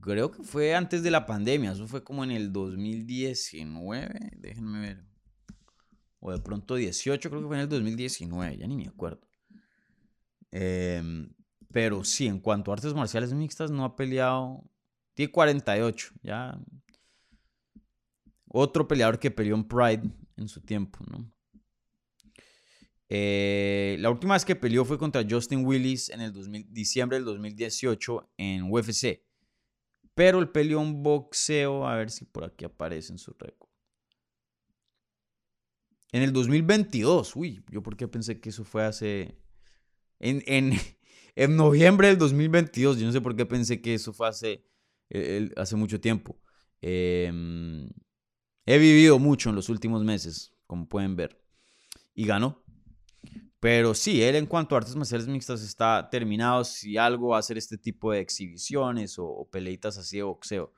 Creo 0.00 0.30
que 0.30 0.44
fue 0.44 0.72
antes 0.72 1.02
de 1.02 1.10
la 1.10 1.26
pandemia, 1.26 1.72
eso 1.72 1.88
fue 1.88 2.04
como 2.04 2.22
en 2.22 2.30
el 2.30 2.52
2019, 2.52 4.36
déjenme 4.36 4.80
ver. 4.80 5.04
O 6.20 6.30
de 6.30 6.38
pronto 6.38 6.76
18, 6.76 7.28
creo 7.28 7.42
que 7.42 7.48
fue 7.48 7.56
en 7.56 7.62
el 7.62 7.68
2019, 7.68 8.56
ya 8.56 8.68
ni 8.68 8.76
me 8.76 8.86
acuerdo. 8.86 9.26
Em, 10.52 11.32
pero 11.72 12.04
sí, 12.04 12.28
en 12.28 12.38
cuanto 12.38 12.70
a 12.70 12.74
artes 12.74 12.94
marciales 12.94 13.32
mixtas, 13.32 13.72
no 13.72 13.84
ha 13.84 13.96
peleado 13.96 14.62
tiene 15.14 15.32
48, 15.32 16.14
ya. 16.22 16.56
Otro 18.46 18.86
peleador 18.86 19.18
que 19.18 19.32
peleó 19.32 19.56
en 19.56 19.64
Pride 19.64 20.08
en 20.36 20.46
su 20.46 20.60
tiempo, 20.60 21.00
¿no? 21.10 21.28
Eh, 23.08 23.96
la 24.00 24.10
última 24.10 24.34
vez 24.34 24.44
que 24.44 24.56
peleó 24.56 24.84
fue 24.84 24.98
contra 24.98 25.24
Justin 25.28 25.64
Willis 25.64 26.10
en 26.10 26.20
el 26.20 26.32
diciembre 26.72 27.16
del 27.16 27.24
2018 27.24 28.32
en 28.36 28.70
UFC. 28.70 29.22
Pero 30.14 30.40
el 30.40 30.50
peleó 30.50 30.82
en 30.82 31.02
boxeo, 31.02 31.86
a 31.86 31.96
ver 31.96 32.10
si 32.10 32.24
por 32.24 32.44
aquí 32.44 32.64
aparece 32.64 33.12
en 33.12 33.18
su 33.18 33.32
récord. 33.38 33.68
En 36.10 36.22
el 36.22 36.32
2022, 36.32 37.36
uy, 37.36 37.64
yo 37.70 37.82
por 37.82 37.96
qué 37.96 38.08
pensé 38.08 38.40
que 38.40 38.48
eso 38.48 38.64
fue 38.64 38.84
hace... 38.84 39.38
En, 40.18 40.42
en, 40.46 40.72
en 41.36 41.56
noviembre 41.56 42.08
del 42.08 42.18
2022, 42.18 42.98
yo 42.98 43.06
no 43.06 43.12
sé 43.12 43.20
por 43.20 43.36
qué 43.36 43.46
pensé 43.46 43.80
que 43.80 43.94
eso 43.94 44.12
fue 44.12 44.28
hace 44.28 44.68
hace 45.56 45.76
mucho 45.76 46.00
tiempo. 46.00 46.38
Em, 46.80 47.88
he 48.66 48.78
vivido 48.78 49.18
mucho 49.18 49.50
en 49.50 49.56
los 49.56 49.68
últimos 49.68 50.04
meses, 50.04 50.52
como 50.66 50.88
pueden 50.88 51.16
ver. 51.16 51.42
Y 52.14 52.26
ganó. 52.26 52.62
Pero 53.60 53.94
sí, 53.94 54.22
él 54.22 54.36
en 54.36 54.46
cuanto 54.46 54.74
a 54.74 54.78
artes 54.78 54.94
marciales 54.94 55.26
mixtas 55.26 55.62
está 55.62 56.08
terminado. 56.10 56.64
Si 56.64 56.96
algo 56.96 57.28
va 57.28 57.36
a 57.36 57.40
hacer 57.40 57.58
este 57.58 57.78
tipo 57.78 58.12
de 58.12 58.20
exhibiciones 58.20 59.16
o, 59.18 59.48
peleitas 59.50 59.98
así 59.98 60.18
de 60.18 60.22
boxeo. 60.24 60.72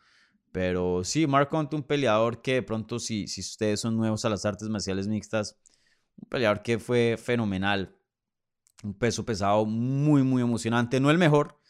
Pero 0.53 1.05
sí, 1.05 1.27
Mark 1.27 1.49
Hunt, 1.53 1.75
un 1.75 1.83
peleador 1.83 2.43
que 2.43 2.55
de 2.55 2.63
pronto, 2.63 2.99
si, 2.99 3.29
si 3.29 3.41
ustedes 3.41 3.81
son 3.81 3.97
nuevos 3.97 4.25
a 4.25 4.31
las 4.31 4.45
artes 4.45 4.69
marciales 4.69 5.09
mixtas, 5.09 5.59
un 6.17 6.29
peleador 6.29 6.63
que 6.63 6.79
fue 6.79 7.17
fenomenal. 7.23 7.97
Un 8.83 8.95
peso 8.95 9.25
pesado 9.25 9.67
muy, 9.67 10.23
muy 10.23 10.43
emocionante. 10.43 11.01
No 11.01 11.11
el 11.11 11.19
mejor, 11.19 11.61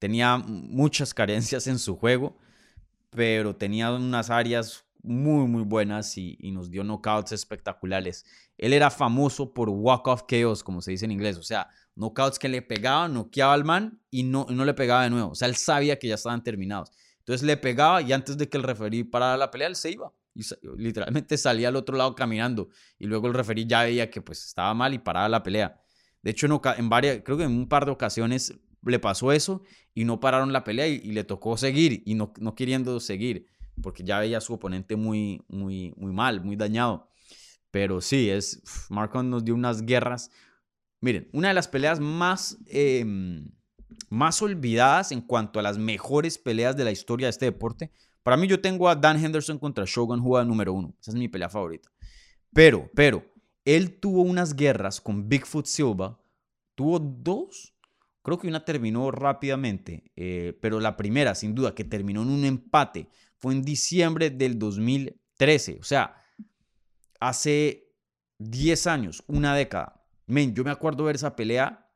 Tenía 0.00 0.38
muchas 0.38 1.12
carencias 1.12 1.66
en 1.66 1.78
su 1.78 1.94
juego, 1.94 2.38
pero 3.10 3.54
tenía 3.54 3.92
unas 3.92 4.30
áreas 4.30 4.86
muy, 5.02 5.46
muy 5.46 5.62
buenas 5.62 6.16
y, 6.16 6.36
nos 6.52 6.70
dio 6.70 6.82
knockouts 6.82 7.32
espectaculares. 7.32 8.24
Él 8.58 8.72
era 8.72 8.90
famoso 8.90 9.52
por 9.54 9.68
walk-off 9.68 10.24
chaos, 10.28 10.62
como 10.62 10.82
se 10.82 10.92
dice 10.92 11.04
en 11.04 11.12
inglés, 11.12 11.36
o 11.36 11.42
sea, 11.42 11.68
knockouts 11.94 12.38
que 12.38 12.48
le 12.48 12.62
pegaban, 12.62 13.14
noqueaba 13.14 13.54
al 13.54 13.64
man 13.64 14.00
y 14.10 14.22
no, 14.22 14.46
no 14.50 14.64
le 14.64 14.74
pegaba 14.74 15.04
de 15.04 15.10
nuevo. 15.10 15.30
O 15.30 15.34
sea, 15.34 15.48
él 15.48 15.56
sabía 15.56 15.98
que 15.98 16.08
ya 16.08 16.14
estaban 16.14 16.42
terminados. 16.42 16.90
Entonces 17.18 17.46
le 17.46 17.56
pegaba 17.56 18.02
y 18.02 18.12
antes 18.12 18.36
de 18.36 18.48
que 18.48 18.56
el 18.56 18.62
referí 18.62 19.04
parara 19.04 19.36
la 19.36 19.50
pelea, 19.50 19.68
él 19.68 19.76
se 19.76 19.90
iba. 19.90 20.12
Y 20.34 20.42
literalmente 20.76 21.36
salía 21.36 21.68
al 21.68 21.76
otro 21.76 21.96
lado 21.96 22.14
caminando. 22.14 22.68
Y 22.98 23.06
luego 23.06 23.26
el 23.26 23.34
referí 23.34 23.66
ya 23.66 23.82
veía 23.82 24.10
que 24.10 24.22
pues 24.22 24.44
estaba 24.44 24.74
mal 24.74 24.94
y 24.94 24.98
paraba 24.98 25.28
la 25.28 25.42
pelea. 25.42 25.80
De 26.22 26.30
hecho, 26.30 26.46
en, 26.76 26.88
varias, 26.88 27.20
creo 27.24 27.36
que 27.36 27.44
en 27.44 27.52
un 27.52 27.68
par 27.68 27.84
de 27.84 27.92
ocasiones 27.92 28.54
le 28.82 28.98
pasó 28.98 29.32
eso 29.32 29.62
y 29.94 30.04
no 30.04 30.20
pararon 30.20 30.52
la 30.52 30.64
pelea 30.64 30.86
y, 30.86 31.00
le 31.12 31.24
tocó 31.24 31.56
seguir 31.56 32.02
y 32.04 32.14
no, 32.14 32.32
no, 32.38 32.54
queriendo 32.54 32.98
seguir 33.00 33.46
porque 33.82 34.04
ya 34.04 34.18
veía 34.18 34.38
a 34.38 34.40
su 34.40 34.54
oponente 34.54 34.96
muy, 34.96 35.42
muy, 35.48 35.92
muy 35.96 36.12
mal, 36.12 36.42
muy 36.42 36.56
dañado. 36.56 37.08
Pero 37.70 38.00
sí, 38.00 38.30
es, 38.30 38.62
Marco 38.88 39.22
nos 39.22 39.44
dio 39.44 39.54
unas 39.54 39.82
guerras. 39.82 40.30
Miren, 41.00 41.28
una 41.32 41.48
de 41.48 41.54
las 41.54 41.68
peleas 41.68 42.00
más, 42.00 42.58
em, 42.66 43.50
más 44.08 44.42
olvidadas 44.42 45.12
en 45.12 45.20
cuanto 45.20 45.58
a 45.58 45.62
las 45.62 45.78
mejores 45.78 46.38
peleas 46.38 46.76
de 46.76 46.84
la 46.84 46.90
historia 46.90 47.26
de 47.26 47.30
este 47.30 47.46
deporte. 47.46 47.92
Para 48.22 48.36
mí 48.36 48.46
yo 48.46 48.60
tengo 48.60 48.88
a 48.88 48.96
Dan 48.96 49.24
Henderson 49.24 49.58
contra 49.58 49.84
Shogun 49.86 50.20
Hua 50.20 50.44
número 50.44 50.72
uno. 50.72 50.94
Esa 51.00 51.12
es 51.12 51.16
mi 51.16 51.28
pelea 51.28 51.48
favorita. 51.48 51.90
Pero, 52.52 52.90
pero, 52.94 53.24
él 53.64 53.98
tuvo 54.00 54.22
unas 54.22 54.54
guerras 54.54 55.00
con 55.00 55.28
Bigfoot 55.28 55.66
Silva. 55.66 56.20
Tuvo 56.74 56.98
dos 56.98 57.74
Creo 58.22 58.38
que 58.38 58.48
una 58.48 58.64
terminó 58.64 59.10
rápidamente, 59.10 60.12
eh, 60.14 60.58
pero 60.60 60.78
la 60.78 60.96
primera, 60.96 61.34
sin 61.34 61.54
duda, 61.54 61.74
que 61.74 61.84
terminó 61.84 62.22
en 62.22 62.28
un 62.28 62.44
empate, 62.44 63.08
fue 63.40 63.54
en 63.54 63.62
diciembre 63.62 64.30
del 64.30 64.58
2013. 64.58 65.78
O 65.80 65.84
sea, 65.84 66.14
hace 67.18 67.90
10 68.38 68.86
años, 68.86 69.24
una 69.26 69.54
década. 69.54 70.04
Men, 70.26 70.54
yo 70.54 70.62
me 70.62 70.70
acuerdo 70.70 71.04
ver 71.04 71.16
esa 71.16 71.34
pelea, 71.34 71.90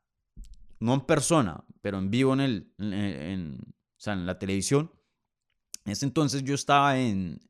no 0.81 0.95
en 0.95 1.01
persona, 1.03 1.65
pero 1.81 1.99
en 1.99 2.11
vivo 2.11 2.33
en, 2.35 2.41
el, 2.41 2.73
o 2.79 4.01
sea, 4.01 4.15
en 4.15 4.27
la 4.27 4.39
televisión. 4.39 4.91
En 5.85 5.93
ese 5.93 6.07
entonces 6.07 6.43
yo 6.43 6.55
estaba 6.55 6.99
en, 6.99 7.41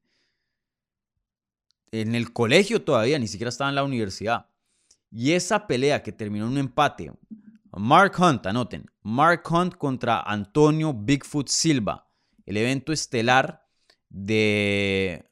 en 1.91 2.15
el 2.15 2.33
colegio 2.33 2.83
todavía, 2.83 3.19
ni 3.19 3.29
siquiera 3.29 3.49
estaba 3.49 3.71
en 3.71 3.77
la 3.77 3.85
universidad. 3.85 4.51
Y 5.11 5.33
esa 5.33 5.69
pelea 5.69 6.03
que 6.03 6.13
terminó 6.13 6.47
en 6.47 6.53
un 6.53 6.59
empate, 6.59 7.13
Mark 7.71 8.15
Hunt, 8.19 8.47
anoten, 8.47 8.91
Mark 9.03 9.45
Hunt 9.49 9.77
contra 9.77 10.21
Antonio 10.21 10.93
Bigfoot 10.93 11.49
Silva, 11.49 12.11
el 12.45 12.57
evento 12.57 12.93
estelar 12.93 13.64
de, 14.15 15.29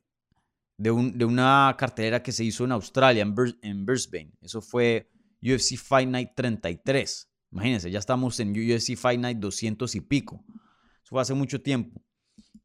de, 0.76 0.90
una 0.90 1.74
cartelera 1.78 2.20
que 2.20 2.32
se 2.32 2.42
hizo 2.42 2.64
en 2.64 2.72
Australia, 2.72 3.22
en, 3.22 3.86
Brisbane. 3.86 4.32
Eso 4.40 4.60
fue 4.60 5.08
UFC 5.40 5.76
Fight 5.76 6.08
Night 6.08 6.30
33. 6.34 7.30
Imagínense, 7.52 7.90
ya 7.90 8.00
estamos 8.00 8.40
en 8.40 8.50
UFC 8.50 8.96
Fight 8.96 9.20
Night 9.20 9.38
200 9.38 9.94
y 9.94 10.00
pico. 10.00 10.44
Eso 10.48 11.10
fue 11.10 11.22
hace 11.22 11.34
mucho 11.34 11.60
tiempo. 11.60 12.02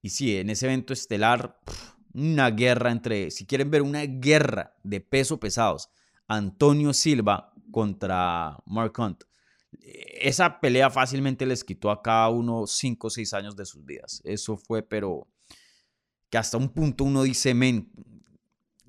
Y 0.01 0.09
sí, 0.09 0.37
en 0.37 0.49
ese 0.49 0.65
evento 0.65 0.93
estelar, 0.93 1.59
una 2.13 2.49
guerra 2.49 2.91
entre, 2.91 3.29
si 3.29 3.45
quieren 3.45 3.69
ver 3.69 3.83
una 3.83 4.01
guerra 4.01 4.75
de 4.83 5.01
peso 5.01 5.39
pesados, 5.39 5.89
Antonio 6.27 6.93
Silva 6.93 7.53
contra 7.71 8.57
Mark 8.65 8.93
Hunt 8.97 9.23
esa 9.81 10.59
pelea 10.59 10.89
fácilmente 10.89 11.45
les 11.45 11.63
quitó 11.63 11.91
a 11.91 12.01
cada 12.01 12.29
uno 12.29 12.65
5 12.65 13.07
o 13.07 13.09
6 13.09 13.33
años 13.33 13.55
de 13.55 13.65
sus 13.65 13.85
vidas. 13.85 14.21
Eso 14.23 14.57
fue, 14.57 14.81
pero 14.81 15.27
que 16.29 16.37
hasta 16.37 16.57
un 16.57 16.69
punto 16.69 17.03
uno 17.03 17.23
dice, 17.23 17.53
men, 17.53 17.91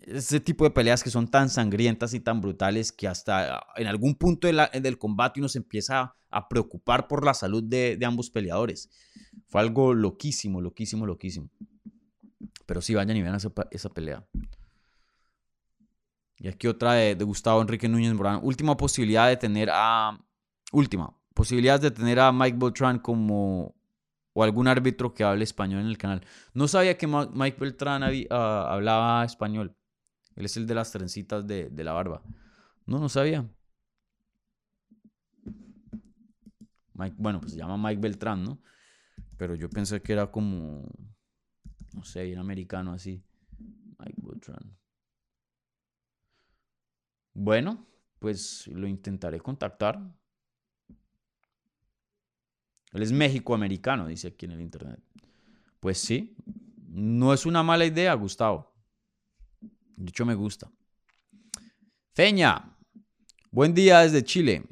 ese 0.01 0.41
tipo 0.41 0.65
de 0.65 0.71
peleas 0.71 1.03
que 1.03 1.11
son 1.11 1.29
tan 1.29 1.51
sangrientas 1.51 2.15
y 2.15 2.21
tan 2.21 2.41
brutales 2.41 2.93
que 2.93 3.07
hasta 3.07 3.63
en 3.77 3.87
algún 3.87 4.15
punto 4.15 4.49
del 4.49 4.99
combate 4.99 5.41
uno 5.41 5.49
se 5.49 5.59
empieza 5.59 6.15
a 6.31 6.49
preocupar 6.49 7.09
por 7.09 7.25
la 7.25 7.35
salud 7.35 7.63
de, 7.63 7.99
ambos 8.05 8.31
peleadores. 8.31 8.91
Fue 9.49 9.61
algo 9.61 9.95
loquísimo, 9.95 10.61
loquísimo, 10.61 11.07
loquísimo. 11.07 11.51
Pero 12.67 12.81
sí, 12.81 12.95
vayan 12.95 13.17
y 13.17 13.23
vean 13.23 13.37
esa, 13.71 13.89
pelea. 13.91 14.27
Y 16.37 16.49
aquí 16.49 16.67
otra 16.67 16.95
de, 16.95 17.15
de 17.15 17.25
Gustavo 17.25 17.61
Enrique 17.61 17.89
Núñez 17.89 18.15
Morán. 18.15 18.41
Última 18.43 18.77
posibilidad 18.77 19.29
de 19.29 19.37
tener 19.37 19.71
a 19.73 20.19
Última, 20.73 21.17
posibilidades 21.35 21.81
de 21.81 21.91
tener 21.91 22.21
a 22.21 22.31
Mike 22.31 22.59
Beltrán 22.61 22.99
como 22.99 23.75
o 24.39 24.45
algún 24.45 24.69
árbitro 24.69 25.15
que 25.15 25.25
hable 25.25 25.43
español 25.43 25.81
en 25.81 25.89
el 25.89 25.99
canal. 25.99 26.25
No 26.55 26.69
sabía 26.69 26.97
que 26.97 27.09
Mike 27.09 27.59
Beltrán 27.59 28.05
ah, 28.05 28.73
hablaba 28.73 29.25
español. 29.25 29.77
Él 30.37 30.45
es 30.45 30.57
el 30.57 30.65
de 30.65 30.77
las 30.77 30.93
trencitas 30.93 31.45
de, 31.45 31.69
la 31.75 31.93
barba. 31.93 32.23
No, 32.87 33.01
no 33.01 33.09
sabía. 33.09 33.45
bueno, 37.17 37.41
pues 37.41 37.51
se 37.51 37.59
llama 37.59 37.77
Mike 37.77 38.01
Beltrán, 38.01 38.45
¿no? 38.45 38.63
Pero 39.37 39.57
yo 39.57 39.69
pensé 39.69 40.01
que 40.03 40.13
era 40.13 40.31
como, 40.31 40.89
no 41.93 42.05
sé, 42.05 42.23
bien 42.23 42.39
americano 42.39 42.93
así. 42.93 43.21
Mike 43.99 44.23
Beltrán. 44.23 44.79
Bueno, 47.35 47.89
pues 48.21 48.69
lo 48.69 48.87
intentaré 48.87 49.41
contactar. 49.41 49.99
Él 52.93 53.03
es 53.03 53.13
México-americano, 53.13 54.07
dice 54.07 54.29
aquí 54.29 54.47
en 54.47 54.53
el 54.53 54.61
internet. 54.61 55.01
Pues 55.81 55.99
sí, 55.99 56.37
no 56.89 57.33
es 57.33 57.47
una 57.47 57.63
mala 57.63 57.85
idea, 57.85 58.15
Gustavo. 58.15 58.73
De 59.97 60.09
hecho, 60.09 60.25
me 60.25 60.35
gusta. 60.35 60.71
Feña, 62.15 62.77
buen 63.51 63.75
día 63.75 64.01
desde 64.01 64.25
Chile. 64.25 64.65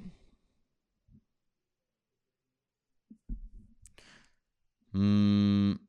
Mm. 4.93 5.86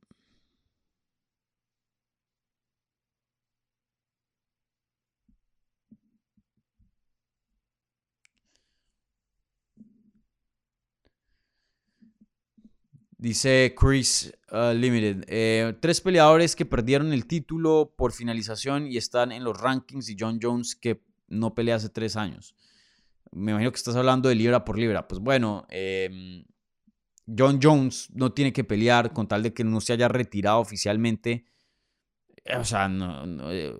Dice 13.17 13.73
Chris 13.75 14.31
uh, 14.51 14.73
Limited. 14.73 15.23
Eh, 15.27 15.75
tres 15.79 16.01
peleadores 16.01 16.55
que 16.55 16.65
perdieron 16.65 17.13
el 17.13 17.25
título 17.25 17.93
por 17.97 18.11
finalización 18.11 18.87
y 18.87 18.97
están 18.97 19.31
en 19.31 19.43
los 19.43 19.59
rankings 19.59 20.09
y 20.09 20.15
John 20.19 20.39
Jones 20.41 20.75
que 20.75 21.01
no 21.27 21.55
pelea 21.55 21.75
hace 21.75 21.89
tres 21.89 22.15
años. 22.15 22.55
Me 23.31 23.51
imagino 23.51 23.71
que 23.71 23.77
estás 23.77 23.95
hablando 23.95 24.29
de 24.29 24.35
libra 24.35 24.63
por 24.63 24.77
libra. 24.77 25.07
Pues 25.07 25.19
bueno, 25.19 25.65
em, 25.69 26.45
John 27.25 27.59
Jones 27.61 28.09
no 28.13 28.33
tiene 28.33 28.53
que 28.53 28.63
pelear 28.63 29.11
con 29.13 29.27
tal 29.27 29.41
de 29.41 29.53
que 29.53 29.63
no 29.63 29.81
se 29.81 29.93
haya 29.93 30.07
retirado 30.07 30.59
oficialmente. 30.59 31.45
O 32.57 32.63
sea, 32.63 32.89
eh, 33.49 33.75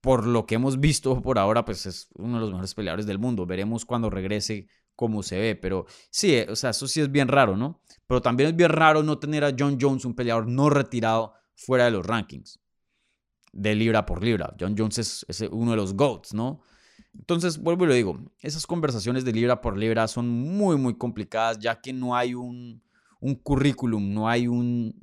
por 0.00 0.26
lo 0.26 0.44
que 0.44 0.56
hemos 0.56 0.80
visto 0.80 1.22
por 1.22 1.38
ahora, 1.38 1.64
pues 1.64 1.86
es 1.86 2.08
uno 2.16 2.34
de 2.34 2.40
los 2.40 2.50
mejores 2.50 2.74
peleadores 2.74 3.06
del 3.06 3.20
mundo. 3.20 3.46
Veremos 3.46 3.84
cuando 3.86 4.10
regrese 4.10 4.66
cómo 4.96 5.22
se 5.22 5.38
ve. 5.38 5.56
Pero 5.56 5.86
sí, 6.10 6.34
eh, 6.34 6.46
o 6.50 6.56
sea, 6.56 6.70
eso 6.70 6.86
sí 6.86 7.00
es 7.00 7.10
bien 7.10 7.28
raro, 7.28 7.56
¿no? 7.56 7.80
Pero 8.06 8.20
también 8.20 8.50
es 8.50 8.56
bien 8.56 8.70
raro 8.70 9.02
no 9.02 9.18
tener 9.18 9.44
a 9.44 9.54
John 9.56 9.78
Jones, 9.80 10.04
un 10.04 10.14
peleador 10.14 10.46
no 10.48 10.70
retirado, 10.70 11.34
fuera 11.54 11.84
de 11.84 11.92
los 11.92 12.04
rankings 12.04 12.62
de 13.52 13.74
libra 13.74 14.04
por 14.06 14.24
libra. 14.24 14.54
John 14.58 14.74
Jones 14.76 14.98
es, 14.98 15.40
uno 15.50 15.72
de 15.72 15.76
los 15.76 15.94
GOATs, 15.94 16.34
¿no? 16.34 16.62
Entonces, 17.14 17.58
vuelvo 17.58 17.84
y 17.84 17.88
lo 17.88 17.94
digo, 17.94 18.18
esas 18.40 18.66
conversaciones 18.66 19.24
de 19.24 19.32
libra 19.32 19.60
por 19.60 19.76
libra 19.76 20.08
son 20.08 20.28
muy, 20.28 20.76
muy 20.78 20.96
complicadas 20.96 21.58
ya 21.58 21.78
que 21.78 21.92
no 21.92 22.16
hay 22.16 22.34
un, 22.34 22.82
un 23.20 23.34
currículum, 23.34 24.14
no 24.14 24.28
hay 24.28 24.48
un, 24.48 24.94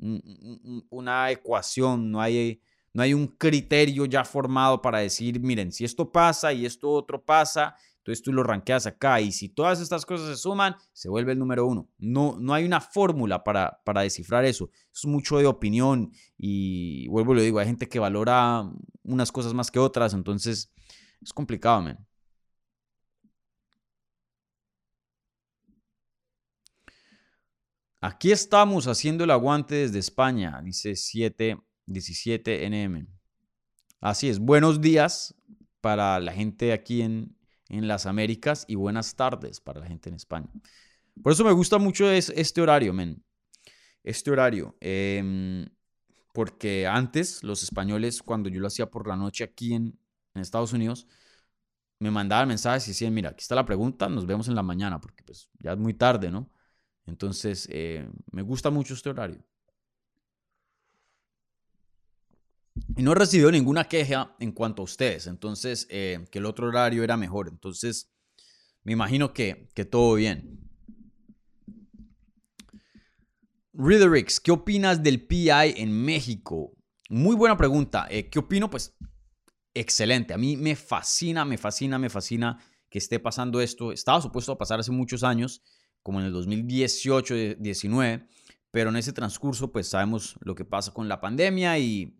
una 0.89 1.29
ecuación, 1.29 2.11
no 2.11 2.19
hay, 2.19 2.61
no 2.93 3.03
hay 3.03 3.13
un 3.13 3.27
criterio 3.27 4.05
ya 4.05 4.25
formado 4.25 4.81
para 4.81 4.99
decir, 4.99 5.39
miren, 5.39 5.71
si 5.71 5.85
esto 5.85 6.11
pasa 6.11 6.51
y 6.51 6.65
esto 6.65 6.89
otro 6.89 7.23
pasa, 7.23 7.75
entonces 7.99 8.23
tú 8.23 8.31
lo 8.31 8.43
ranqueas 8.43 8.87
acá 8.87 9.21
y 9.21 9.31
si 9.31 9.49
todas 9.49 9.81
estas 9.81 10.05
cosas 10.05 10.29
se 10.29 10.37
suman, 10.37 10.75
se 10.93 11.09
vuelve 11.09 11.33
el 11.33 11.39
número 11.39 11.65
uno. 11.65 11.89
No, 11.97 12.37
no 12.39 12.53
hay 12.53 12.65
una 12.65 12.81
fórmula 12.81 13.43
para, 13.43 13.81
para 13.83 14.01
descifrar 14.01 14.45
eso. 14.45 14.69
Es 14.93 15.05
mucho 15.05 15.37
de 15.37 15.45
opinión 15.45 16.11
y 16.37 17.07
vuelvo 17.09 17.33
y 17.33 17.35
lo 17.35 17.41
digo, 17.41 17.59
hay 17.59 17.67
gente 17.67 17.89
que 17.89 17.99
valora 17.99 18.69
unas 19.03 19.31
cosas 19.31 19.53
más 19.53 19.69
que 19.69 19.79
otras, 19.79 20.13
entonces 20.13 20.71
es 21.21 21.33
complicado, 21.33 21.81
man. 21.81 22.05
Aquí 28.01 28.31
estamos 28.31 28.87
haciendo 28.87 29.25
el 29.25 29.31
aguante 29.31 29.75
desde 29.75 29.99
España, 29.99 30.61
dice 30.63 30.95
717 30.95 32.69
NM. 32.69 33.07
Así 33.99 34.29
es, 34.29 34.39
buenos 34.39 34.79
días 34.79 35.35
para 35.81 36.21
la 36.21 36.31
gente 36.31 36.71
aquí 36.71 37.01
en, 37.01 37.35
en, 37.69 37.87
las 37.87 38.05
Américas 38.05 38.65
y 38.67 38.75
buenas 38.75 39.15
tardes 39.15 39.61
para 39.61 39.79
la 39.79 39.87
gente 39.87 40.09
en 40.09 40.15
España. 40.15 40.49
Por 41.21 41.33
eso 41.33 41.43
me 41.43 41.51
gusta 41.51 41.77
mucho 41.77 42.09
este 42.11 42.61
horario, 42.61 42.93
men. 42.93 43.23
Este 44.03 44.31
horario. 44.31 44.75
Em, 44.79 45.67
porque 46.33 46.87
antes 46.87 47.43
los 47.43 47.63
españoles, 47.63 48.21
cuando 48.23 48.49
yo 48.49 48.59
lo 48.61 48.67
hacía 48.67 48.89
por 48.89 49.07
la 49.07 49.15
noche 49.15 49.43
aquí 49.43 49.73
en, 49.73 49.99
en 50.33 50.41
Estados 50.41 50.73
Unidos, 50.73 51.07
me 51.99 52.11
mandaban 52.11 52.47
mensajes 52.47 52.87
y 52.87 52.91
decían, 52.91 53.13
mira, 53.13 53.29
aquí 53.31 53.41
está 53.41 53.55
la 53.55 53.65
pregunta, 53.65 54.07
nos 54.09 54.25
vemos 54.25 54.47
en 54.47 54.55
la 54.55 54.63
mañana, 54.63 54.99
porque 55.01 55.23
pues 55.23 55.49
ya 55.59 55.73
es 55.73 55.77
muy 55.77 55.93
tarde, 55.93 56.31
¿no? 56.31 56.49
Entonces, 57.05 57.67
eh, 57.71 58.09
me 58.31 58.41
gusta 58.41 58.69
mucho 58.69 58.93
este 58.93 59.09
horario. 59.09 59.43
Y 62.95 63.03
no 63.03 63.11
he 63.11 63.15
recibido 63.15 63.51
ninguna 63.51 63.85
queja 63.85 64.35
en 64.39 64.51
cuanto 64.51 64.81
a 64.81 64.85
ustedes, 64.85 65.27
entonces, 65.27 65.87
eh, 65.89 66.25
que 66.31 66.39
el 66.39 66.45
otro 66.45 66.67
horario 66.67 67.03
era 67.03 67.17
mejor. 67.17 67.47
Entonces, 67.47 68.11
me 68.83 68.93
imagino 68.93 69.33
que, 69.33 69.69
que 69.73 69.85
todo 69.85 70.15
bien. 70.15 70.59
Ridderix, 73.73 74.39
¿qué 74.39 74.51
opinas 74.51 75.01
del 75.01 75.25
PI 75.25 75.75
en 75.77 75.91
México? 75.91 76.73
Muy 77.09 77.35
buena 77.35 77.55
pregunta. 77.55 78.07
Eh, 78.09 78.29
¿Qué 78.29 78.39
opino? 78.39 78.69
Pues 78.69 78.95
excelente. 79.73 80.33
A 80.33 80.37
mí 80.37 80.57
me 80.57 80.75
fascina, 80.75 81.45
me 81.45 81.57
fascina, 81.57 81.97
me 81.97 82.09
fascina 82.09 82.59
que 82.89 82.97
esté 82.97 83.19
pasando 83.19 83.61
esto. 83.61 83.91
Estaba 83.91 84.21
supuesto 84.21 84.51
a 84.51 84.57
pasar 84.57 84.79
hace 84.79 84.91
muchos 84.91 85.23
años, 85.23 85.61
como 86.03 86.19
en 86.19 86.25
el 86.25 86.33
2018, 86.33 87.55
19, 87.57 88.27
pero 88.71 88.89
en 88.89 88.97
ese 88.97 89.13
transcurso 89.13 89.71
pues 89.71 89.87
sabemos 89.87 90.35
lo 90.41 90.55
que 90.55 90.65
pasa 90.65 90.93
con 90.93 91.07
la 91.07 91.21
pandemia 91.21 91.79
y, 91.79 92.18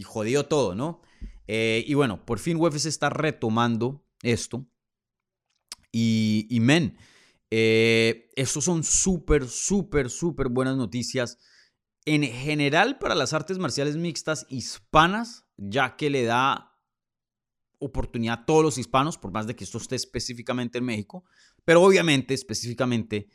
y 0.00 0.02
jodió 0.02 0.46
todo, 0.46 0.74
¿no? 0.74 1.02
Eh, 1.46 1.84
y 1.86 1.92
bueno, 1.92 2.24
por 2.24 2.38
fin 2.38 2.56
UFC 2.56 2.86
está 2.86 3.10
retomando 3.10 4.02
esto. 4.22 4.66
Y, 5.92 6.56
men, 6.62 6.96
eh, 7.50 8.30
estos 8.34 8.64
son 8.64 8.82
súper, 8.82 9.46
súper, 9.46 10.08
súper 10.08 10.48
buenas 10.48 10.78
noticias 10.78 11.36
en 12.06 12.22
general 12.22 12.98
para 12.98 13.14
las 13.14 13.34
artes 13.34 13.58
marciales 13.58 13.98
mixtas 13.98 14.46
hispanas, 14.48 15.44
ya 15.58 15.96
que 15.96 16.08
le 16.08 16.24
da 16.24 16.78
oportunidad 17.78 18.40
a 18.40 18.46
todos 18.46 18.62
los 18.62 18.78
hispanos, 18.78 19.18
por 19.18 19.32
más 19.32 19.46
de 19.46 19.54
que 19.54 19.64
esto 19.64 19.76
esté 19.76 19.96
específicamente 19.96 20.78
en 20.78 20.84
México, 20.84 21.24
pero 21.66 21.82
obviamente, 21.82 22.32
específicamente, 22.32 23.28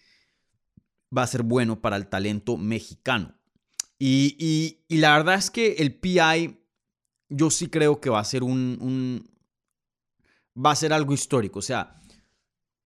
va 1.16 1.22
a 1.22 1.28
ser 1.28 1.43
bueno 1.43 1.80
para 1.80 1.97
el 1.97 2.07
talento 2.07 2.57
mexicano. 2.57 3.38
Y, 3.98 4.80
la 4.89 5.18
verdad 5.18 5.36
es 5.36 5.50
que 5.50 5.74
el 5.74 5.96
PI, 5.96 6.60
yo 7.30 7.50
sí 7.50 7.68
creo 7.68 8.00
que 8.02 8.10
va 8.10 8.20
a 8.20 8.26
ser 8.26 8.43
un, 8.43 9.30
va 10.56 10.72
a 10.72 10.76
ser 10.76 10.93
algo 10.93 11.14
histórico. 11.14 11.60
O 11.60 11.62
sea, 11.62 12.02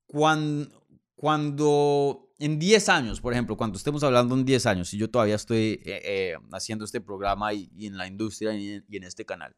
cuando, 0.06 0.86
cuando 1.16 2.34
en 2.38 2.60
10 2.60 2.90
años, 2.90 3.22
por 3.22 3.34
ejemplo, 3.34 3.58
cuando 3.58 3.78
estemos 3.78 4.04
hablando 4.04 4.36
en 4.36 4.46
10 4.46 4.66
años, 4.66 4.94
y 4.94 4.98
yo 4.98 5.10
todavía 5.10 5.36
estoy 5.36 5.82
eh, 5.86 6.02
eh, 6.04 6.36
haciendo 6.52 6.86
este 6.86 7.02
programa 7.02 7.54
y, 7.54 7.70
en 7.86 7.98
la 7.98 8.08
industria 8.08 8.54
y 8.54 8.84
en 8.90 9.04
este 9.04 9.26
canal, 9.26 9.56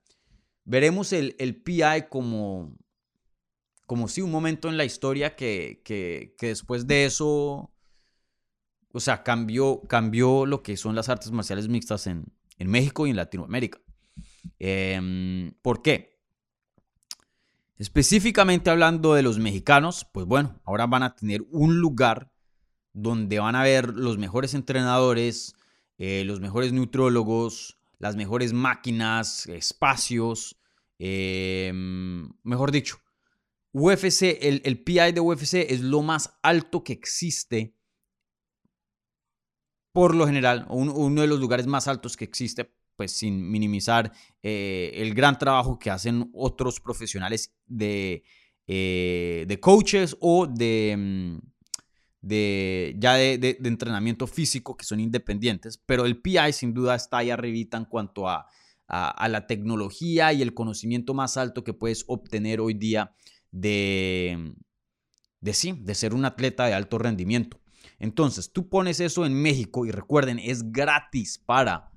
veremos 0.64 1.14
el, 1.14 1.36
el 1.40 1.56
PI 1.62 2.08
como, 2.10 2.78
como 3.86 4.08
si 4.08 4.22
un 4.22 4.32
momento 4.32 4.70
en 4.70 4.78
la 4.78 4.86
historia 4.86 5.36
que, 5.36 5.82
que, 5.84 6.34
después 6.40 6.88
de 6.88 7.06
eso, 7.06 7.71
o 8.94 9.00
sea, 9.00 9.24
cambió, 9.24 9.82
cambió 9.88 10.46
lo 10.46 10.64
que 10.64 10.78
son 10.78 10.96
las 10.96 11.10
artes 11.10 11.32
marciales 11.32 11.68
mixtas 11.68 12.08
en, 12.08 12.26
en 12.58 12.70
México 12.70 13.08
y 13.08 13.10
en 13.10 13.16
Latinoamérica. 13.16 13.80
Em, 14.60 15.54
¿Por 15.62 15.82
qué? 15.82 16.20
Específicamente 17.78 18.70
hablando 18.70 19.16
de 19.16 19.24
los 19.24 19.40
mexicanos, 19.40 20.06
pues 20.14 20.28
bueno, 20.28 20.60
ahora 20.66 20.86
van 20.86 21.04
a 21.04 21.16
tener 21.16 21.44
un 21.50 21.80
lugar 21.80 22.32
donde 22.94 23.40
van 23.40 23.56
a 23.56 23.64
ver 23.64 23.96
los 23.96 24.18
mejores 24.18 24.54
entrenadores, 24.54 25.56
eh, 25.98 26.24
los 26.26 26.40
mejores 26.40 26.74
neutrólogos, 26.74 27.80
las 27.98 28.16
mejores 28.16 28.54
máquinas, 28.54 29.48
espacios, 29.48 30.60
em, 31.00 32.30
mejor 32.44 32.72
dicho, 32.72 33.00
UFC, 33.74 34.38
el, 34.42 34.62
el, 34.66 34.84
PI 34.84 35.14
de 35.14 35.22
UFC 35.22 35.66
es 35.70 35.82
lo 35.82 36.02
más 36.02 36.38
alto 36.44 36.84
que 36.84 36.94
existe 36.94 37.74
por 39.92 40.16
lo 40.16 40.26
general, 40.26 40.66
uno 40.70 41.22
de 41.22 41.28
los 41.28 41.40
lugares 41.40 41.68
más 41.68 41.88
altos 41.88 42.16
que 42.16 42.26
existe, 42.26 42.72
pues 42.96 43.12
sin 43.14 43.50
minimizar 43.50 44.12
eh, 44.44 44.92
el 44.96 45.14
gran 45.14 45.38
trabajo 45.38 45.80
que 45.80 45.90
hacen 45.90 46.30
otros 46.34 46.80
profesionales 46.80 47.54
de, 47.66 48.24
eh, 48.68 49.46
de 49.48 49.60
coaches 49.60 50.16
o 50.20 50.46
de, 50.48 50.96
mm, 50.98 51.38
ya 53.00 53.16
de, 53.16 53.58
entrenamiento 53.64 54.28
físico 54.28 54.78
que 54.78 54.86
son 54.86 55.00
independientes, 55.00 55.78
pero 55.86 56.06
el 56.06 56.22
PI 56.22 56.54
sin 56.54 56.74
duda 56.74 56.96
está 56.96 57.18
ahí 57.18 57.32
arribita 57.32 57.78
en 57.78 57.86
cuanto 57.86 58.30
a, 58.30 58.46
a, 58.88 59.28
la 59.30 59.48
tecnología 59.48 60.32
y 60.34 60.42
el 60.42 60.54
conocimiento 60.54 61.14
más 61.14 61.38
alto 61.38 61.64
que 61.64 61.74
puedes 61.74 62.04
obtener 62.08 62.60
hoy 62.60 62.74
día 62.74 63.16
de, 63.50 64.54
de 65.40 65.54
sí, 65.54 65.74
de 65.82 65.96
ser 65.96 66.14
un 66.14 66.26
atleta 66.26 66.66
de 66.66 66.74
alto 66.74 66.98
rendimiento. 66.98 67.60
Entonces, 68.02 68.52
tú 68.52 68.68
pones 68.68 69.00
eso 69.00 69.28
en 69.28 69.40
México 69.40 69.86
y 69.86 69.92
recuerden, 69.92 70.40
es 70.40 70.72
gratis 70.72 71.38
para 71.38 71.92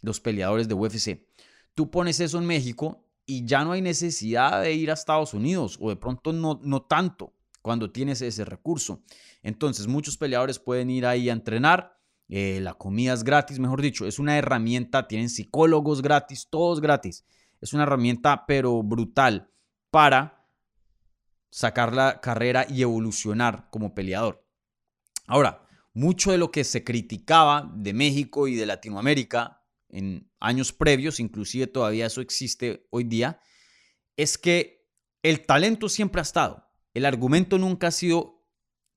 los 0.00 0.20
peleadores 0.20 0.68
de 0.68 0.74
UFC. 0.74 1.26
Tú 1.74 1.90
pones 1.90 2.20
eso 2.20 2.38
en 2.38 2.46
México 2.46 3.04
y 3.26 3.44
ya 3.44 3.64
no 3.64 3.72
hay 3.72 3.82
necesidad 3.82 4.62
de 4.62 4.72
ir 4.74 4.88
a 4.88 4.94
Estados 4.94 5.34
Unidos 5.34 5.78
o 5.80 5.88
de 5.88 5.96
pronto 5.96 6.32
no, 6.32 6.60
no 6.62 6.82
tanto 6.82 7.34
cuando 7.60 7.90
tienes 7.90 8.22
ese 8.22 8.44
recurso. 8.44 9.02
Entonces 9.42 9.88
muchos 9.88 10.16
peleadores 10.16 10.60
pueden 10.60 10.90
ir 10.90 11.04
ahí 11.04 11.28
a 11.28 11.32
entrenar. 11.32 11.98
Eh, 12.28 12.60
la 12.62 12.74
comida 12.74 13.12
es 13.12 13.24
gratis, 13.24 13.58
mejor 13.58 13.82
dicho, 13.82 14.06
es 14.06 14.20
una 14.20 14.38
herramienta, 14.38 15.08
tienen 15.08 15.28
psicólogos 15.28 16.02
gratis, 16.02 16.46
todos 16.48 16.80
gratis. 16.80 17.24
Es 17.60 17.72
una 17.72 17.82
herramienta 17.82 18.46
pero 18.46 18.80
brutal 18.84 19.50
para 19.90 20.46
sacar 21.50 21.92
la 21.92 22.20
carrera 22.20 22.64
y 22.68 22.82
evolucionar 22.82 23.66
como 23.70 23.92
peleador. 23.92 24.45
Ahora, 25.26 25.66
mucho 25.94 26.32
de 26.32 26.38
lo 26.38 26.50
que 26.50 26.64
se 26.64 26.84
criticaba 26.84 27.70
de 27.74 27.92
México 27.92 28.48
y 28.48 28.54
de 28.54 28.66
Latinoamérica 28.66 29.62
en 29.88 30.30
años 30.40 30.72
previos, 30.72 31.20
inclusive 31.20 31.66
todavía 31.66 32.06
eso 32.06 32.20
existe 32.20 32.86
hoy 32.90 33.04
día, 33.04 33.40
es 34.16 34.38
que 34.38 34.86
el 35.22 35.44
talento 35.44 35.88
siempre 35.88 36.20
ha 36.20 36.22
estado. 36.22 36.68
El 36.94 37.04
argumento 37.04 37.58
nunca 37.58 37.88
ha 37.88 37.90
sido 37.90 38.36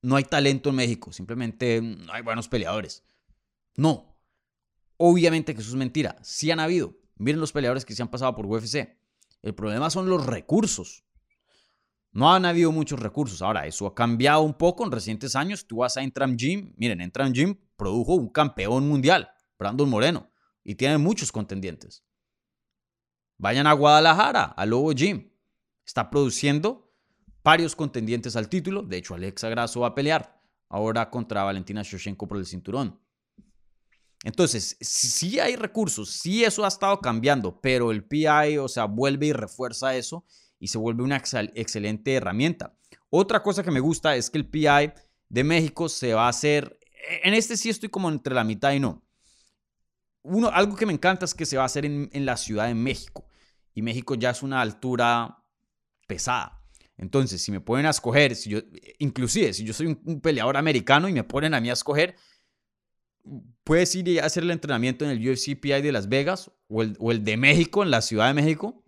no 0.02 0.16
hay 0.16 0.24
talento 0.24 0.70
en 0.70 0.76
México, 0.76 1.12
simplemente 1.12 1.80
no 1.82 2.12
hay 2.12 2.22
buenos 2.22 2.48
peleadores. 2.48 3.04
No. 3.76 4.16
Obviamente 4.96 5.54
que 5.54 5.60
eso 5.60 5.70
es 5.70 5.76
mentira. 5.76 6.16
Sí 6.22 6.50
han 6.50 6.60
habido. 6.60 6.96
Miren 7.16 7.40
los 7.40 7.52
peleadores 7.52 7.84
que 7.84 7.94
se 7.94 8.02
han 8.02 8.10
pasado 8.10 8.34
por 8.34 8.46
UFC. 8.46 8.96
El 9.42 9.54
problema 9.54 9.90
son 9.90 10.08
los 10.08 10.26
recursos. 10.26 11.04
No 12.12 12.32
han 12.32 12.44
habido 12.44 12.72
muchos 12.72 12.98
recursos. 12.98 13.40
Ahora, 13.40 13.66
eso 13.66 13.86
ha 13.86 13.94
cambiado 13.94 14.42
un 14.42 14.54
poco 14.54 14.84
en 14.84 14.90
recientes 14.90 15.36
años. 15.36 15.66
Tú 15.66 15.78
vas 15.78 15.96
a 15.96 16.02
Entram 16.02 16.36
Gym. 16.36 16.74
Miren, 16.76 17.00
Entram 17.00 17.32
Gym 17.32 17.56
produjo 17.76 18.14
un 18.14 18.28
campeón 18.28 18.88
mundial, 18.88 19.30
Brandon 19.58 19.88
Moreno, 19.88 20.30
y 20.64 20.74
tiene 20.74 20.98
muchos 20.98 21.30
contendientes. 21.30 22.04
Vayan 23.38 23.66
a 23.66 23.72
Guadalajara, 23.72 24.44
a 24.44 24.66
Lobo 24.66 24.92
Gym. 24.92 25.30
Está 25.86 26.10
produciendo 26.10 26.92
varios 27.44 27.76
contendientes 27.76 28.36
al 28.36 28.48
título. 28.48 28.82
De 28.82 28.98
hecho, 28.98 29.14
Alexa 29.14 29.48
Grasso 29.48 29.80
va 29.80 29.88
a 29.88 29.94
pelear 29.94 30.40
ahora 30.68 31.10
contra 31.10 31.44
Valentina 31.44 31.82
Shoshenko 31.82 32.26
por 32.26 32.38
el 32.38 32.46
cinturón. 32.46 33.00
Entonces, 34.24 34.76
sí 34.80 35.40
hay 35.40 35.56
recursos, 35.56 36.10
sí 36.10 36.44
eso 36.44 36.64
ha 36.64 36.68
estado 36.68 37.00
cambiando, 37.00 37.58
pero 37.62 37.90
el 37.90 38.04
PI, 38.04 38.58
o 38.58 38.68
sea, 38.68 38.84
vuelve 38.84 39.26
y 39.26 39.32
refuerza 39.32 39.96
eso 39.96 40.26
y 40.60 40.68
se 40.68 40.78
vuelve 40.78 41.02
una 41.02 41.16
excelente 41.16 42.14
herramienta. 42.14 42.76
Otra 43.08 43.42
cosa 43.42 43.64
que 43.64 43.70
me 43.72 43.80
gusta 43.80 44.14
es 44.14 44.30
que 44.30 44.38
el 44.38 44.46
PI 44.46 44.92
de 45.28 45.42
México 45.42 45.88
se 45.88 46.14
va 46.14 46.26
a 46.26 46.28
hacer, 46.28 46.78
e-, 47.08 47.28
en 47.28 47.34
este 47.34 47.56
sí 47.56 47.70
estoy 47.70 47.88
como 47.88 48.08
entre 48.10 48.34
la 48.34 48.44
mitad 48.44 48.72
y 48.72 48.78
no. 48.78 49.02
Uno, 50.22 50.48
algo 50.48 50.76
que 50.76 50.86
me 50.86 50.92
encanta 50.92 51.24
es 51.24 51.34
que 51.34 51.46
se 51.46 51.56
va 51.56 51.62
a 51.62 51.66
hacer 51.66 51.86
en, 51.86 52.10
la 52.26 52.36
Ciudad 52.36 52.66
de 52.66 52.74
México. 52.74 53.26
Y 53.74 53.80
México 53.80 54.14
ya 54.14 54.30
es 54.30 54.42
una 54.42 54.60
altura 54.60 55.42
pesada. 56.06 56.62
Entonces, 56.98 57.40
si 57.40 57.50
me 57.50 57.60
ponen 57.62 57.86
a 57.86 57.90
escoger, 57.90 58.36
si 58.36 58.50
yo, 58.50 58.58
inclusive 58.98 59.54
si 59.54 59.64
yo 59.64 59.72
soy 59.72 59.86
un, 59.86 60.20
peleador 60.20 60.58
americano 60.58 61.08
y 61.08 61.14
me 61.14 61.24
ponen 61.24 61.54
a 61.54 61.60
mí 61.62 61.70
a 61.70 61.72
escoger, 61.72 62.16
puedes 63.64 63.94
ir 63.94 64.20
a 64.20 64.26
hacer 64.26 64.42
el 64.42 64.50
entrenamiento 64.50 65.06
en 65.06 65.12
el 65.12 65.26
UFC 65.26 65.58
PI 65.58 65.80
de 65.80 65.92
Las 65.92 66.10
Vegas 66.10 66.50
o 66.68 66.82
el, 66.82 66.96
o 66.98 67.12
el 67.12 67.24
de 67.24 67.38
México, 67.38 67.82
en 67.82 67.90
la 67.90 68.02
Ciudad 68.02 68.26
de 68.26 68.34
México, 68.34 68.79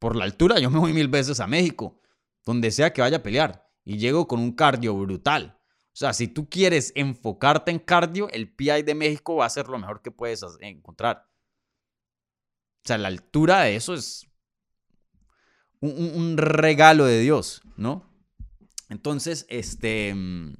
por 0.00 0.16
la 0.16 0.24
altura, 0.24 0.58
yo 0.58 0.70
me 0.70 0.80
voy 0.80 0.92
mil 0.92 1.06
veces 1.06 1.38
a 1.38 1.46
México, 1.46 2.00
donde 2.44 2.72
sea 2.72 2.92
que 2.92 3.02
vaya 3.02 3.18
a 3.18 3.22
pelear, 3.22 3.68
y 3.84 3.98
llego 3.98 4.26
con 4.26 4.40
un 4.40 4.52
cardio 4.52 4.96
brutal. 4.96 5.58
O 5.92 5.96
sea, 5.96 6.14
si 6.14 6.26
tú 6.26 6.48
quieres 6.48 6.92
enfocarte 6.96 7.70
en 7.70 7.78
cardio, 7.78 8.28
el 8.30 8.52
PI 8.52 8.82
de 8.82 8.94
México 8.94 9.36
va 9.36 9.46
a 9.46 9.50
ser 9.50 9.68
lo 9.68 9.78
mejor 9.78 10.00
que 10.00 10.10
puedes 10.10 10.42
encontrar. 10.60 11.28
O 12.82 12.88
sea, 12.88 12.96
la 12.96 13.08
altura 13.08 13.62
de 13.62 13.76
eso 13.76 13.92
es 13.92 14.26
un, 15.80 16.36
regalo 16.38 17.04
de 17.04 17.20
Dios, 17.20 17.62
¿no? 17.76 18.10
Entonces, 18.88 19.44
este... 19.50 20.14
Mm, 20.14 20.54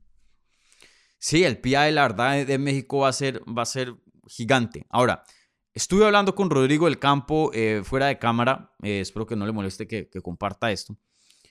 sí, 1.18 1.44
el 1.44 1.58
PI, 1.58 1.92
la 1.92 2.02
verdad, 2.02 2.44
de 2.44 2.58
México 2.58 2.98
va 2.98 3.08
a 3.08 3.14
ser, 3.14 3.40
va 3.46 3.62
a 3.62 3.66
ser 3.66 3.94
gigante. 4.26 4.86
Ahora, 4.90 5.24
Estuve 5.72 6.04
hablando 6.04 6.34
con 6.34 6.50
Rodrigo 6.50 6.86
del 6.86 6.98
Campo 6.98 7.52
eh, 7.54 7.82
fuera 7.84 8.06
de 8.06 8.18
cámara, 8.18 8.74
eh, 8.82 9.00
espero 9.00 9.24
que 9.24 9.36
no 9.36 9.46
le 9.46 9.52
moleste 9.52 9.86
que, 9.86 10.08
comparta 10.20 10.72
esto, 10.72 10.96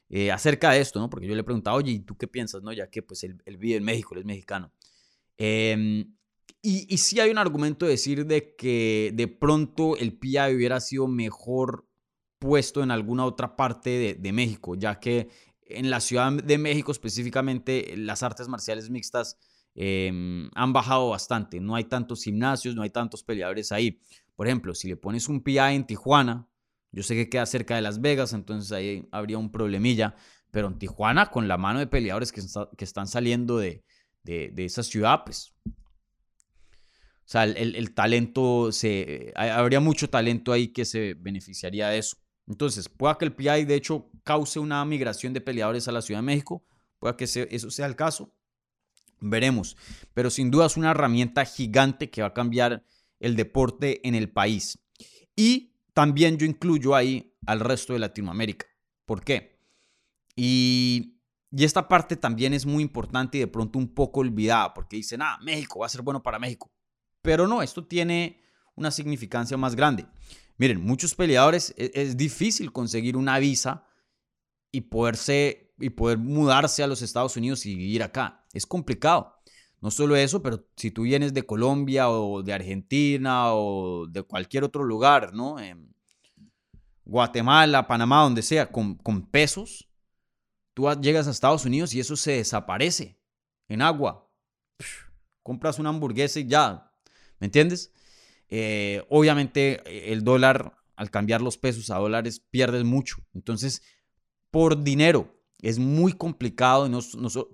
eh, 0.10 0.30
acerca 0.32 0.72
de 0.72 0.82
esto, 0.82 1.00
¿no? 1.00 1.10
Porque 1.10 1.26
yo 1.26 1.36
le 1.36 1.42
he 1.42 1.44
preguntado, 1.44 1.78
oye, 1.78 1.94
¿y 1.94 2.00
tú 2.00 2.18
qué 2.18 2.28
piensas, 2.28 2.62
no? 2.62 2.74
Ya 2.74 2.90
que 2.90 3.02
pues 3.02 3.24
él, 3.24 3.42
vive 3.58 3.78
en 3.78 3.84
México, 3.84 4.14
él 4.14 4.22
es 4.22 4.26
mexicano. 4.26 4.74
Em, 5.38 6.16
y, 6.62 6.94
y 6.94 6.98
sí 6.98 7.20
hay 7.22 7.32
un 7.32 7.38
argumento 7.38 7.86
de 7.86 7.92
decir 7.92 8.26
de 8.26 8.56
que 8.58 9.12
de 9.14 9.30
pronto 9.30 9.96
el 9.96 10.18
PI 10.18 10.56
hubiera 10.56 10.82
sido 10.82 11.08
mejor 11.08 11.88
puesto 12.40 12.84
en 12.84 12.92
alguna 12.92 13.26
otra 13.26 13.56
parte 13.56 13.90
de, 13.90 14.16
de 14.16 14.34
México, 14.34 14.76
ya 14.76 15.00
que 15.00 15.30
en 15.62 15.90
la 15.90 16.02
Ciudad 16.02 16.34
de 16.34 16.58
México 16.58 16.92
específicamente 16.92 17.94
las 17.96 18.24
artes 18.24 18.50
marciales 18.50 18.90
mixtas 18.90 19.38
Em, 19.82 20.50
han 20.56 20.74
bajado 20.74 21.08
bastante. 21.12 21.62
No 21.62 21.74
hay 21.74 21.86
tantos 21.86 22.26
gimnasios, 22.26 22.76
no 22.76 22.82
hay 22.82 22.90
tantos 22.90 23.24
peleadores 23.24 23.72
ahí. 23.72 24.02
Por 24.36 24.46
ejemplo, 24.46 24.76
si 24.76 24.90
le 24.90 24.98
pones 24.98 25.30
un 25.30 25.42
PI 25.42 25.58
en 25.58 25.86
Tijuana, 25.86 26.50
yo 26.92 27.02
sé 27.02 27.16
que 27.16 27.30
queda 27.30 27.46
cerca 27.46 27.78
de 27.78 27.82
Las 27.82 28.02
Vegas, 28.02 28.34
entonces 28.34 28.74
ahí 28.74 29.08
habría 29.10 29.38
un 29.38 29.54
problemilla. 29.54 30.18
Pero 30.52 30.68
en 30.68 30.78
Tijuana, 30.78 31.28
con 31.28 31.48
la 31.48 31.58
mano 31.58 31.80
de 31.80 31.88
peleadores 31.88 32.34
que, 32.34 32.42
están 32.84 33.08
saliendo 33.08 33.58
de, 33.58 33.86
de, 34.24 34.66
esa 34.66 34.84
ciudad, 34.84 35.22
pues. 35.24 35.54
O 35.66 37.32
sea, 37.32 37.46
el, 37.46 37.94
talento, 37.94 38.74
se, 38.74 39.32
habría 39.38 39.80
mucho 39.80 40.10
talento 40.10 40.52
ahí 40.52 40.74
que 40.74 40.84
se 40.84 41.14
beneficiaría 41.14 41.88
de 41.88 42.00
eso. 42.00 42.18
Entonces, 42.48 42.90
pueda 42.90 43.18
que 43.18 43.24
el 43.24 43.34
PI, 43.34 43.64
de 43.64 43.76
hecho, 43.76 44.10
cause 44.26 44.60
una 44.60 44.84
migración 44.84 45.32
de 45.32 45.40
peleadores 45.40 45.88
a 45.88 45.94
la 45.94 46.02
Ciudad 46.02 46.20
de 46.20 46.26
México, 46.26 46.66
pueda 47.00 47.16
que 47.16 47.24
eso 47.24 47.72
sea 47.72 47.86
el 47.86 47.96
caso. 47.96 48.34
Veremos, 49.22 49.76
pero 50.14 50.30
sin 50.30 50.50
duda 50.52 50.66
es 50.68 50.78
una 50.78 50.92
herramienta 50.92 51.46
gigante 51.46 52.10
que 52.10 52.22
va 52.22 52.30
a 52.30 52.34
cambiar 52.34 52.84
el 53.20 53.36
deporte 53.36 54.08
en 54.08 54.16
el 54.16 54.30
país. 54.32 54.80
Y 55.36 55.74
también 55.94 56.38
yo 56.38 56.46
incluyo 56.46 56.96
ahí 56.96 57.34
al 57.46 57.60
resto 57.60 57.94
de 57.94 58.00
Latinoamérica. 58.00 58.66
¿Por 59.06 59.24
qué? 59.24 59.60
Y, 60.36 61.16
esta 61.52 61.88
parte 61.88 62.16
también 62.16 62.54
es 62.54 62.66
muy 62.66 62.84
importante 62.84 63.38
y 63.38 63.42
de 63.42 63.48
pronto 63.48 63.80
un 63.80 63.94
poco 63.94 64.20
olvidada, 64.20 64.72
porque 64.74 64.98
dicen, 64.98 65.24
ah, 65.24 65.40
México 65.42 65.80
va 65.80 65.88
a 65.88 65.90
ser 65.90 66.04
bueno 66.04 66.22
para 66.22 66.38
México. 66.38 66.72
Pero 67.24 67.48
no, 67.48 67.64
esto 67.64 67.88
tiene 67.88 68.44
una 68.76 68.92
significancia 68.92 69.58
más 69.58 69.76
grande. 69.76 70.06
Miren, 70.58 70.80
muchos 70.80 71.16
peleadores 71.16 71.74
es, 71.76 71.90
es 71.96 72.18
difícil 72.18 72.72
conseguir 72.72 73.18
una 73.18 73.40
visa 73.40 73.88
y 74.72 74.82
poderse 74.82 75.69
y 75.80 75.90
poder 75.90 76.18
mudarse 76.18 76.84
a 76.84 76.88
los 76.88 77.02
Estados 77.02 77.38
Unidos 77.38 77.66
y 77.66 77.76
vivir 77.76 78.04
acá. 78.04 78.46
Es 78.54 78.66
complicado. 78.66 79.36
No 79.82 79.92
solo 79.92 80.16
eso, 80.16 80.42
pero 80.42 80.66
si 80.76 80.92
tú 80.92 81.04
vienes 81.04 81.34
de 81.34 81.46
Colombia 81.46 82.10
o 82.10 82.44
de 82.44 82.54
Argentina 82.54 83.54
o 83.54 84.08
de 84.08 84.24
cualquier 84.24 84.64
otro 84.66 84.84
lugar, 84.84 85.34
¿no? 85.34 85.56
Guatemala, 87.06 87.88
Panamá, 87.88 88.24
donde 88.24 88.42
sea, 88.42 88.72
con, 88.72 88.96
con 88.96 89.26
pesos, 89.26 89.90
tú 90.74 90.88
llegas 91.02 91.28
a 91.28 91.32
Estados 91.32 91.66
Unidos 91.66 91.94
y 91.94 92.00
eso 92.00 92.16
se 92.16 92.34
desaparece 92.34 93.18
en 93.70 93.82
agua. 93.82 94.30
compras 95.44 95.80
una 95.80 95.90
hamburguesa 95.90 96.40
y 96.40 96.48
ya, 96.48 96.92
¿me 97.40 97.46
entiendes? 97.46 97.94
Eh, 98.50 99.04
obviamente 99.10 100.12
el 100.12 100.24
dólar, 100.24 100.76
al 100.96 101.10
cambiar 101.10 101.42
los 101.42 101.58
pesos 101.58 101.90
a 101.90 101.98
dólares, 101.98 102.40
pierdes 102.40 102.84
mucho. 102.84 103.18
Entonces, 103.34 103.82
por 104.52 104.84
dinero, 104.84 105.39
es 105.62 105.80
muy 105.80 106.14
complicado 106.14 106.90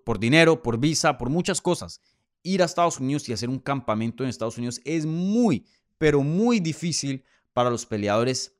por 0.03 0.19
dinero, 0.19 0.61
por 0.61 0.79
visa, 0.79 1.17
por 1.17 1.29
muchas 1.29 1.61
cosas. 1.61 2.01
Ir 2.43 2.61
a 2.61 2.65
Estados 2.65 2.99
Unidos 2.99 3.27
y 3.27 3.33
hacer 3.33 3.49
un 3.49 3.59
campamento 3.59 4.23
en 4.23 4.29
Estados 4.29 4.57
Unidos 4.57 4.79
es 4.85 5.05
muy, 5.05 5.65
pero 5.97 6.21
muy 6.21 6.59
difícil 6.59 7.23
para 7.53 7.69
los 7.69 7.85
peleadores 7.85 8.55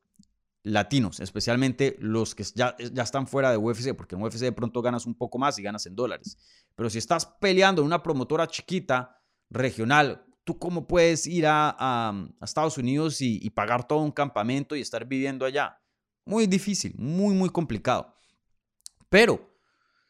latinos, 0.63 1.19
especialmente 1.19 1.95
los 1.99 2.33
que 2.33 2.43
ya, 2.55 2.75
están 2.79 3.27
fuera 3.27 3.51
de 3.51 3.57
UFC, 3.57 3.93
porque 3.95 4.15
en 4.15 4.23
UFC 4.23 4.39
de 4.39 4.51
pronto 4.51 4.81
ganas 4.81 5.05
un 5.05 5.13
poco 5.13 5.37
más 5.37 5.59
y 5.59 5.61
ganas 5.61 5.85
en 5.85 5.95
dólares. 5.95 6.37
Pero 6.75 6.89
si 6.89 6.97
estás 6.97 7.25
peleando 7.25 7.81
en 7.81 7.85
una 7.85 8.01
promotora 8.01 8.47
chiquita, 8.47 9.21
regional, 9.51 10.25
¿tú 10.43 10.57
cómo 10.57 10.87
puedes 10.87 11.27
ir 11.27 11.45
a, 11.47 12.27
Estados 12.41 12.79
Unidos 12.79 13.21
y 13.21 13.47
pagar 13.51 13.87
todo 13.87 13.99
un 13.99 14.11
campamento 14.11 14.75
y 14.75 14.81
estar 14.81 15.05
viviendo 15.05 15.45
allá? 15.45 15.79
Muy 16.25 16.47
difícil, 16.47 16.95
muy, 16.97 17.35
muy 17.35 17.49
complicado. 17.49 18.14
Pero 19.15 19.49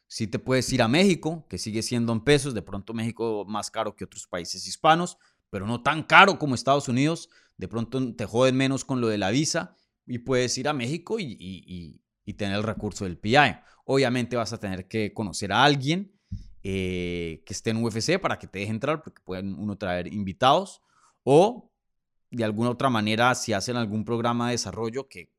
si 0.08 0.26
te 0.26 0.40
puedes 0.40 0.72
ir 0.72 0.82
a 0.82 0.88
México, 0.88 1.46
que 1.48 1.58
sigue 1.58 1.80
siendo 1.82 2.12
en 2.12 2.22
pesos, 2.22 2.54
de 2.54 2.62
pronto 2.62 2.92
México 2.92 3.44
más 3.46 3.70
caro 3.70 3.94
que 3.94 4.02
otros 4.02 4.26
países 4.26 4.66
hispanos, 4.66 5.16
pero 5.48 5.64
no 5.64 5.80
tan 5.80 6.02
caro 6.02 6.40
como 6.40 6.56
Estados 6.56 6.88
Unidos. 6.88 7.30
De 7.56 7.68
pronto 7.68 8.16
te 8.16 8.26
joden 8.26 8.56
menos 8.56 8.84
con 8.84 9.00
lo 9.00 9.06
de 9.06 9.16
la 9.16 9.30
visa 9.30 9.76
y 10.06 10.18
puedes 10.18 10.58
ir 10.58 10.66
a 10.66 10.72
México 10.72 11.18
y, 11.20 12.02
tener 12.36 12.56
el 12.56 12.64
recurso 12.64 13.04
del 13.04 13.16
PI. 13.16 13.60
Obviamente 13.84 14.34
vas 14.34 14.52
a 14.52 14.58
tener 14.58 14.88
que 14.88 15.14
conocer 15.14 15.52
a 15.52 15.62
alguien 15.62 16.12
eh, 16.64 17.44
que 17.46 17.52
esté 17.52 17.70
en 17.70 17.84
UFC 17.84 18.18
para 18.20 18.40
que 18.40 18.48
te 18.48 18.58
deje 18.58 18.72
entrar, 18.72 19.04
porque 19.04 19.22
pueden 19.24 19.54
uno 19.54 19.78
traer 19.78 20.12
invitados 20.12 20.82
o 21.22 21.70
de 22.32 22.42
alguna 22.42 22.70
otra 22.70 22.90
manera 22.90 23.36
si 23.36 23.52
hacen 23.52 23.76
algún 23.76 24.04
programa 24.04 24.46
de 24.46 24.54
desarrollo 24.54 25.08
que 25.08 25.32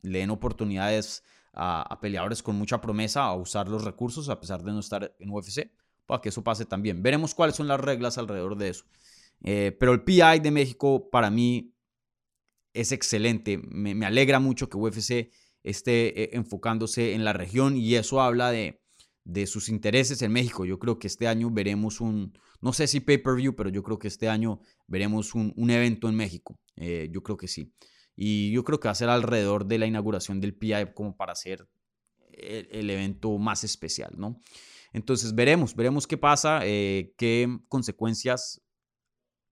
le 0.00 0.18
den 0.18 0.30
oportunidades 0.30 1.22
a, 1.52 1.98
peleadores 2.00 2.42
con 2.42 2.56
mucha 2.56 2.80
promesa 2.80 3.24
a 3.24 3.34
usar 3.34 3.68
los 3.68 3.84
recursos 3.84 4.28
a 4.28 4.40
pesar 4.40 4.62
de 4.62 4.72
no 4.72 4.80
estar 4.80 5.14
en 5.18 5.30
UFC, 5.30 5.70
para 6.06 6.20
que 6.20 6.30
eso 6.30 6.42
pase 6.42 6.64
también. 6.64 7.02
Veremos 7.02 7.34
cuáles 7.34 7.56
son 7.56 7.68
las 7.68 7.80
reglas 7.80 8.18
alrededor 8.18 8.56
de 8.56 8.70
eso. 8.70 8.84
Eh, 9.44 9.76
pero 9.78 9.92
el 9.92 10.02
PI 10.02 10.40
de 10.42 10.50
México 10.50 11.10
para 11.10 11.30
mí 11.30 11.74
es 12.72 12.92
excelente. 12.92 13.58
Me, 13.58 14.06
alegra 14.06 14.40
mucho 14.40 14.68
que 14.68 14.76
UFC 14.76 15.30
esté 15.62 16.22
eh, 16.22 16.30
enfocándose 16.32 17.14
en 17.14 17.24
la 17.24 17.32
región 17.32 17.76
y 17.76 17.94
eso 17.94 18.20
habla 18.20 18.50
de, 18.50 18.82
de 19.24 19.46
sus 19.46 19.68
intereses 19.68 20.22
en 20.22 20.32
México. 20.32 20.64
Yo 20.64 20.78
creo 20.78 20.98
que 20.98 21.06
este 21.06 21.28
año 21.28 21.50
veremos 21.50 22.00
un, 22.00 22.32
no 22.60 22.72
sé 22.72 22.86
si 22.86 23.00
pay-per-view, 23.00 23.54
pero 23.54 23.68
yo 23.70 23.82
creo 23.82 23.98
que 23.98 24.08
este 24.08 24.28
año 24.28 24.60
veremos 24.86 25.34
un, 25.34 25.70
evento 25.70 26.08
en 26.08 26.14
México. 26.14 26.58
Eh, 26.76 27.08
yo 27.12 27.22
creo 27.22 27.36
que 27.36 27.48
sí. 27.48 27.72
Y 28.14 28.52
yo 28.52 28.64
creo 28.64 28.78
que 28.78 28.88
va 28.88 28.92
a 28.92 28.96
ser 28.96 29.08
alrededor 29.08 29.66
de 29.66 29.78
la 29.78 29.86
inauguración 29.86 30.40
del 30.40 30.54
PI 30.54 30.92
como 30.94 31.16
para 31.16 31.32
hacer 31.32 31.68
el, 32.32 32.90
evento 32.90 33.38
más 33.38 33.64
especial, 33.64 34.12
¿no? 34.16 34.40
Entonces 34.92 35.34
veremos, 35.34 35.74
veremos 35.74 36.06
qué 36.06 36.18
pasa, 36.18 36.60
eh, 36.64 37.14
qué 37.16 37.48
consecuencias 37.68 38.62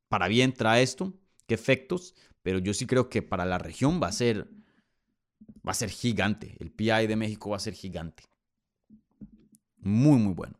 para 0.08 0.28
bien 0.28 0.52
trae 0.52 0.82
esto, 0.82 1.14
qué 1.46 1.54
efectos, 1.54 2.14
pero 2.42 2.58
yo 2.58 2.74
sí 2.74 2.86
creo 2.86 3.08
que 3.08 3.22
para 3.22 3.46
la 3.46 3.58
región 3.58 4.00
va 4.02 4.08
a 4.08 4.12
ser, 4.12 4.50
va 5.66 5.72
a 5.72 5.74
ser 5.74 5.90
gigante. 5.90 6.56
El 6.60 6.72
PI 6.72 7.06
de 7.06 7.16
México 7.16 7.50
va 7.50 7.56
a 7.56 7.60
ser 7.60 7.74
gigante. 7.74 8.24
Muy, 9.78 10.18
muy 10.18 10.34
bueno. 10.34 10.59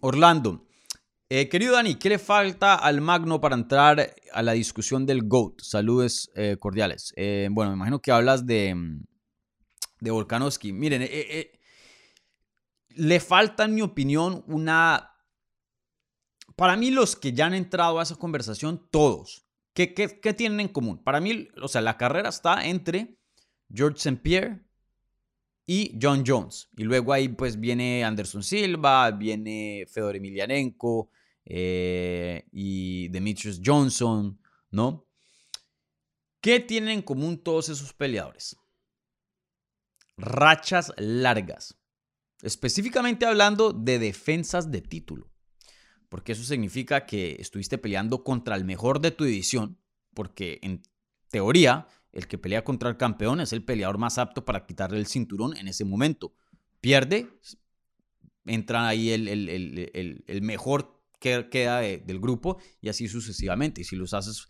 Orlando. 0.00 0.66
Eh, 1.30 1.48
querido 1.48 1.74
Dani, 1.74 1.96
¿qué 1.96 2.08
le 2.08 2.18
falta 2.18 2.74
al 2.74 3.00
Magno 3.00 3.40
para 3.40 3.54
entrar 3.54 4.14
a 4.32 4.42
la 4.42 4.52
discusión 4.52 5.04
del 5.04 5.28
GOAT? 5.28 5.60
Saludos 5.60 6.30
eh, 6.34 6.56
cordiales. 6.58 7.12
Eh, 7.16 7.48
bueno, 7.50 7.70
me 7.70 7.76
imagino 7.76 8.00
que 8.00 8.12
hablas 8.12 8.46
de, 8.46 8.74
mm, 8.74 9.04
de 10.00 10.10
Volkanovski. 10.10 10.72
Miren, 10.72 11.06
le 12.88 13.20
falta, 13.20 13.64
en 13.64 13.74
mi 13.74 13.82
opinión, 13.82 14.42
una... 14.46 15.12
Para 16.56 16.76
mí, 16.76 16.90
los 16.90 17.14
que 17.14 17.32
ya 17.32 17.46
han 17.46 17.54
entrado 17.54 18.00
a 18.00 18.02
esa 18.02 18.16
conversación, 18.16 18.88
todos, 18.90 19.46
¿qué, 19.74 19.94
qué, 19.94 20.18
qué 20.20 20.32
tienen 20.32 20.60
en 20.60 20.68
común? 20.68 21.02
Para 21.04 21.20
mí, 21.20 21.48
o 21.60 21.68
sea, 21.68 21.82
la 21.82 21.96
carrera 21.96 22.30
está 22.30 22.66
entre 22.66 23.18
George 23.72 23.98
St. 23.98 24.16
Pierre 24.22 24.67
y 25.70 25.98
John 26.00 26.24
Jones. 26.26 26.70
Y 26.78 26.84
luego 26.84 27.12
ahí 27.12 27.28
pues 27.28 27.60
viene 27.60 28.02
Anderson 28.02 28.42
Silva, 28.42 29.10
viene 29.10 29.84
Fedor 29.86 30.16
Emelianenko 30.16 31.10
eh, 31.44 32.46
y 32.50 33.08
Demetrius 33.08 33.60
Johnson, 33.62 34.40
¿no? 34.70 35.06
¿Qué 36.40 36.60
tienen 36.60 36.90
en 36.90 37.02
común 37.02 37.36
todos 37.36 37.68
esos 37.68 37.92
peleadores? 37.92 38.56
Rachas 40.16 40.94
largas. 40.96 41.78
Específicamente 42.40 43.26
hablando 43.26 43.74
de 43.74 43.98
defensas 43.98 44.70
de 44.70 44.80
título. 44.80 45.30
Porque 46.08 46.32
eso 46.32 46.44
significa 46.44 47.04
que 47.04 47.36
estuviste 47.38 47.76
peleando 47.76 48.24
contra 48.24 48.56
el 48.56 48.64
mejor 48.64 49.02
de 49.02 49.10
tu 49.10 49.24
división. 49.24 49.78
Porque 50.14 50.60
en 50.62 50.80
teoría 51.28 51.88
el 52.18 52.26
que 52.26 52.36
pelea 52.36 52.64
contra 52.64 52.90
el 52.90 52.96
campeón 52.96 53.40
es 53.40 53.52
el 53.52 53.64
peleador 53.64 53.96
más 53.96 54.18
apto 54.18 54.44
para 54.44 54.66
quitarle 54.66 54.98
el 54.98 55.06
cinturón 55.06 55.56
en 55.56 55.68
ese 55.68 55.84
momento. 55.84 56.34
Pierde, 56.80 57.28
entra 58.44 58.88
ahí 58.88 59.10
el, 59.10 60.40
mejor 60.42 61.00
que 61.20 61.48
queda 61.48 61.78
del 61.80 62.18
grupo 62.18 62.58
y 62.80 62.88
así 62.88 63.06
sucesivamente. 63.06 63.82
Y 63.82 63.84
si 63.84 63.94
los 63.94 64.14
haces 64.14 64.48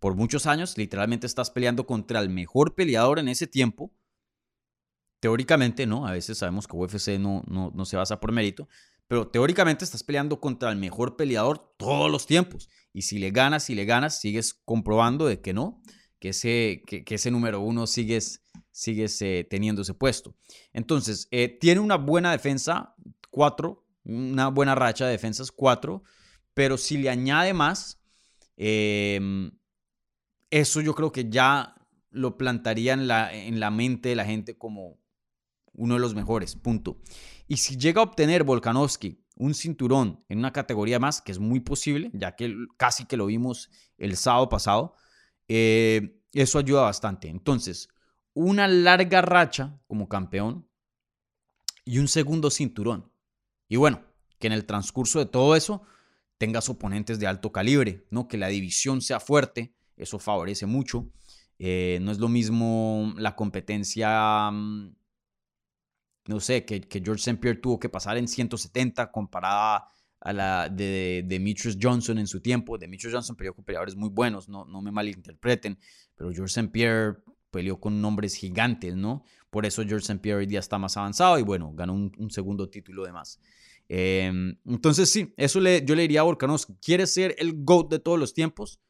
por 0.00 0.16
muchos 0.16 0.46
años, 0.46 0.76
literalmente 0.76 1.28
estás 1.28 1.52
peleando 1.52 1.86
contra 1.86 2.18
el 2.18 2.30
mejor 2.30 2.74
peleador 2.74 3.20
en 3.20 3.28
ese 3.28 3.46
tiempo. 3.46 3.92
Teóricamente, 5.20 5.86
¿no? 5.86 6.08
A 6.08 6.12
veces 6.12 6.38
sabemos 6.38 6.66
que 6.66 6.76
UFC 6.76 7.18
no, 7.20 7.44
no, 7.46 7.70
no 7.72 7.84
se 7.84 7.96
basa 7.96 8.18
por 8.18 8.32
mérito, 8.32 8.68
pero 9.06 9.28
teóricamente 9.28 9.84
estás 9.84 10.02
peleando 10.02 10.40
contra 10.40 10.70
el 10.70 10.76
mejor 10.76 11.16
peleador 11.16 11.74
todos 11.76 12.10
los 12.10 12.26
tiempos. 12.26 12.68
Y 12.92 13.02
si 13.02 13.18
le 13.18 13.30
ganas, 13.30 13.62
si 13.62 13.76
le 13.76 13.84
ganas, 13.84 14.20
sigues 14.20 14.52
comprobando 14.52 15.26
de 15.26 15.40
que 15.40 15.52
no 15.52 15.80
que 16.24 16.30
ese, 16.30 16.82
que, 16.86 17.14
ese 17.14 17.30
número 17.30 17.60
uno 17.60 17.86
sigues, 17.86 18.42
sigues 18.72 19.20
eh, 19.20 19.46
teniendo 19.50 19.82
ese 19.82 19.92
puesto. 19.92 20.34
Entonces, 20.72 21.28
eh, 21.30 21.48
tiene 21.60 21.82
una 21.82 21.96
buena 21.96 22.32
defensa, 22.32 22.94
cuatro, 23.28 23.84
una 24.04 24.48
buena 24.48 24.74
racha 24.74 25.04
de 25.04 25.10
defensas, 25.10 25.52
cuatro, 25.52 26.02
pero 26.54 26.78
si 26.78 26.96
le 26.96 27.10
añade 27.10 27.52
más, 27.52 28.00
em, 28.56 29.50
eso 30.48 30.80
yo 30.80 30.94
creo 30.94 31.12
que 31.12 31.28
ya 31.28 31.74
lo 32.08 32.38
plantaría 32.38 32.94
en 32.94 33.06
la, 33.06 33.30
en 33.30 33.60
la 33.60 33.70
mente 33.70 34.08
de 34.08 34.16
la 34.16 34.24
gente 34.24 34.56
como 34.56 34.96
uno 35.74 35.92
de 35.92 36.00
los 36.00 36.14
mejores, 36.14 36.56
punto. 36.56 37.02
Y 37.46 37.58
si 37.58 37.76
llega 37.76 38.00
a 38.00 38.04
obtener 38.04 38.44
Volkanovski 38.44 39.22
un 39.36 39.52
cinturón 39.52 40.24
en 40.30 40.38
una 40.38 40.54
categoría 40.54 40.98
más, 40.98 41.20
que 41.20 41.32
es 41.32 41.38
muy 41.38 41.60
posible, 41.60 42.10
ya 42.14 42.34
que 42.34 42.56
casi 42.78 43.04
que 43.04 43.18
lo 43.18 43.26
vimos 43.26 43.68
el 43.98 44.16
sábado 44.16 44.48
pasado, 44.48 44.94
eh, 45.48 46.20
eso 46.32 46.58
ayuda 46.58 46.82
bastante. 46.82 47.28
Entonces, 47.28 47.88
una 48.34 48.66
larga 48.68 49.22
racha 49.22 49.78
como 49.86 50.08
campeón 50.08 50.68
y 51.84 51.98
un 51.98 52.08
segundo 52.08 52.50
cinturón. 52.50 53.12
Y 53.68 53.76
bueno, 53.76 54.02
que 54.38 54.48
en 54.48 54.52
el 54.52 54.66
transcurso 54.66 55.18
de 55.18 55.26
todo 55.26 55.56
eso 55.56 55.82
tengas 56.38 56.68
oponentes 56.68 57.18
de 57.18 57.26
alto 57.26 57.52
calibre, 57.52 58.06
¿no? 58.10 58.28
Que 58.28 58.36
la 58.36 58.48
división 58.48 59.00
sea 59.00 59.20
fuerte, 59.20 59.74
eso 59.96 60.18
favorece 60.18 60.66
mucho. 60.66 61.10
Eh, 61.58 61.98
no 62.02 62.10
es 62.10 62.18
lo 62.18 62.28
mismo 62.28 63.14
la 63.16 63.36
competencia, 63.36 64.50
mm, 64.50 64.96
no 66.26 66.40
sé, 66.40 66.64
que, 66.64 66.86
George 66.90 67.20
St. 67.20 67.36
Pierre 67.36 67.60
tuvo 67.60 67.78
que 67.78 67.88
pasar 67.88 68.16
en 68.16 68.28
170 68.28 69.12
comparada 69.12 69.88
a 70.24 70.32
la 70.32 70.68
de, 70.70 71.22
Demetrius 71.26 71.76
Johnson 71.80 72.18
en 72.18 72.26
su 72.26 72.40
tiempo. 72.40 72.78
Demetrius 72.78 73.12
Johnson 73.12 73.36
peleó 73.36 73.54
con 73.54 73.64
peleadores 73.64 73.94
muy 73.94 74.08
buenos, 74.08 74.48
no, 74.48 74.64
no 74.64 74.80
me 74.80 74.90
malinterpreten, 74.90 75.78
pero 76.16 76.32
George 76.32 76.50
St. 76.58 76.70
Pierre 76.72 77.18
peleó 77.50 77.78
con 77.78 78.00
nombres 78.00 78.34
gigantes, 78.34 78.96
¿no? 78.96 79.22
Por 79.50 79.66
eso 79.66 79.82
George 79.82 80.06
St. 80.06 80.18
Pierre 80.20 80.40
hoy 80.40 80.46
día 80.46 80.60
está 80.60 80.78
más 80.78 80.96
avanzado 80.96 81.38
y 81.38 81.42
bueno, 81.42 81.72
ganó 81.74 81.92
un, 81.92 82.30
segundo 82.30 82.68
título 82.68 83.04
de 83.04 83.12
más. 83.12 83.38
Em, 83.86 84.56
entonces 84.64 85.10
sí, 85.10 85.32
eso 85.36 85.60
le, 85.60 85.84
yo 85.84 85.94
le 85.94 86.02
diría 86.02 86.20
a 86.20 86.24
Volkanos, 86.24 86.66
¿quiere 86.82 87.06
ser 87.06 87.36
el 87.38 87.62
GOAT 87.62 87.90
de 87.90 87.98
todos 87.98 88.18
los 88.18 88.32
tiempos? 88.32 88.80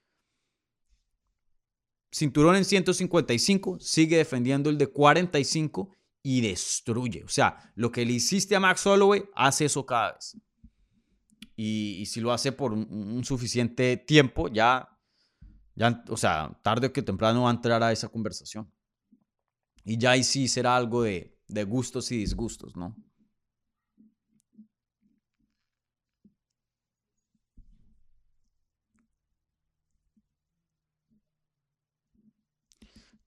Cinturón 2.12 2.54
en 2.54 2.64
155, 2.64 3.80
sigue 3.80 4.18
defendiendo 4.18 4.70
el 4.70 4.78
de 4.78 4.86
45 4.86 5.90
y 6.22 6.42
destruye. 6.42 7.24
O 7.24 7.28
sea, 7.28 7.72
lo 7.74 7.90
que 7.90 8.06
le 8.06 8.12
hiciste 8.12 8.54
a 8.54 8.60
Max 8.60 8.86
Holloway, 8.86 9.24
hace 9.34 9.64
eso 9.64 9.84
cada 9.84 10.12
vez. 10.12 10.36
Y, 11.56 12.04
si 12.06 12.20
lo 12.20 12.32
hace 12.32 12.52
por 12.52 12.72
un, 12.72 13.24
suficiente 13.24 13.96
tiempo, 13.96 14.48
ya, 14.48 14.88
ya, 15.76 16.02
o 16.08 16.16
sea, 16.16 16.58
tarde 16.62 16.88
o 16.88 16.92
que 16.92 17.02
temprano 17.02 17.42
va 17.42 17.50
a 17.50 17.54
entrar 17.54 17.82
a 17.82 17.92
esa 17.92 18.08
conversación. 18.08 18.70
Y 19.84 19.98
ya 19.98 20.12
ahí 20.12 20.24
sí 20.24 20.48
será 20.48 20.76
algo 20.76 21.02
de, 21.02 21.38
de 21.48 21.64
gustos 21.64 22.10
y 22.10 22.18
disgustos, 22.18 22.76
¿no? 22.76 22.96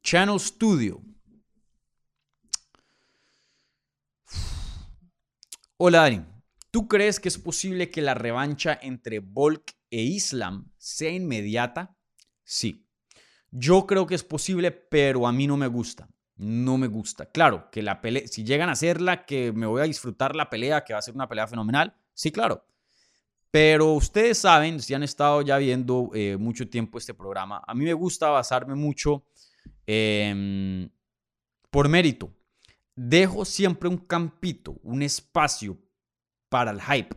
Channel 0.08 0.40
Studio. 0.40 1.02
Hola, 5.78 6.00
Dani. 6.00 6.37
¿Tú 6.72 6.88
crees 6.88 7.20
que 7.20 7.30
es 7.30 7.38
posible 7.38 7.90
que 7.90 8.02
la 8.02 8.14
revancha 8.14 8.78
entre 8.82 9.20
Volk 9.20 9.74
e 9.90 10.02
Islam 10.02 10.72
sea 10.78 11.12
inmediata? 11.12 11.98
Sí. 12.44 12.88
Yo 13.52 13.88
creo 13.88 14.06
que 14.06 14.16
es 14.16 14.24
posible, 14.24 14.72
pero 14.72 15.28
a 15.28 15.32
mí 15.32 15.48
no 15.48 15.58
me 15.58 15.68
gusta. 15.68 16.10
No 16.36 16.78
me 16.78 16.88
gusta. 16.88 17.32
Claro, 17.32 17.70
que 17.72 17.82
la 17.82 18.02
pelea, 18.02 18.28
si 18.28 18.44
llegan 18.44 18.70
a 18.70 18.74
hacerla, 18.74 19.26
que 19.26 19.52
me 19.54 19.66
voy 19.66 19.82
a 19.82 19.86
disfrutar 19.86 20.36
la 20.36 20.50
pelea, 20.50 20.84
que 20.84 20.94
va 20.94 21.00
a 21.00 21.02
ser 21.02 21.16
una 21.16 21.28
pelea 21.28 21.48
fenomenal, 21.48 21.96
sí, 22.14 22.32
claro. 22.32 22.64
Pero 23.50 23.94
ustedes 23.94 24.38
saben, 24.38 24.82
si 24.82 24.94
han 24.94 25.04
estado 25.04 25.42
ya 25.42 25.58
viendo 25.58 26.12
eh, 26.14 26.38
mucho 26.38 26.70
tiempo 26.70 26.98
este 26.98 27.14
programa, 27.14 27.64
a 27.66 27.74
mí 27.74 27.86
me 27.86 27.94
gusta 27.94 28.30
basarme 28.30 28.76
mucho 28.76 29.26
por 31.72 31.88
mérito. 31.88 32.34
Dejo 32.94 33.46
siempre 33.46 33.88
un 33.88 33.98
campito, 33.98 34.80
un 34.84 35.02
espacio 35.02 35.78
para 36.50 36.72
el 36.72 36.82
hype, 36.82 37.16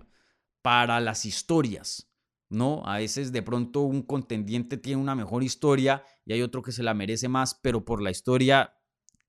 para 0.63 1.01
las 1.01 1.25
historias, 1.25 2.11
¿no? 2.49 2.83
A 2.85 2.99
veces 2.99 3.33
de 3.33 3.43
pronto 3.43 3.83
un 3.83 4.03
contendiente 4.03 4.77
tiene 4.77 5.01
una 5.01 5.15
mejor 5.15 5.43
historia 5.43 6.05
y 6.25 6.33
hay 6.33 6.43
otro 6.43 6.63
que 6.63 6.73
se 6.73 6.83
la 6.83 6.95
merece 6.95 7.29
más, 7.29 7.55
pero 7.55 7.85
por 7.85 8.03
la 8.03 8.11
historia 8.11 8.75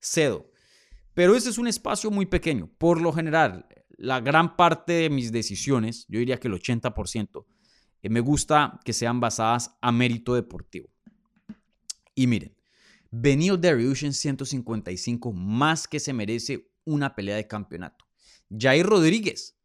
cedo. 0.00 0.50
Pero 1.14 1.36
ese 1.36 1.50
es 1.50 1.58
un 1.58 1.68
espacio 1.68 2.10
muy 2.10 2.26
pequeño. 2.26 2.70
Por 2.78 3.00
lo 3.00 3.12
general, 3.12 3.66
la 3.96 4.20
gran 4.20 4.56
parte 4.56 4.92
de 4.92 5.10
mis 5.10 5.30
decisiones, 5.30 6.06
yo 6.08 6.18
diría 6.18 6.38
que 6.38 6.48
el 6.48 6.54
80%, 6.54 7.46
eh, 8.02 8.08
me 8.08 8.20
gusta 8.20 8.80
que 8.84 8.92
sean 8.92 9.20
basadas 9.20 9.76
a 9.80 9.92
mérito 9.92 10.34
deportivo. 10.34 10.88
Y 12.14 12.26
miren, 12.26 12.56
Benio 13.10 13.56
Dariush 13.56 14.04
en 14.04 14.12
155 14.12 15.32
más 15.32 15.86
que 15.86 16.00
se 16.00 16.12
merece 16.12 16.72
una 16.84 17.14
pelea 17.14 17.36
de 17.36 17.46
campeonato. 17.46 18.06
Jair 18.50 18.86
Rodríguez, 18.86 19.58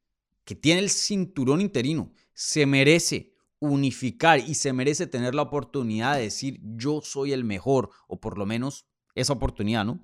que 0.48 0.56
tiene 0.56 0.80
el 0.80 0.90
cinturón 0.90 1.60
interino, 1.60 2.14
se 2.34 2.66
merece 2.66 3.36
unificar 3.60 4.40
y 4.40 4.54
se 4.54 4.72
merece 4.72 5.06
tener 5.06 5.36
la 5.36 5.42
oportunidad 5.42 6.16
de 6.16 6.22
decir 6.22 6.62
yo 6.64 7.02
soy 7.04 7.34
el 7.34 7.44
mejor, 7.44 7.90
o 8.08 8.22
por 8.22 8.38
lo 8.38 8.46
menos 8.46 8.88
esa 9.14 9.34
oportunidad, 9.34 9.84
¿no? 9.84 10.00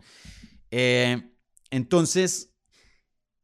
Eh, 0.69 1.31
entonces, 1.71 2.53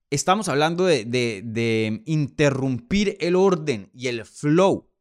estamos 0.10 0.50
hablando 0.50 0.84
de, 0.84 1.06
de, 1.06 2.04
interrumpir 2.06 3.16
el 3.22 3.38
orden 3.38 3.90
y 3.94 4.08
el 4.08 4.26
flow 4.26 4.92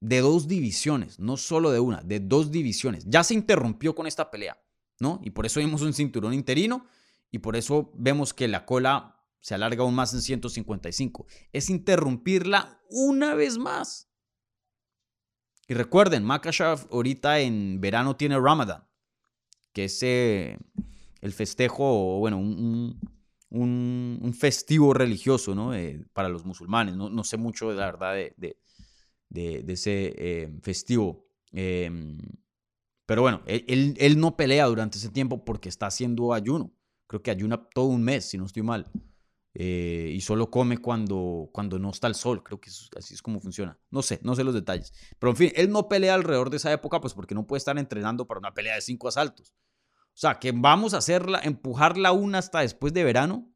de 0.00 0.20
dos 0.20 0.46
divisiones, 0.48 1.18
no 1.18 1.38
solo 1.38 1.70
de 1.70 1.80
una, 1.80 2.02
de 2.02 2.20
dos 2.20 2.50
divisiones. 2.50 3.06
Ya 3.06 3.24
se 3.24 3.32
interrumpió 3.32 3.94
con 3.94 4.06
esta 4.06 4.30
pelea, 4.30 4.62
¿no? 5.00 5.18
Y 5.24 5.30
por 5.30 5.46
eso 5.46 5.60
vimos 5.60 5.80
un 5.80 5.94
cinturón 5.94 6.34
interino 6.34 6.84
y 7.30 7.38
por 7.38 7.56
eso 7.56 7.90
vemos 7.94 8.34
que 8.34 8.48
la 8.48 8.66
cola 8.66 9.21
se 9.42 9.54
alarga 9.56 9.82
aún 9.82 9.94
más 9.94 10.14
en 10.14 10.22
155. 10.22 11.26
Es 11.52 11.68
interrumpirla 11.68 12.80
una 12.88 13.34
vez 13.34 13.58
más. 13.58 14.08
Y 15.68 15.74
recuerden, 15.74 16.24
Makashav 16.24 16.86
ahorita 16.90 17.40
en 17.40 17.80
verano 17.80 18.16
tiene 18.16 18.38
Ramadan, 18.38 18.86
que 19.72 19.86
es 19.86 20.02
eh, 20.02 20.58
el 21.20 21.32
festejo, 21.32 22.18
bueno, 22.20 22.38
un, 22.38 24.34
festivo 24.38 24.94
religioso 24.94 25.54
¿no? 25.54 25.74
Eh, 25.74 26.04
para 26.12 26.28
los 26.28 26.44
musulmanes. 26.44 26.96
No, 26.96 27.10
no, 27.10 27.24
sé 27.24 27.36
mucho, 27.36 27.72
la 27.72 27.86
verdad, 27.86 28.14
de, 28.14 28.56
ese 29.66 30.14
eh, 30.16 30.52
festivo. 30.62 31.26
Em, 31.50 32.18
pero 33.06 33.22
bueno, 33.22 33.42
él, 33.46 33.94
él, 33.98 34.20
no 34.20 34.36
pelea 34.36 34.66
durante 34.66 34.98
ese 34.98 35.10
tiempo 35.10 35.44
porque 35.44 35.68
está 35.68 35.86
haciendo 35.86 36.32
ayuno. 36.32 36.72
Creo 37.08 37.22
que 37.22 37.32
ayuna 37.32 37.68
todo 37.74 37.86
un 37.86 38.04
mes, 38.04 38.26
si 38.26 38.38
no 38.38 38.46
estoy 38.46 38.62
mal. 38.62 38.88
Eh, 39.54 40.10
y 40.14 40.20
solo 40.22 40.50
come 40.50 40.78
cuando, 40.78 41.50
cuando 41.52 41.78
no 41.78 41.90
está 41.90 42.06
el 42.06 42.14
sol. 42.14 42.42
Creo 42.42 42.60
que 42.60 42.70
así 42.70 43.14
es 43.14 43.22
como 43.22 43.40
funciona. 43.40 43.78
No 43.90 44.02
sé, 44.02 44.20
no 44.22 44.34
sé 44.34 44.44
los 44.44 44.54
detalles. 44.54 44.92
Pero 45.18 45.30
en 45.30 45.36
fin, 45.36 45.52
él 45.54 45.70
no 45.70 45.88
pelea 45.88 46.14
alrededor 46.14 46.50
de 46.50 46.56
esa 46.56 46.72
época, 46.72 47.00
pues 47.00 47.14
porque 47.14 47.34
no 47.34 47.46
puede 47.46 47.58
estar 47.58 47.78
entrenando 47.78 48.26
para 48.26 48.38
una 48.38 48.54
pelea 48.54 48.74
de 48.74 48.80
cinco 48.80 49.08
asaltos. 49.08 49.54
O 50.14 50.18
sea, 50.18 50.38
que 50.38 50.52
vamos 50.52 50.94
a 50.94 50.98
hacerla, 50.98 51.40
empujarla 51.42 52.12
una 52.12 52.38
hasta 52.38 52.60
después 52.60 52.92
de 52.92 53.04
verano. 53.04 53.50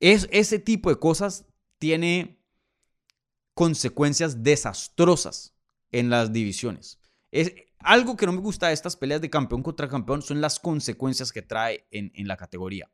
Es, 0.00 0.28
ese 0.30 0.58
tipo 0.58 0.90
de 0.90 0.98
cosas 0.98 1.46
tiene 1.78 2.40
consecuencias 3.54 4.42
desastrosas 4.42 5.54
en 5.92 6.10
las 6.10 6.32
divisiones. 6.32 6.98
Es, 7.30 7.52
algo 7.78 8.16
que 8.16 8.26
no 8.26 8.32
me 8.32 8.40
gusta 8.40 8.68
de 8.68 8.72
estas 8.72 8.96
peleas 8.96 9.20
de 9.20 9.30
campeón 9.30 9.62
contra 9.62 9.88
campeón 9.88 10.22
son 10.22 10.40
las 10.40 10.58
consecuencias 10.58 11.32
que 11.32 11.42
trae 11.42 11.86
en, 11.90 12.10
en 12.14 12.26
la 12.26 12.36
categoría. 12.36 12.90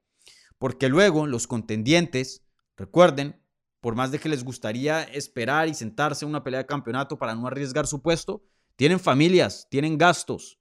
Porque 0.61 0.91
luego 0.91 1.27
los 1.27 1.47
contendientes, 1.47 2.45
recuerden, 2.77 3.43
por 3.81 3.95
más 3.95 4.11
de 4.11 4.19
que 4.19 4.29
les 4.29 4.45
gustaría 4.45 5.03
esperar 5.05 5.69
y 5.69 5.75
sentarse 5.75 6.27
en 6.27 6.29
una 6.29 6.45
pelea 6.45 6.61
de 6.61 6.67
campeonato 6.67 7.17
para 7.19 7.35
no 7.35 7.47
arriesgar 7.47 7.87
su 7.87 8.03
puesto, 8.03 8.45
tienen 8.77 9.01
familias, 9.01 9.67
tienen 9.71 9.97
gastos. 9.97 10.61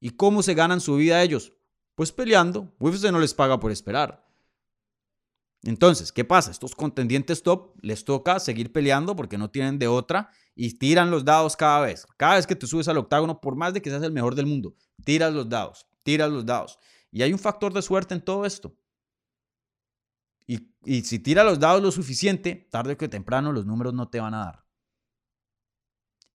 ¿Y 0.00 0.10
cómo 0.10 0.42
se 0.42 0.54
ganan 0.54 0.80
su 0.80 0.96
vida 0.96 1.22
ellos? 1.22 1.52
Pues 1.94 2.10
peleando. 2.10 2.74
UFC 2.80 3.12
no 3.12 3.20
les 3.20 3.32
paga 3.32 3.60
por 3.60 3.70
esperar. 3.70 4.26
Entonces, 5.62 6.10
¿qué 6.10 6.24
pasa? 6.24 6.50
Estos 6.50 6.74
contendientes 6.74 7.44
top 7.44 7.76
les 7.80 8.04
toca 8.04 8.40
seguir 8.40 8.72
peleando 8.72 9.14
porque 9.14 9.38
no 9.38 9.52
tienen 9.52 9.78
de 9.78 9.86
otra 9.86 10.30
y 10.56 10.78
tiran 10.78 11.12
los 11.12 11.24
dados 11.24 11.56
cada 11.56 11.82
vez. 11.82 12.06
Cada 12.16 12.34
vez 12.34 12.46
que 12.48 12.56
te 12.56 12.66
subes 12.66 12.88
al 12.88 12.98
octágono, 12.98 13.40
por 13.40 13.54
más 13.54 13.72
de 13.72 13.82
que 13.82 13.90
seas 13.90 14.02
el 14.02 14.10
mejor 14.10 14.34
del 14.34 14.46
mundo, 14.46 14.74
tiras 15.04 15.32
los 15.32 15.48
dados, 15.48 15.86
tiras 16.02 16.28
los 16.28 16.44
dados. 16.44 16.76
Y 17.12 17.22
hay 17.22 17.32
un 17.32 17.38
factor 17.38 17.72
de 17.72 17.82
suerte 17.82 18.14
en 18.14 18.20
todo 18.20 18.44
esto. 18.44 18.74
Y, 20.48 21.02
si 21.02 21.18
tira 21.18 21.44
los 21.44 21.60
dados 21.60 21.82
lo 21.82 21.92
suficiente, 21.92 22.66
tarde 22.70 22.96
que 22.96 23.08
temprano 23.08 23.52
los 23.52 23.66
números 23.66 23.92
no 23.92 24.08
te 24.08 24.20
van 24.20 24.32
a 24.32 24.44
dar. 24.44 24.64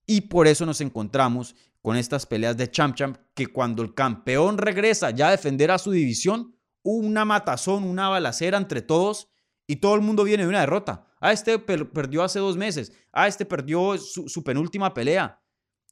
Y 0.06 0.22
por 0.22 0.46
eso 0.46 0.64
nos 0.64 0.80
encontramos 0.80 1.56
con 1.82 1.96
estas 1.96 2.24
peleas 2.24 2.56
de 2.56 2.70
champ 2.70 2.94
champ 2.94 3.16
que 3.34 3.48
cuando 3.48 3.82
el 3.82 3.94
campeón 3.94 4.58
regresa 4.58 5.10
ya 5.10 5.28
a 5.28 5.30
defender 5.32 5.70
a 5.70 5.78
su 5.78 5.90
división, 5.90 6.56
una 6.82 7.24
matazón, 7.24 7.82
una 7.82 8.08
balacera 8.08 8.56
entre 8.56 8.82
todos 8.82 9.28
y 9.66 9.76
todo 9.76 9.94
el 9.94 10.02
mundo 10.02 10.22
viene 10.24 10.44
de 10.44 10.48
una 10.48 10.60
derrota. 10.60 11.06
Ah, 11.20 11.32
este 11.32 11.58
perdió 11.58 12.22
hace 12.22 12.38
dos 12.38 12.56
meses. 12.56 12.92
Ah, 13.12 13.26
este 13.26 13.44
perdió 13.44 13.98
su, 13.98 14.28
su 14.28 14.44
penúltima 14.44 14.94
pelea. 14.94 15.42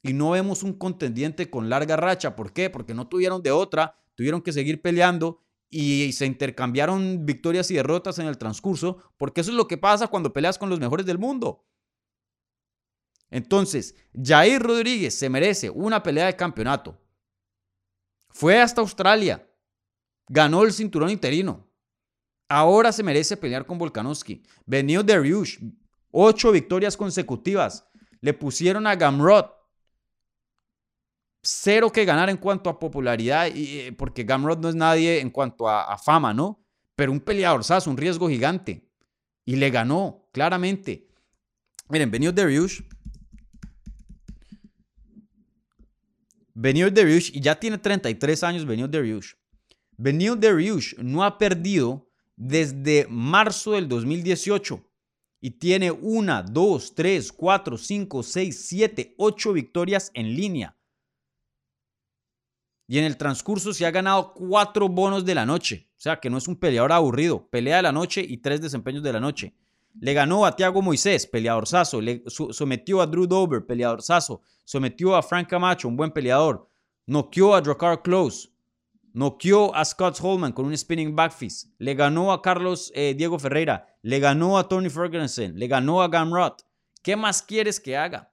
Y 0.01 0.13
no 0.13 0.31
vemos 0.31 0.63
un 0.63 0.73
contendiente 0.73 1.49
con 1.49 1.69
larga 1.69 1.97
racha. 1.97 2.35
¿Por 2.35 2.53
qué? 2.53 2.69
Porque 2.69 2.93
no 2.93 3.07
tuvieron 3.07 3.41
de 3.41 3.51
otra, 3.51 3.95
tuvieron 4.15 4.41
que 4.41 4.53
seguir 4.53 4.81
peleando 4.81 5.43
y 5.73 6.11
se 6.13 6.27
intercambiaron 6.27 7.25
victorias 7.25 7.71
y 7.71 7.75
derrotas 7.75 8.19
en 8.19 8.27
el 8.27 8.37
transcurso, 8.37 9.11
porque 9.17 9.41
eso 9.41 9.49
es 9.49 9.57
lo 9.57 9.67
que 9.67 9.79
pasa 9.79 10.07
cuando 10.07 10.31
peleas 10.31 10.59
con 10.59 10.69
los 10.69 10.79
mejores 10.79 11.05
del 11.05 11.17
mundo. 11.17 11.65
Entonces, 13.31 13.95
Jair 14.13 14.61
Rodríguez 14.61 15.15
se 15.15 15.29
merece 15.29 15.71
una 15.71 16.03
pelea 16.03 16.27
de 16.27 16.35
campeonato. 16.35 17.01
Fue 18.29 18.61
hasta 18.61 18.81
Australia, 18.81 19.49
ganó 20.27 20.63
el 20.63 20.73
cinturón 20.73 21.09
interino. 21.09 21.67
Ahora 22.47 22.91
se 22.91 23.01
merece 23.01 23.35
pelear 23.35 23.65
con 23.65 23.79
Volkanovski. 23.79 24.43
Venido 24.67 25.01
de 25.01 25.19
Riush, 25.19 25.57
ocho 26.11 26.51
victorias 26.51 26.95
consecutivas. 26.95 27.89
Le 28.21 28.35
pusieron 28.35 28.85
a 28.85 28.95
Gamrot, 28.95 29.51
cero 31.43 31.91
que 31.91 32.05
ganar 32.05 32.29
en 32.29 32.37
cuanto 32.37 32.69
a 32.69 32.79
popularidad, 32.79 33.53
y, 33.53 33.79
eh, 33.79 33.91
porque 33.91 34.23
Gamrod 34.23 34.59
no 34.59 34.69
es 34.69 34.75
nadie 34.75 35.19
en 35.19 35.29
cuanto 35.29 35.69
a, 35.69 35.97
fama, 35.97 36.33
¿no? 36.33 36.63
Pero 36.95 37.11
un 37.11 37.19
peleador, 37.19 37.63
¿sabes? 37.63 37.85
Un 37.85 37.97
riesgo 37.97 38.29
gigante. 38.29 38.87
Y 39.45 39.57
le 39.57 39.69
ganó, 39.69 40.29
claramente. 40.31 41.07
Miren, 41.89 42.09
Benio 42.09 42.31
Dariush. 42.31 42.81
Benio 46.53 46.89
Dariush, 46.89 47.31
y 47.35 47.41
ya 47.41 47.59
tiene 47.59 47.77
33 47.77 48.43
años 48.43 48.65
Benio 48.65 48.87
Dariush. 48.87 49.33
Benio 49.97 50.35
Dariush 50.35 50.95
no 50.99 51.23
ha 51.23 51.37
perdido 51.37 52.07
desde 52.35 53.05
marzo 53.09 53.73
del 53.73 53.87
2018 53.87 54.83
y 55.41 55.51
tiene 55.51 55.91
una, 55.91 56.41
dos, 56.41 56.95
tres, 56.95 57.31
cuatro, 57.31 57.77
cinco, 57.77 58.23
seis, 58.23 58.65
siete, 58.65 59.13
ocho 59.17 59.51
victorias 59.51 60.09
en 60.13 60.33
línea. 60.35 60.77
Y 62.87 62.97
en 62.97 63.05
el 63.05 63.17
transcurso 63.17 63.73
se 63.73 63.85
ha 63.85 63.91
ganado 63.91 64.33
cuatro 64.33 64.89
bonos 64.89 65.25
de 65.25 65.35
la 65.35 65.45
noche. 65.45 65.89
O 65.97 66.01
sea, 66.03 66.19
que 66.19 66.29
no 66.29 66.37
es 66.37 66.47
un 66.47 66.57
peleador 66.57 66.91
aburrido. 66.91 67.47
Pelea 67.49 67.77
de 67.77 67.83
la 67.83 67.91
noche 67.91 68.25
y 68.27 68.37
tres 68.37 68.61
desempeños 68.61 69.03
de 69.03 69.13
la 69.13 69.19
noche. 69.19 69.55
Le 69.99 70.13
ganó 70.13 70.45
a 70.45 70.55
Thiago 70.55 70.81
Moisés, 70.81 71.27
peleador 71.27 71.67
saso. 71.67 72.01
Le 72.01 72.23
sometió 72.27 73.01
a 73.01 73.07
Drew 73.07 73.27
Dover, 73.27 73.65
peleador 73.65 74.01
saso. 74.01 74.41
Sometió 74.65 75.15
a 75.15 75.23
Frank 75.23 75.47
Camacho, 75.47 75.87
un 75.87 75.95
buen 75.95 76.11
peleador. 76.11 76.67
Noqueó 77.05 77.53
a 77.53 77.61
Dracar 77.61 78.01
Close. 78.01 78.49
Noqueó 79.13 79.73
a 79.75 79.85
Scott 79.85 80.17
Holman 80.21 80.51
con 80.51 80.65
un 80.65 80.75
spinning 80.75 81.15
back 81.15 81.31
fist. 81.31 81.69
Le 81.77 81.93
ganó 81.93 82.31
a 82.31 82.41
Carlos 82.41 82.91
eh, 82.95 83.13
Diego 83.15 83.37
Ferreira. 83.37 83.87
Le 84.01 84.19
ganó 84.19 84.57
a 84.57 84.67
Tony 84.67 84.89
Ferguson. 84.89 85.53
Le 85.55 85.67
ganó 85.67 86.01
a 86.01 86.07
Gamrot. 86.07 86.65
¿Qué 87.03 87.15
más 87.15 87.43
quieres 87.43 87.79
que 87.79 87.95
haga? 87.95 88.31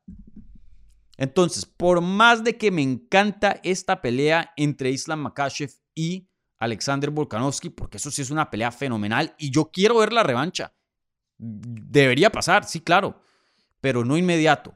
Entonces, 1.21 1.67
por 1.67 2.01
más 2.01 2.43
de 2.45 2.57
que 2.57 2.71
me 2.71 2.81
encanta 2.81 3.61
esta 3.63 4.01
pelea 4.01 4.55
entre 4.57 4.91
Islam 4.91 5.21
Makashev 5.21 5.71
y 5.95 6.31
Alexander 6.59 7.11
Volkanovski, 7.11 7.69
porque 7.69 7.99
eso 7.99 8.11
sí 8.11 8.23
es 8.23 8.31
una 8.31 8.49
pelea 8.49 8.73
fenomenal 8.73 9.35
y 9.37 9.51
yo 9.51 9.71
quiero 9.71 9.99
ver 9.99 10.15
la 10.15 10.23
revancha. 10.23 10.75
Debería 11.37 12.33
pasar, 12.33 12.65
sí, 12.65 12.81
claro, 12.81 13.21
pero 13.83 14.03
no 14.03 14.17
inmediato. 14.17 14.75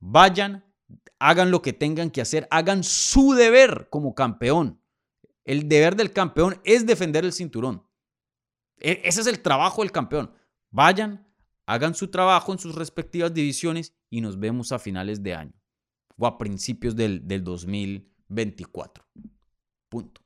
Vayan, 0.00 0.70
hagan 1.18 1.50
lo 1.50 1.62
que 1.62 1.72
tengan 1.72 2.10
que 2.10 2.20
hacer, 2.20 2.46
hagan 2.50 2.84
su 2.84 3.32
deber 3.32 3.88
como 3.88 4.14
campeón. 4.14 4.82
El 5.46 5.66
deber 5.66 5.96
del 5.96 6.12
campeón 6.12 6.60
es 6.64 6.84
defender 6.84 7.24
el 7.24 7.32
cinturón. 7.32 7.88
E, 8.80 9.00
ese 9.02 9.22
es 9.22 9.26
el 9.26 9.40
trabajo 9.40 9.80
del 9.80 9.92
campeón. 9.92 10.30
Vayan, 10.70 11.26
hagan 11.64 11.94
su 11.94 12.08
trabajo 12.08 12.52
en 12.52 12.58
sus 12.58 12.74
respectivas 12.74 13.32
divisiones 13.32 13.94
y 14.14 14.20
nos 14.20 14.38
vemos 14.38 14.70
a 14.70 14.78
finales 14.78 15.24
de 15.24 15.34
año 15.34 15.52
o 16.16 16.24
a 16.24 16.38
principios 16.38 16.94
del, 16.94 17.26
2024. 17.26 19.04
Punto. 19.88 20.20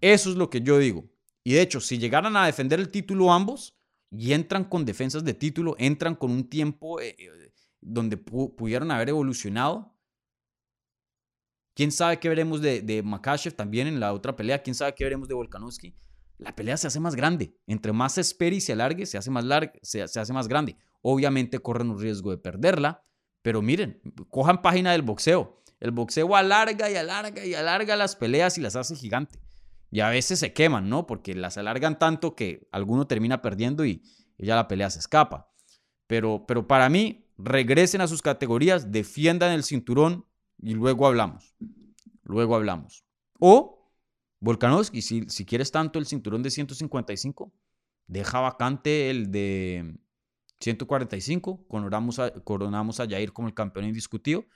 Eso 0.00 0.30
es 0.30 0.36
lo 0.36 0.48
que 0.48 0.60
yo 0.60 0.78
digo. 0.78 1.10
Y 1.42 1.54
de 1.54 1.62
hecho, 1.62 1.80
si 1.80 1.98
llegaran 1.98 2.36
a 2.36 2.46
defender 2.46 2.78
el 2.78 2.90
título 2.90 3.32
ambos 3.32 3.76
y 4.12 4.32
entran 4.32 4.62
con 4.62 4.84
defensas 4.84 5.24
de 5.24 5.34
título, 5.34 5.74
entran 5.80 6.14
con 6.14 6.30
un 6.30 6.48
tiempo 6.48 7.00
eh, 7.00 7.16
eh, 7.18 7.52
donde 7.80 8.16
pudieron 8.16 8.90
haber 8.92 9.08
evolucionado, 9.08 9.90
¿Quién 11.74 11.90
sabe 11.90 12.20
qué 12.20 12.28
veremos 12.28 12.60
de, 12.60 12.82
de 12.82 13.02
Makachev 13.02 13.54
también 13.54 13.86
en 13.86 13.98
la 13.98 14.12
otra 14.12 14.36
pelea? 14.36 14.62
¿Quién 14.62 14.74
sabe 14.74 14.94
qué 14.94 15.04
veremos 15.04 15.26
de 15.26 15.32
Volkanovski? 15.32 15.96
La 16.36 16.54
pelea 16.54 16.76
se 16.76 16.86
hace 16.86 17.00
más 17.00 17.16
grande. 17.16 17.56
Entre 17.66 17.94
más 17.94 18.12
se 18.12 18.20
espere 18.20 18.56
y 18.56 18.60
se 18.60 18.74
alargue, 18.74 19.06
se 19.06 19.16
hace 19.16 19.30
más, 19.30 19.42
larga, 19.42 19.72
se, 19.80 20.06
se 20.06 20.20
hace 20.20 20.34
más 20.34 20.48
grande. 20.48 20.76
Obviamente 21.02 21.58
corren 21.58 21.90
un 21.90 22.00
riesgo 22.00 22.30
de 22.30 22.38
perderla, 22.38 23.04
pero 23.42 23.60
miren, 23.60 24.00
cojan 24.30 24.62
página 24.62 24.92
del 24.92 25.02
boxeo. 25.02 25.60
El 25.80 25.90
boxeo 25.90 26.36
alarga 26.36 26.88
y 26.90 26.94
alarga 26.94 27.44
y 27.44 27.54
alarga 27.54 27.96
las 27.96 28.14
peleas 28.14 28.56
y 28.56 28.60
las 28.60 28.76
hace 28.76 28.94
gigante. 28.94 29.40
Y 29.90 30.00
a 30.00 30.08
veces 30.08 30.38
se 30.38 30.52
queman, 30.52 30.88
¿no? 30.88 31.06
Porque 31.06 31.34
las 31.34 31.58
alargan 31.58 31.98
tanto 31.98 32.36
que 32.36 32.68
alguno 32.70 33.06
termina 33.08 33.42
perdiendo 33.42 33.84
y, 33.84 34.02
ya 34.38 34.56
la 34.56 34.68
pelea 34.68 34.90
se 34.90 35.00
escapa. 35.00 35.52
Pero, 36.06 36.44
pero 36.46 36.66
para 36.66 36.88
mí, 36.88 37.26
regresen 37.36 38.00
a 38.00 38.06
sus 38.06 38.22
categorías, 38.22 38.92
defiendan 38.92 39.52
el 39.52 39.64
cinturón 39.64 40.24
y 40.62 40.74
luego 40.74 41.06
hablamos. 41.06 41.54
Luego 42.22 42.54
hablamos. 42.54 43.04
O, 43.40 43.90
Volkanovski, 44.40 45.02
si, 45.02 45.28
si 45.28 45.44
quieres 45.44 45.72
tanto 45.72 45.98
el 45.98 46.06
cinturón 46.06 46.42
de 46.42 46.50
155, 46.50 47.52
deja 48.06 48.40
vacante 48.40 49.10
el 49.10 49.30
de 49.30 49.96
145, 50.62 51.66
coronamos 51.68 52.18
a, 52.18 52.32
coronamos 52.32 53.00
a 53.00 53.06
Jair 53.06 53.32
como 53.32 53.48
el 53.48 53.54
campeón 53.54 53.86
indiscutido 53.86 54.46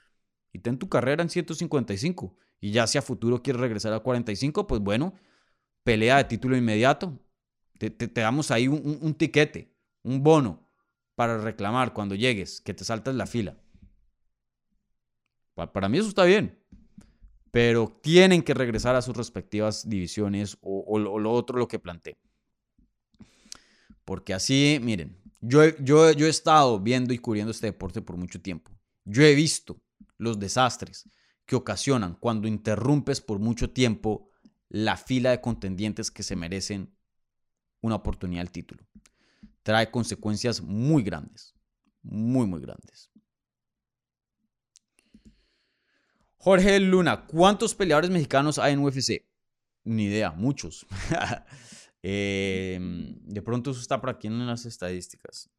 y 0.52 0.60
ten 0.60 0.78
tu 0.78 0.88
carrera 0.88 1.22
en 1.22 1.28
155. 1.28 2.36
Y 2.60 2.70
ya 2.70 2.86
si 2.86 2.96
a 2.96 3.02
futuro 3.02 3.42
quieres 3.42 3.60
regresar 3.60 3.92
a 3.92 4.00
45, 4.00 4.66
pues 4.66 4.80
bueno, 4.80 5.14
pelea 5.82 6.16
de 6.16 6.24
título 6.24 6.56
inmediato. 6.56 7.20
Te, 7.78 7.90
damos 8.08 8.50
ahí 8.50 8.68
un, 8.68 8.98
un, 9.02 9.14
tiquete, 9.14 9.70
un 10.02 10.22
bono 10.22 10.66
para 11.14 11.36
reclamar 11.38 11.92
cuando 11.92 12.14
llegues, 12.14 12.62
que 12.62 12.72
te 12.72 12.84
saltas 12.84 13.14
la 13.14 13.26
fila. 13.26 13.58
Para, 15.54 15.88
mí 15.88 15.98
eso 15.98 16.08
está 16.08 16.24
bien. 16.24 16.58
Pero 17.50 17.98
tienen 18.02 18.42
que 18.42 18.52
regresar 18.52 18.94
a 18.96 19.02
sus 19.02 19.16
respectivas 19.16 19.88
divisiones 19.88 20.58
o, 20.60 20.98
lo 20.98 21.32
otro 21.32 21.58
lo 21.58 21.68
que 21.68 21.78
planteé. 21.78 22.18
Porque 24.04 24.34
así, 24.34 24.78
miren, 24.82 25.16
yo, 25.40 25.64
yo, 25.78 26.12
yo 26.12 26.26
he 26.26 26.30
estado 26.30 26.80
viendo 26.80 27.12
y 27.12 27.18
cubriendo 27.18 27.50
este 27.50 27.66
deporte 27.66 28.02
por 28.02 28.16
mucho 28.16 28.40
tiempo. 28.40 28.72
Yo 29.04 29.22
he 29.22 29.34
visto 29.34 29.80
los 30.18 30.38
desastres 30.38 31.08
que 31.44 31.56
ocasionan 31.56 32.14
cuando 32.14 32.48
interrumpes 32.48 33.20
por 33.20 33.38
mucho 33.38 33.70
tiempo 33.70 34.30
la 34.68 34.96
fila 34.96 35.30
de 35.30 35.40
contendientes 35.40 36.10
que 36.10 36.22
se 36.22 36.36
merecen 36.36 36.94
una 37.80 37.94
oportunidad 37.94 38.42
al 38.42 38.50
título. 38.50 38.84
Trae 39.62 39.90
consecuencias 39.90 40.60
muy 40.60 41.02
grandes, 41.02 41.54
muy, 42.02 42.46
muy 42.46 42.60
grandes. 42.60 43.10
Jorge 46.38 46.78
Luna, 46.80 47.26
¿cuántos 47.26 47.74
peleadores 47.74 48.10
mexicanos 48.10 48.58
hay 48.58 48.72
en 48.72 48.80
UFC? 48.80 49.24
Ni 49.84 50.04
idea, 50.04 50.30
muchos. 50.30 50.86
Em, 52.08 53.18
de 53.24 53.42
pronto 53.42 53.72
eso 53.72 53.80
está 53.80 54.00
por 54.00 54.10
aquí 54.10 54.28
en 54.28 54.46
las 54.46 54.64
estadísticas. 54.64 55.50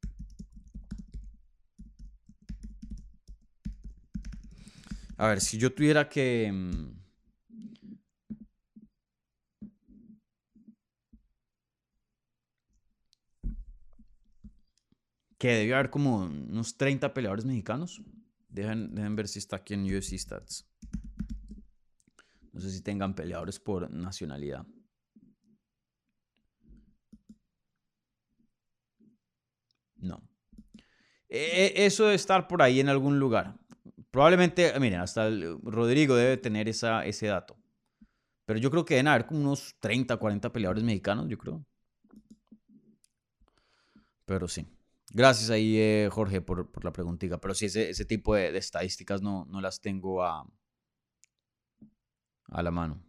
A 5.18 5.28
ver, 5.28 5.42
si 5.42 5.58
yo 5.58 5.74
tuviera 5.74 6.08
que... 6.08 6.46
Em, 6.46 6.94
que 15.38 15.50
debió 15.50 15.76
haber 15.76 15.90
como 15.90 16.20
unos 16.24 16.78
30 16.78 17.14
peleadores 17.14 17.44
mexicanos. 17.44 18.02
Dejen, 18.48 18.96
ver 19.18 19.28
si 19.28 19.40
está 19.40 19.58
aquí 19.58 19.74
en 19.74 19.84
UFC 19.84 20.18
Stats. 20.18 20.66
No 22.54 22.62
sé 22.62 22.72
si 22.72 22.82
tengan 22.82 23.16
peleadores 23.16 23.60
por 23.60 23.92
nacionalidad. 23.92 24.66
No. 30.00 30.22
E, 31.30 31.74
e, 31.76 31.86
eso 31.86 32.04
debe 32.04 32.16
estar 32.16 32.48
por 32.48 32.62
ahí 32.62 32.80
en 32.80 32.90
algún 32.90 33.20
lugar. 33.20 33.56
Probablemente, 34.12 34.78
miren, 34.80 35.02
hasta 35.02 35.30
Rodrigo 35.64 36.16
debe 36.16 36.38
tener 36.38 36.68
esa, 36.70 37.06
ese 37.06 37.28
dato. 37.28 37.58
Pero 38.46 38.60
yo 38.60 38.72
creo 38.72 38.86
que 38.86 38.96
deben 38.96 39.10
haber 39.10 39.26
como 39.26 39.42
unos 39.42 39.76
30, 39.80 40.18
40 40.18 40.54
peleadores 40.54 40.84
mexicanos, 40.84 41.28
yo 41.28 41.38
creo. 41.38 41.66
Pero 44.26 44.48
sí. 44.48 44.66
Gracias 45.14 45.50
ahí, 45.50 45.78
eh, 45.78 46.10
Jorge, 46.12 46.42
por, 46.42 46.84
la 46.84 46.92
preguntita. 46.92 47.40
Pero 47.40 47.54
sí, 47.54 47.66
ese, 47.66 47.90
ese 47.90 48.06
tipo 48.06 48.36
de, 48.36 48.58
estadísticas 48.58 49.22
no, 49.22 49.46
no, 49.46 49.62
las 49.62 49.80
tengo 49.82 50.24
a, 50.24 50.46
a 52.50 52.64
la 52.64 52.72
mano. 52.72 53.07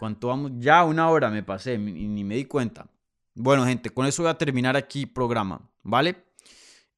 ¿Cuánto 0.00 0.28
vamos? 0.28 0.52
Ya 0.56 0.82
una 0.84 1.10
hora 1.10 1.28
me 1.28 1.42
pasé, 1.42 1.76
ni, 1.76 1.92
ni 2.08 2.24
me 2.24 2.36
di 2.36 2.46
cuenta. 2.46 2.90
Bueno, 3.34 3.66
gente, 3.66 3.90
con 3.90 4.06
eso 4.06 4.22
voy 4.22 4.30
a 4.30 4.38
terminar 4.38 4.74
aquí 4.74 5.04
programa, 5.04 5.60
¿vale? 5.82 6.24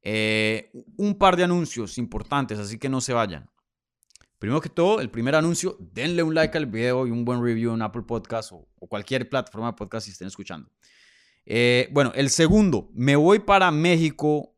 Eh, 0.02 0.70
un 0.96 1.18
par 1.18 1.36
de 1.36 1.42
anuncios 1.42 1.98
importantes, 1.98 2.60
así 2.60 2.78
que 2.78 2.88
no 2.88 3.00
se 3.00 3.12
vayan. 3.12 3.50
Primero 4.38 4.60
que 4.60 4.68
todo, 4.68 5.00
el 5.00 5.10
primer 5.10 5.34
anuncio, 5.34 5.76
denle 5.80 6.22
un 6.22 6.32
like 6.36 6.56
al 6.56 6.66
video 6.66 7.04
y 7.08 7.10
un 7.10 7.24
buen 7.24 7.42
review 7.42 7.74
en 7.74 7.82
Apple 7.82 8.02
Podcast 8.02 8.52
o, 8.52 8.68
cualquier 8.86 9.28
plataforma 9.28 9.72
de 9.72 9.72
podcast 9.72 10.06
si 10.06 10.12
estén 10.12 10.28
escuchando. 10.28 10.70
Eh, 11.44 11.88
bueno, 11.90 12.12
el 12.14 12.30
segundo, 12.30 12.88
me 12.94 13.16
voy 13.16 13.40
para 13.40 13.72
México. 13.72 14.54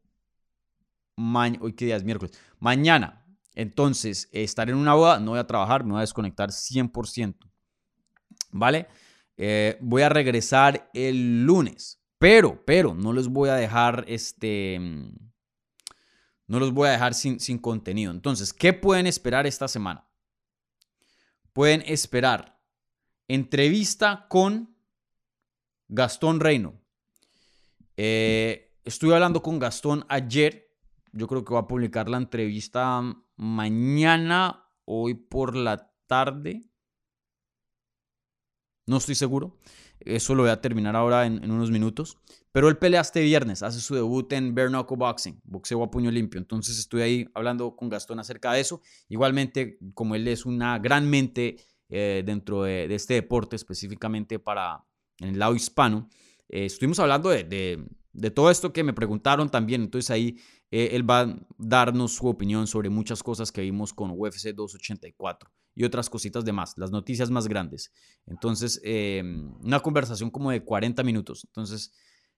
hoy 1.16 1.72
qué 1.72 1.86
día 1.86 1.96
es 1.96 2.04
miércoles. 2.04 2.38
Mañana. 2.58 3.24
Entonces, 3.54 4.28
estaré 4.32 4.72
en 4.72 4.78
una 4.78 4.92
boda, 4.92 5.18
no 5.18 5.30
voy 5.30 5.40
a 5.40 5.46
trabajar, 5.46 5.82
me 5.82 5.92
voy 5.92 5.98
a 5.98 6.02
desconectar 6.02 6.50
100%. 6.50 7.53
¿Vale? 8.54 8.86
Eh, 9.36 9.76
voy 9.80 10.02
a 10.02 10.08
regresar 10.08 10.88
el 10.94 11.44
lunes. 11.44 12.00
Pero, 12.18 12.64
pero, 12.64 12.94
no 12.94 13.12
les 13.12 13.26
voy 13.26 13.48
a 13.50 13.54
dejar 13.54 14.04
este 14.06 14.80
no 16.46 16.60
los 16.60 16.72
voy 16.72 16.88
a 16.88 16.92
dejar 16.92 17.14
sin, 17.14 17.40
sin 17.40 17.58
contenido. 17.58 18.12
Entonces, 18.12 18.52
¿qué 18.52 18.72
pueden 18.72 19.06
esperar 19.06 19.46
esta 19.46 19.66
semana? 19.66 20.06
Pueden 21.52 21.82
esperar 21.86 22.60
entrevista 23.28 24.26
con 24.28 24.76
Gastón 25.88 26.40
Reino. 26.40 26.80
Eh, 27.96 28.78
estuve 28.84 29.14
hablando 29.14 29.42
con 29.42 29.58
Gastón 29.58 30.04
ayer. 30.08 30.70
Yo 31.12 31.26
creo 31.26 31.44
que 31.44 31.54
voy 31.54 31.62
a 31.62 31.66
publicar 31.66 32.08
la 32.08 32.18
entrevista 32.18 33.00
mañana, 33.36 34.68
hoy 34.84 35.14
por 35.14 35.56
la 35.56 35.92
tarde. 36.06 36.62
No 38.86 38.98
estoy 38.98 39.14
seguro. 39.14 39.56
Eso 40.00 40.34
lo 40.34 40.42
voy 40.42 40.50
a 40.50 40.60
terminar 40.60 40.96
ahora 40.96 41.26
en, 41.26 41.50
unos 41.50 41.70
minutos. 41.70 42.18
Pero 42.52 42.68
él 42.68 42.76
pelea 42.76 43.00
este 43.00 43.22
viernes, 43.22 43.62
hace 43.62 43.80
su 43.80 43.94
debut 43.94 44.32
en 44.32 44.54
Bare 44.54 44.68
Boxing, 44.70 45.40
boxeo 45.44 45.82
a 45.82 45.90
puño 45.90 46.10
limpio. 46.10 46.38
Entonces 46.38 46.78
estoy 46.78 47.02
ahí 47.02 47.28
hablando 47.34 47.74
con 47.74 47.88
Gastón 47.88 48.20
acerca 48.20 48.52
de 48.52 48.60
eso. 48.60 48.80
Igualmente, 49.08 49.78
como 49.94 50.14
él 50.14 50.28
es 50.28 50.46
una 50.46 50.78
gran 50.78 51.08
mente 51.08 51.56
eh, 51.88 52.22
dentro 52.24 52.62
de, 52.62 52.92
este 52.94 53.14
deporte, 53.14 53.56
específicamente 53.56 54.38
para 54.38 54.84
en 55.18 55.30
el 55.30 55.38
lado 55.38 55.54
hispano, 55.54 56.08
eh, 56.48 56.66
estuvimos 56.66 56.98
hablando 57.00 57.30
de, 57.30 57.44
de, 58.12 58.30
todo 58.30 58.50
esto 58.50 58.72
que 58.72 58.84
me 58.84 58.92
preguntaron 58.92 59.48
también. 59.48 59.82
Entonces 59.82 60.10
ahí 60.10 60.38
eh, 60.70 60.90
él 60.92 61.08
va 61.08 61.22
a 61.22 61.36
darnos 61.58 62.12
su 62.12 62.28
opinión 62.28 62.66
sobre 62.66 62.88
muchas 62.88 63.22
cosas 63.22 63.50
que 63.50 63.62
vimos 63.62 63.92
con 63.92 64.10
UFC 64.12 64.54
284 64.54 65.50
y 65.74 65.84
otras 65.84 66.08
cositas 66.08 66.44
de 66.44 66.52
más, 66.52 66.74
las 66.76 66.90
noticias 66.90 67.30
más 67.30 67.48
grandes. 67.48 67.92
Entonces, 68.26 68.80
em, 68.84 69.54
una 69.60 69.80
conversación 69.80 70.30
como 70.30 70.50
de 70.50 70.64
40 70.64 71.02
minutos. 71.02 71.44
Entonces, 71.44 71.92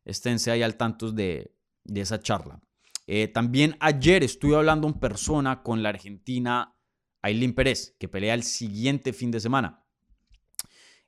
esténse 0.05 0.51
ahí 0.51 0.63
al 0.63 0.77
tanto 0.77 1.13
de, 1.13 1.53
esa 1.95 2.21
charla. 2.21 2.61
Eh, 3.07 3.29
también 3.29 3.77
ayer 3.79 4.25
estuve 4.25 4.57
hablando 4.57 4.89
en 4.89 4.95
persona 4.95 5.63
con 5.63 5.83
la 5.83 5.91
argentina 5.91 6.75
Aileen 7.23 7.55
Pérez, 7.55 7.95
que 8.01 8.09
pelea 8.09 8.35
el 8.35 8.43
siguiente 8.43 9.13
fin 9.13 9.31
de 9.31 9.41
semana. 9.41 9.85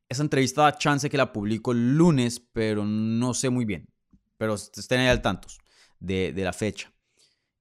Esa 0.09 0.22
entrevista 0.22 0.62
da 0.62 0.79
chance 0.79 1.11
que 1.11 1.16
la 1.16 1.33
publico 1.33 1.72
el 1.72 1.97
lunes, 1.97 2.41
pero 2.41 2.85
no 2.85 3.35
sé 3.35 3.51
muy 3.51 3.64
bien. 3.64 3.89
Pero 4.37 4.55
estén 4.55 5.01
ahí 5.01 5.09
al 5.09 5.22
tanto 5.22 5.49
de, 5.99 6.33
de 6.33 6.45
la 6.45 6.53
fecha. 6.53 6.93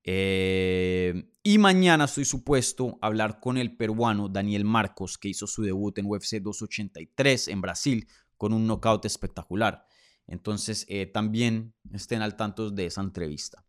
Eh, 0.09 1.33
y 1.43 1.57
mañana 1.57 2.05
estoy 2.05 2.23
supuesto 2.23 2.97
a 3.01 3.07
hablar 3.07 3.41
con 3.41 3.57
el 3.57 3.75
peruano 3.75 4.29
Daniel 4.29 4.63
Marcos, 4.63 5.17
que 5.17 5.27
hizo 5.27 5.47
su 5.47 5.63
debut 5.63 5.97
en 5.97 6.05
UFC 6.05 6.37
283 6.37 7.49
en 7.49 7.59
Brasil 7.59 8.07
con 8.37 8.53
un 8.53 8.65
knockout 8.65 9.03
espectacular. 9.03 9.85
Entonces 10.25 10.85
eh, 10.87 11.07
también 11.07 11.73
estén 11.91 12.21
al 12.21 12.37
tanto 12.37 12.69
de 12.69 12.85
esa 12.85 13.01
entrevista. 13.01 13.65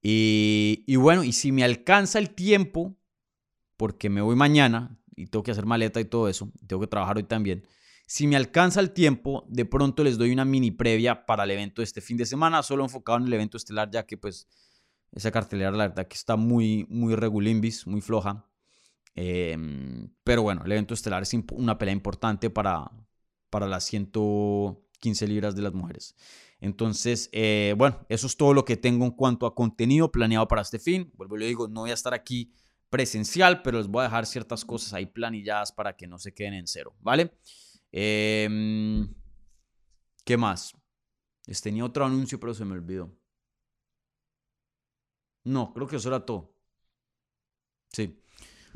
Y, 0.00 0.84
y, 0.86 0.94
bueno, 0.94 1.24
y 1.24 1.32
si 1.32 1.50
me 1.50 1.64
alcanza 1.64 2.20
el 2.20 2.30
tiempo, 2.30 2.96
porque 3.76 4.08
me 4.08 4.20
voy 4.20 4.36
mañana 4.36 4.96
y 5.16 5.26
tengo 5.26 5.42
que 5.42 5.50
hacer 5.50 5.66
maleta 5.66 6.00
y 6.00 6.04
todo 6.04 6.28
eso, 6.28 6.52
tengo 6.68 6.82
que 6.82 6.86
trabajar 6.86 7.16
hoy 7.16 7.24
también, 7.24 7.66
Si 8.06 8.28
me 8.28 8.36
alcanza 8.36 8.78
el 8.80 8.92
tiempo, 8.92 9.44
de 9.48 9.64
pronto 9.64 10.04
les 10.04 10.18
doy 10.18 10.30
una 10.30 10.44
mini 10.44 10.70
previa 10.70 11.26
para 11.26 11.42
el 11.42 11.50
evento 11.50 11.80
de 11.80 11.84
este 11.84 12.00
fin 12.00 12.16
de 12.16 12.26
semana, 12.26 12.62
solo 12.62 12.84
enfocado 12.84 13.18
en 13.18 13.26
el 13.26 13.32
evento 13.32 13.56
estelar, 13.56 13.90
ya 13.90 14.06
que 14.06 14.16
pues 14.16 14.46
esa 15.14 15.30
cartelera 15.30 15.70
la 15.70 15.88
verdad 15.88 16.08
que 16.08 16.16
está 16.16 16.36
muy, 16.36 16.86
muy 16.88 17.14
regulimbis, 17.14 17.86
muy 17.86 18.00
floja. 18.00 18.46
Em, 19.14 20.12
pero 20.24 20.42
bueno, 20.42 20.62
el 20.64 20.72
evento 20.72 20.92
estelar 20.92 21.22
es 21.22 21.32
una 21.52 21.78
pelea 21.78 21.94
importante 21.94 22.50
para, 22.50 22.90
para 23.48 23.68
las 23.68 23.84
115 23.84 25.28
libras 25.28 25.54
de 25.54 25.62
las 25.62 25.72
mujeres. 25.72 26.16
Entonces, 26.60 27.28
eh, 27.32 27.74
bueno, 27.78 28.04
eso 28.08 28.26
es 28.26 28.36
todo 28.36 28.54
lo 28.54 28.64
que 28.64 28.76
tengo 28.76 29.04
en 29.04 29.12
cuanto 29.12 29.46
a 29.46 29.54
contenido 29.54 30.10
planeado 30.10 30.48
para 30.48 30.62
este 30.62 30.80
fin. 30.80 31.12
Vuelvo 31.14 31.36
y 31.36 31.40
le 31.40 31.46
digo, 31.46 31.68
no 31.68 31.82
voy 31.82 31.90
a 31.90 31.94
estar 31.94 32.12
aquí 32.12 32.52
presencial, 32.90 33.62
pero 33.62 33.78
les 33.78 33.86
voy 33.86 34.00
a 34.00 34.04
dejar 34.04 34.26
ciertas 34.26 34.64
cosas 34.64 34.94
ahí 34.94 35.06
planilladas 35.06 35.72
para 35.72 35.96
que 35.96 36.06
no 36.06 36.18
se 36.18 36.34
queden 36.34 36.54
en 36.54 36.66
cero, 36.66 36.96
¿vale? 37.00 37.36
Em, 37.92 39.14
¿Qué 40.24 40.36
más? 40.36 40.74
Les 41.46 41.60
tenía 41.60 41.84
otro 41.84 42.04
anuncio, 42.04 42.40
pero 42.40 42.54
se 42.54 42.64
me 42.64 42.72
olvidó. 42.72 43.14
No, 45.44 45.72
creo 45.72 45.86
que 45.86 45.96
eso 45.96 46.08
era 46.08 46.24
todo. 46.24 46.54
Sí. 47.92 48.18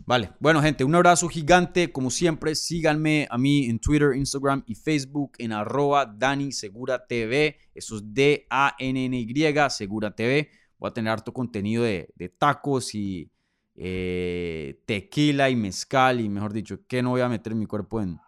Vale, 0.07 0.31
bueno 0.39 0.63
gente, 0.63 0.85
un 0.85 0.95
abrazo 0.95 1.29
gigante, 1.29 1.91
como 1.91 2.11
siempre, 2.11 2.55
síganme 2.55 3.27
a 3.31 3.37
mí 3.37 3.67
en 3.67 3.81
Twitter, 3.81 4.15
Instagram 4.15 4.63
y 4.67 4.77
Facebook 4.77 5.33
en 5.39 5.53
arroba 5.53 6.07
Dani 6.07 6.53
Segura 6.53 7.05
TV, 7.05 7.57
eso 7.75 7.97
es 7.97 8.03
D-A-N-N-Y, 8.15 9.55
Segura 9.71 10.15
TV, 10.15 10.51
voy 10.79 10.89
a 10.89 10.93
tener 10.93 11.13
harto 11.13 11.33
contenido 11.33 11.83
de, 11.83 12.35
tacos 12.39 12.95
y 12.95 13.29
eh, 13.75 14.81
tequila 14.87 15.51
y 15.51 15.57
mezcal 15.57 16.21
y 16.21 16.29
mejor 16.29 16.53
dicho, 16.53 16.87
que 16.87 17.03
no 17.03 17.11
voy 17.11 17.21
a 17.21 17.29
meter 17.29 17.57
mi 17.57 17.67
cuerpo 17.67 18.01
en, 18.01 18.21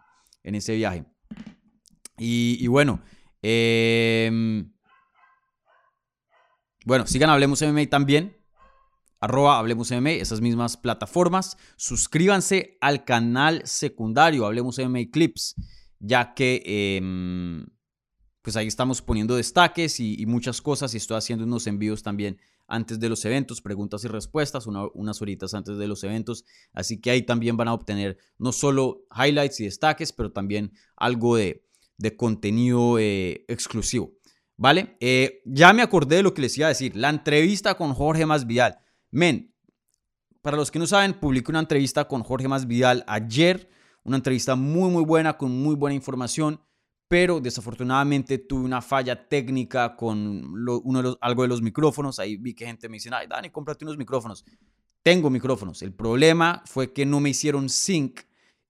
en 0.43 0.55
ese 0.55 0.75
viaje. 0.75 1.05
Y, 2.17 2.67
bueno, 2.67 3.01
em, 3.41 4.71
bueno, 6.85 7.05
sigan 7.05 7.29
Hablemos 7.29 7.61
MMA 7.61 7.87
también, 7.89 8.35
arroba 9.19 9.59
Hablemos 9.59 9.91
MMA, 9.91 10.11
esas 10.11 10.41
mismas 10.41 10.77
plataformas. 10.77 11.57
Suscríbanse 11.77 12.77
al 12.81 13.05
canal 13.05 13.61
secundario, 13.65 14.45
Hablemos 14.45 14.79
MMA 14.79 15.11
Clips, 15.11 15.55
ya 15.99 16.33
que 16.33 16.63
em, 16.65 17.65
pues 18.41 18.55
ahí 18.55 18.67
estamos 18.67 19.01
poniendo 19.01 19.35
destaques 19.35 19.99
y, 19.99 20.25
muchas 20.25 20.61
cosas 20.61 20.93
y 20.93 20.97
estoy 20.97 21.17
haciendo 21.17 21.45
unos 21.45 21.67
envíos 21.67 22.01
también 22.01 22.39
antes 22.67 22.99
de 22.99 23.09
los 23.09 23.23
eventos, 23.25 23.61
preguntas 23.61 24.03
y 24.03 24.07
respuestas, 24.07 24.65
unas 24.65 25.21
horitas 25.21 25.53
antes 25.53 25.77
de 25.77 25.87
los 25.87 26.03
eventos. 26.03 26.45
Así 26.73 26.99
que 26.99 27.11
ahí 27.11 27.21
también 27.21 27.57
van 27.57 27.67
a 27.67 27.73
obtener 27.73 28.17
no 28.39 28.51
solo 28.51 29.05
highlights 29.15 29.59
y 29.59 29.65
destaques, 29.65 30.13
pero 30.13 30.31
también 30.31 30.71
algo 30.95 31.35
de, 31.35 31.63
contenido 32.17 32.97
eh, 32.97 33.45
exclusivo. 33.47 34.13
¿Vale? 34.61 34.95
Eh, 34.99 35.41
ya 35.45 35.73
me 35.73 35.81
acordé 35.81 36.17
de 36.17 36.23
lo 36.23 36.35
que 36.35 36.43
les 36.43 36.55
iba 36.55 36.67
a 36.67 36.69
decir. 36.69 36.95
La 36.95 37.09
entrevista 37.09 37.73
con 37.73 37.95
Jorge 37.95 38.27
Masvidal. 38.27 38.77
Men, 39.09 39.55
para 40.43 40.55
los 40.55 40.69
que 40.69 40.77
no 40.77 40.85
saben, 40.85 41.13
publiqué 41.13 41.49
una 41.49 41.61
entrevista 41.61 42.07
con 42.07 42.21
Jorge 42.21 42.47
Masvidal 42.47 43.03
ayer. 43.07 43.71
Una 44.03 44.17
entrevista 44.17 44.55
muy, 44.55 44.91
muy 44.91 45.03
buena, 45.03 45.37
con 45.37 45.51
muy 45.51 45.73
buena 45.75 45.95
información 45.95 46.61
pero 47.07 47.41
desafortunadamente 47.41 48.37
tuve 48.37 48.63
una 48.63 48.81
falla 48.81 49.27
técnica 49.27 49.97
con 49.97 50.17
uno 50.55 50.99
de 50.99 51.03
los, 51.03 51.17
algo 51.19 51.41
de 51.41 51.49
los 51.49 51.61
micrófonos. 51.61 52.19
Ahí 52.19 52.37
vi 52.37 52.53
que 52.53 52.65
gente 52.65 52.87
me 52.87 52.95
dice, 52.95 53.09
ay, 53.11 53.27
Dani, 53.27 53.49
cómprate 53.49 53.83
unos 53.83 53.97
micrófonos. 53.97 54.45
Tengo 55.03 55.29
micrófonos. 55.29 55.81
El 55.81 55.91
problema 55.91 56.63
fue 56.65 56.93
que 56.93 57.05
no 57.05 57.19
me 57.19 57.31
hicieron 57.31 57.67
sync 57.67 58.21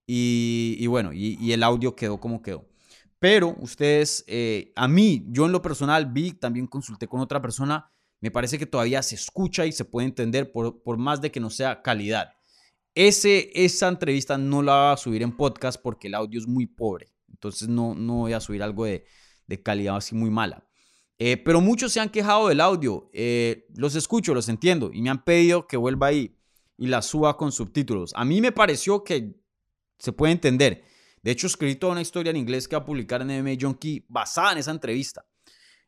y, 0.08 0.88
bueno, 0.88 1.14
y, 1.14 1.52
el 1.52 1.62
audio 1.62 1.96
quedó 1.96 2.20
como 2.20 2.42
quedó. 2.42 2.66
Pero 3.22 3.56
ustedes, 3.60 4.24
eh, 4.26 4.74
a 4.76 4.88
mí, 4.88 5.28
yo 5.28 5.46
en 5.46 5.52
lo 5.52 5.62
personal 5.62 6.08
vi, 6.08 6.32
también 6.32 6.66
consulté 6.66 7.08
con 7.08 7.20
otra 7.20 7.40
persona, 7.40 7.92
me 8.20 8.32
parece 8.32 8.58
que 8.58 8.66
todavía 8.66 9.04
se 9.04 9.14
escucha 9.14 9.68
y 9.68 9.72
se 9.72 9.86
puede 9.86 10.08
entender 10.08 10.52
por, 10.52 10.82
por 10.82 10.98
más 10.98 11.22
de 11.22 11.30
que 11.30 11.40
no 11.40 11.52
sea 11.52 11.84
calidad. 11.84 12.32
Ese, 12.96 13.52
esa 13.54 13.90
entrevista 13.90 14.40
no 14.40 14.64
la 14.64 14.74
voy 14.74 14.94
a 14.94 14.98
subir 14.98 15.22
en 15.22 15.38
podcast 15.38 15.80
porque 15.80 16.08
el 16.08 16.16
audio 16.16 16.40
es 16.40 16.48
muy 16.48 16.66
pobre. 16.66 17.14
Entonces 17.30 17.68
no, 17.68 17.94
no 17.94 18.16
voy 18.16 18.34
a 18.34 18.40
subir 18.40 18.64
algo 18.64 18.86
de, 18.86 19.06
calidad 19.64 19.98
así 19.98 20.16
muy 20.16 20.32
mala. 20.32 20.68
Eh, 21.20 21.38
pero 21.38 21.62
muchos 21.62 21.94
se 21.94 22.00
han 22.00 22.10
quejado 22.10 22.48
del 22.48 22.60
audio. 22.60 23.12
Eh, 23.14 23.68
los 23.76 23.94
escucho, 23.94 24.34
los 24.34 24.50
entiendo. 24.50 24.90
Y 24.92 25.04
me 25.04 25.12
han 25.12 25.24
pedido 25.24 25.68
que 25.68 25.78
vuelva 25.78 26.08
ahí 26.08 26.36
y 26.76 26.88
la 26.88 27.04
suba 27.04 27.38
con 27.38 27.52
subtítulos. 27.52 28.14
A 28.16 28.26
mí 28.26 28.42
me 28.42 28.52
pareció 28.52 29.04
que 29.04 29.36
se 30.00 30.12
puede 30.12 30.34
entender. 30.34 30.90
De 31.22 31.32
hecho, 31.32 31.48
escribí 31.48 31.76
toda 31.76 31.94
una 31.94 32.02
historia 32.02 32.32
en 32.32 32.38
inglés 32.38 32.68
que 32.68 32.76
va 32.76 32.82
a 32.82 32.86
publicar 32.86 33.22
en 33.22 33.44
MMA 33.44 33.58
Junkie 33.60 34.06
basada 34.08 34.54
en 34.54 34.58
esa 34.58 34.72
entrevista. 34.72 35.26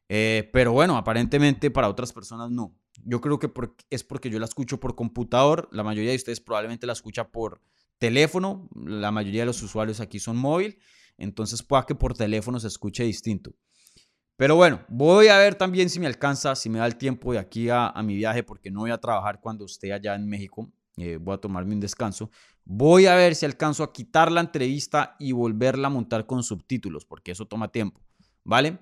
Eh, 0.09 0.49
pero 0.53 0.73
bueno, 0.73 0.97
aparentemente 0.97 1.71
para 1.71 1.89
otras 1.89 2.13
personas 2.13 2.51
no. 2.51 2.75
Yo 3.03 3.19
creo 3.19 3.39
que 3.39 3.51
es 3.89 4.03
porque 4.03 4.29
yo 4.29 4.39
la 4.39 4.45
escucho 4.45 4.79
por 4.79 4.95
computador. 4.95 5.67
La 5.71 5.83
mayoría 5.83 6.11
de 6.11 6.17
ustedes 6.17 6.39
probablemente 6.39 6.85
la 6.85 6.93
escucha 6.93 7.29
por 7.29 7.61
teléfono. 7.97 8.69
La 8.75 9.11
mayoría 9.11 9.41
de 9.41 9.47
los 9.47 9.61
usuarios 9.63 9.99
aquí 9.99 10.19
son 10.19 10.37
móvil. 10.37 10.77
Entonces 11.17 11.63
pueda 11.63 11.85
que 11.85 11.95
por 11.95 12.15
teléfono 12.15 12.59
se 12.59 12.67
escuche 12.67 13.03
distinto. 13.03 13.55
Pero 14.35 14.55
bueno, 14.55 14.83
voy 14.89 15.27
a 15.27 15.37
ver 15.37 15.55
también 15.55 15.89
si 15.89 15.99
me 15.99 16.07
alcanza, 16.07 16.55
si 16.55 16.69
me 16.69 16.79
da 16.79 16.85
el 16.85 16.97
tiempo 16.97 17.33
de 17.33 17.39
aquí 17.39 17.69
a, 17.69 17.93
mi 18.03 18.15
viaje, 18.15 18.43
porque 18.43 18.71
no 18.71 18.81
voy 18.81 18.91
a 18.91 18.97
trabajar 18.97 19.39
cuando 19.39 19.65
esté 19.65 19.93
allá 19.93 20.15
en 20.15 20.27
México. 20.27 20.71
Eh, 20.97 21.17
voy 21.17 21.35
a 21.35 21.37
tomarme 21.37 21.73
un 21.73 21.79
descanso. 21.79 22.31
Voy 22.65 23.05
a 23.07 23.15
ver 23.15 23.35
si 23.35 23.45
alcanzo 23.45 23.83
a 23.83 23.91
quitar 23.91 24.31
la 24.31 24.41
entrevista 24.41 25.15
y 25.19 25.31
volverla 25.31 25.87
a 25.87 25.91
montar 25.91 26.25
con 26.25 26.43
subtítulos, 26.43 27.05
porque 27.05 27.31
eso 27.31 27.45
toma 27.45 27.71
tiempo, 27.71 28.01
¿vale? 28.43 28.79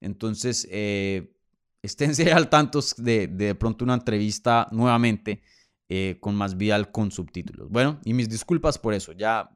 Entonces, 0.00 0.68
eh, 0.70 1.34
esténse 1.82 2.32
al 2.32 2.48
tanto 2.48 2.80
de, 2.98 3.28
de, 3.28 3.54
pronto 3.54 3.84
una 3.84 3.94
entrevista 3.94 4.68
nuevamente 4.72 5.42
eh, 5.88 6.18
con 6.20 6.34
más 6.34 6.56
vial 6.56 6.90
con 6.90 7.10
subtítulos. 7.10 7.70
Bueno, 7.70 8.00
y 8.04 8.14
mis 8.14 8.28
disculpas 8.28 8.78
por 8.78 8.94
eso, 8.94 9.12
ya 9.12 9.50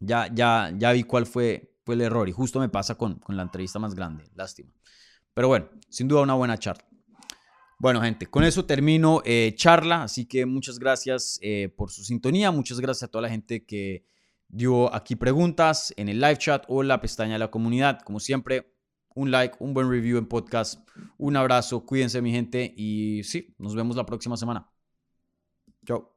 ya, 0.00 0.28
ya, 0.32 0.72
ya 0.76 0.92
vi 0.92 1.02
cuál 1.04 1.26
fue, 1.26 1.74
fue 1.84 1.94
el 1.94 2.02
error 2.02 2.28
y 2.28 2.32
justo 2.32 2.60
me 2.60 2.68
pasa 2.68 2.94
con, 2.94 3.18
con 3.18 3.36
la 3.36 3.42
entrevista 3.42 3.78
más 3.78 3.94
grande, 3.94 4.24
lástima. 4.34 4.72
Pero 5.34 5.48
bueno, 5.48 5.68
sin 5.88 6.08
duda 6.08 6.22
una 6.22 6.34
buena 6.34 6.58
charla. 6.58 6.84
Bueno, 7.80 8.00
gente, 8.00 8.26
con 8.26 8.42
eso 8.42 8.64
termino 8.64 9.22
eh, 9.24 9.52
charla, 9.54 10.02
así 10.02 10.26
que 10.26 10.46
muchas 10.46 10.80
gracias 10.80 11.38
eh, 11.42 11.72
por 11.76 11.92
su 11.92 12.02
sintonía, 12.02 12.50
muchas 12.50 12.80
gracias 12.80 13.04
a 13.04 13.10
toda 13.10 13.22
la 13.22 13.28
gente 13.28 13.64
que 13.64 14.04
dio 14.48 14.92
aquí 14.92 15.14
preguntas 15.14 15.94
en 15.96 16.08
el 16.08 16.18
live 16.20 16.38
chat 16.38 16.64
o 16.66 16.82
la 16.82 17.00
pestaña 17.00 17.34
de 17.34 17.38
la 17.38 17.52
comunidad. 17.52 18.00
Como 18.00 18.18
siempre, 18.18 18.74
un 19.14 19.30
like, 19.30 19.56
un 19.60 19.74
buen 19.74 19.88
review 19.88 20.18
en 20.18 20.26
podcast, 20.26 20.88
un 21.18 21.36
abrazo, 21.36 21.86
cuídense 21.86 22.20
mi 22.20 22.32
gente 22.32 22.74
y 22.76 23.22
sí, 23.22 23.54
nos 23.58 23.76
vemos 23.76 23.94
la 23.96 24.06
próxima 24.06 24.36
semana. 24.36 24.68
Chao. 25.86 26.16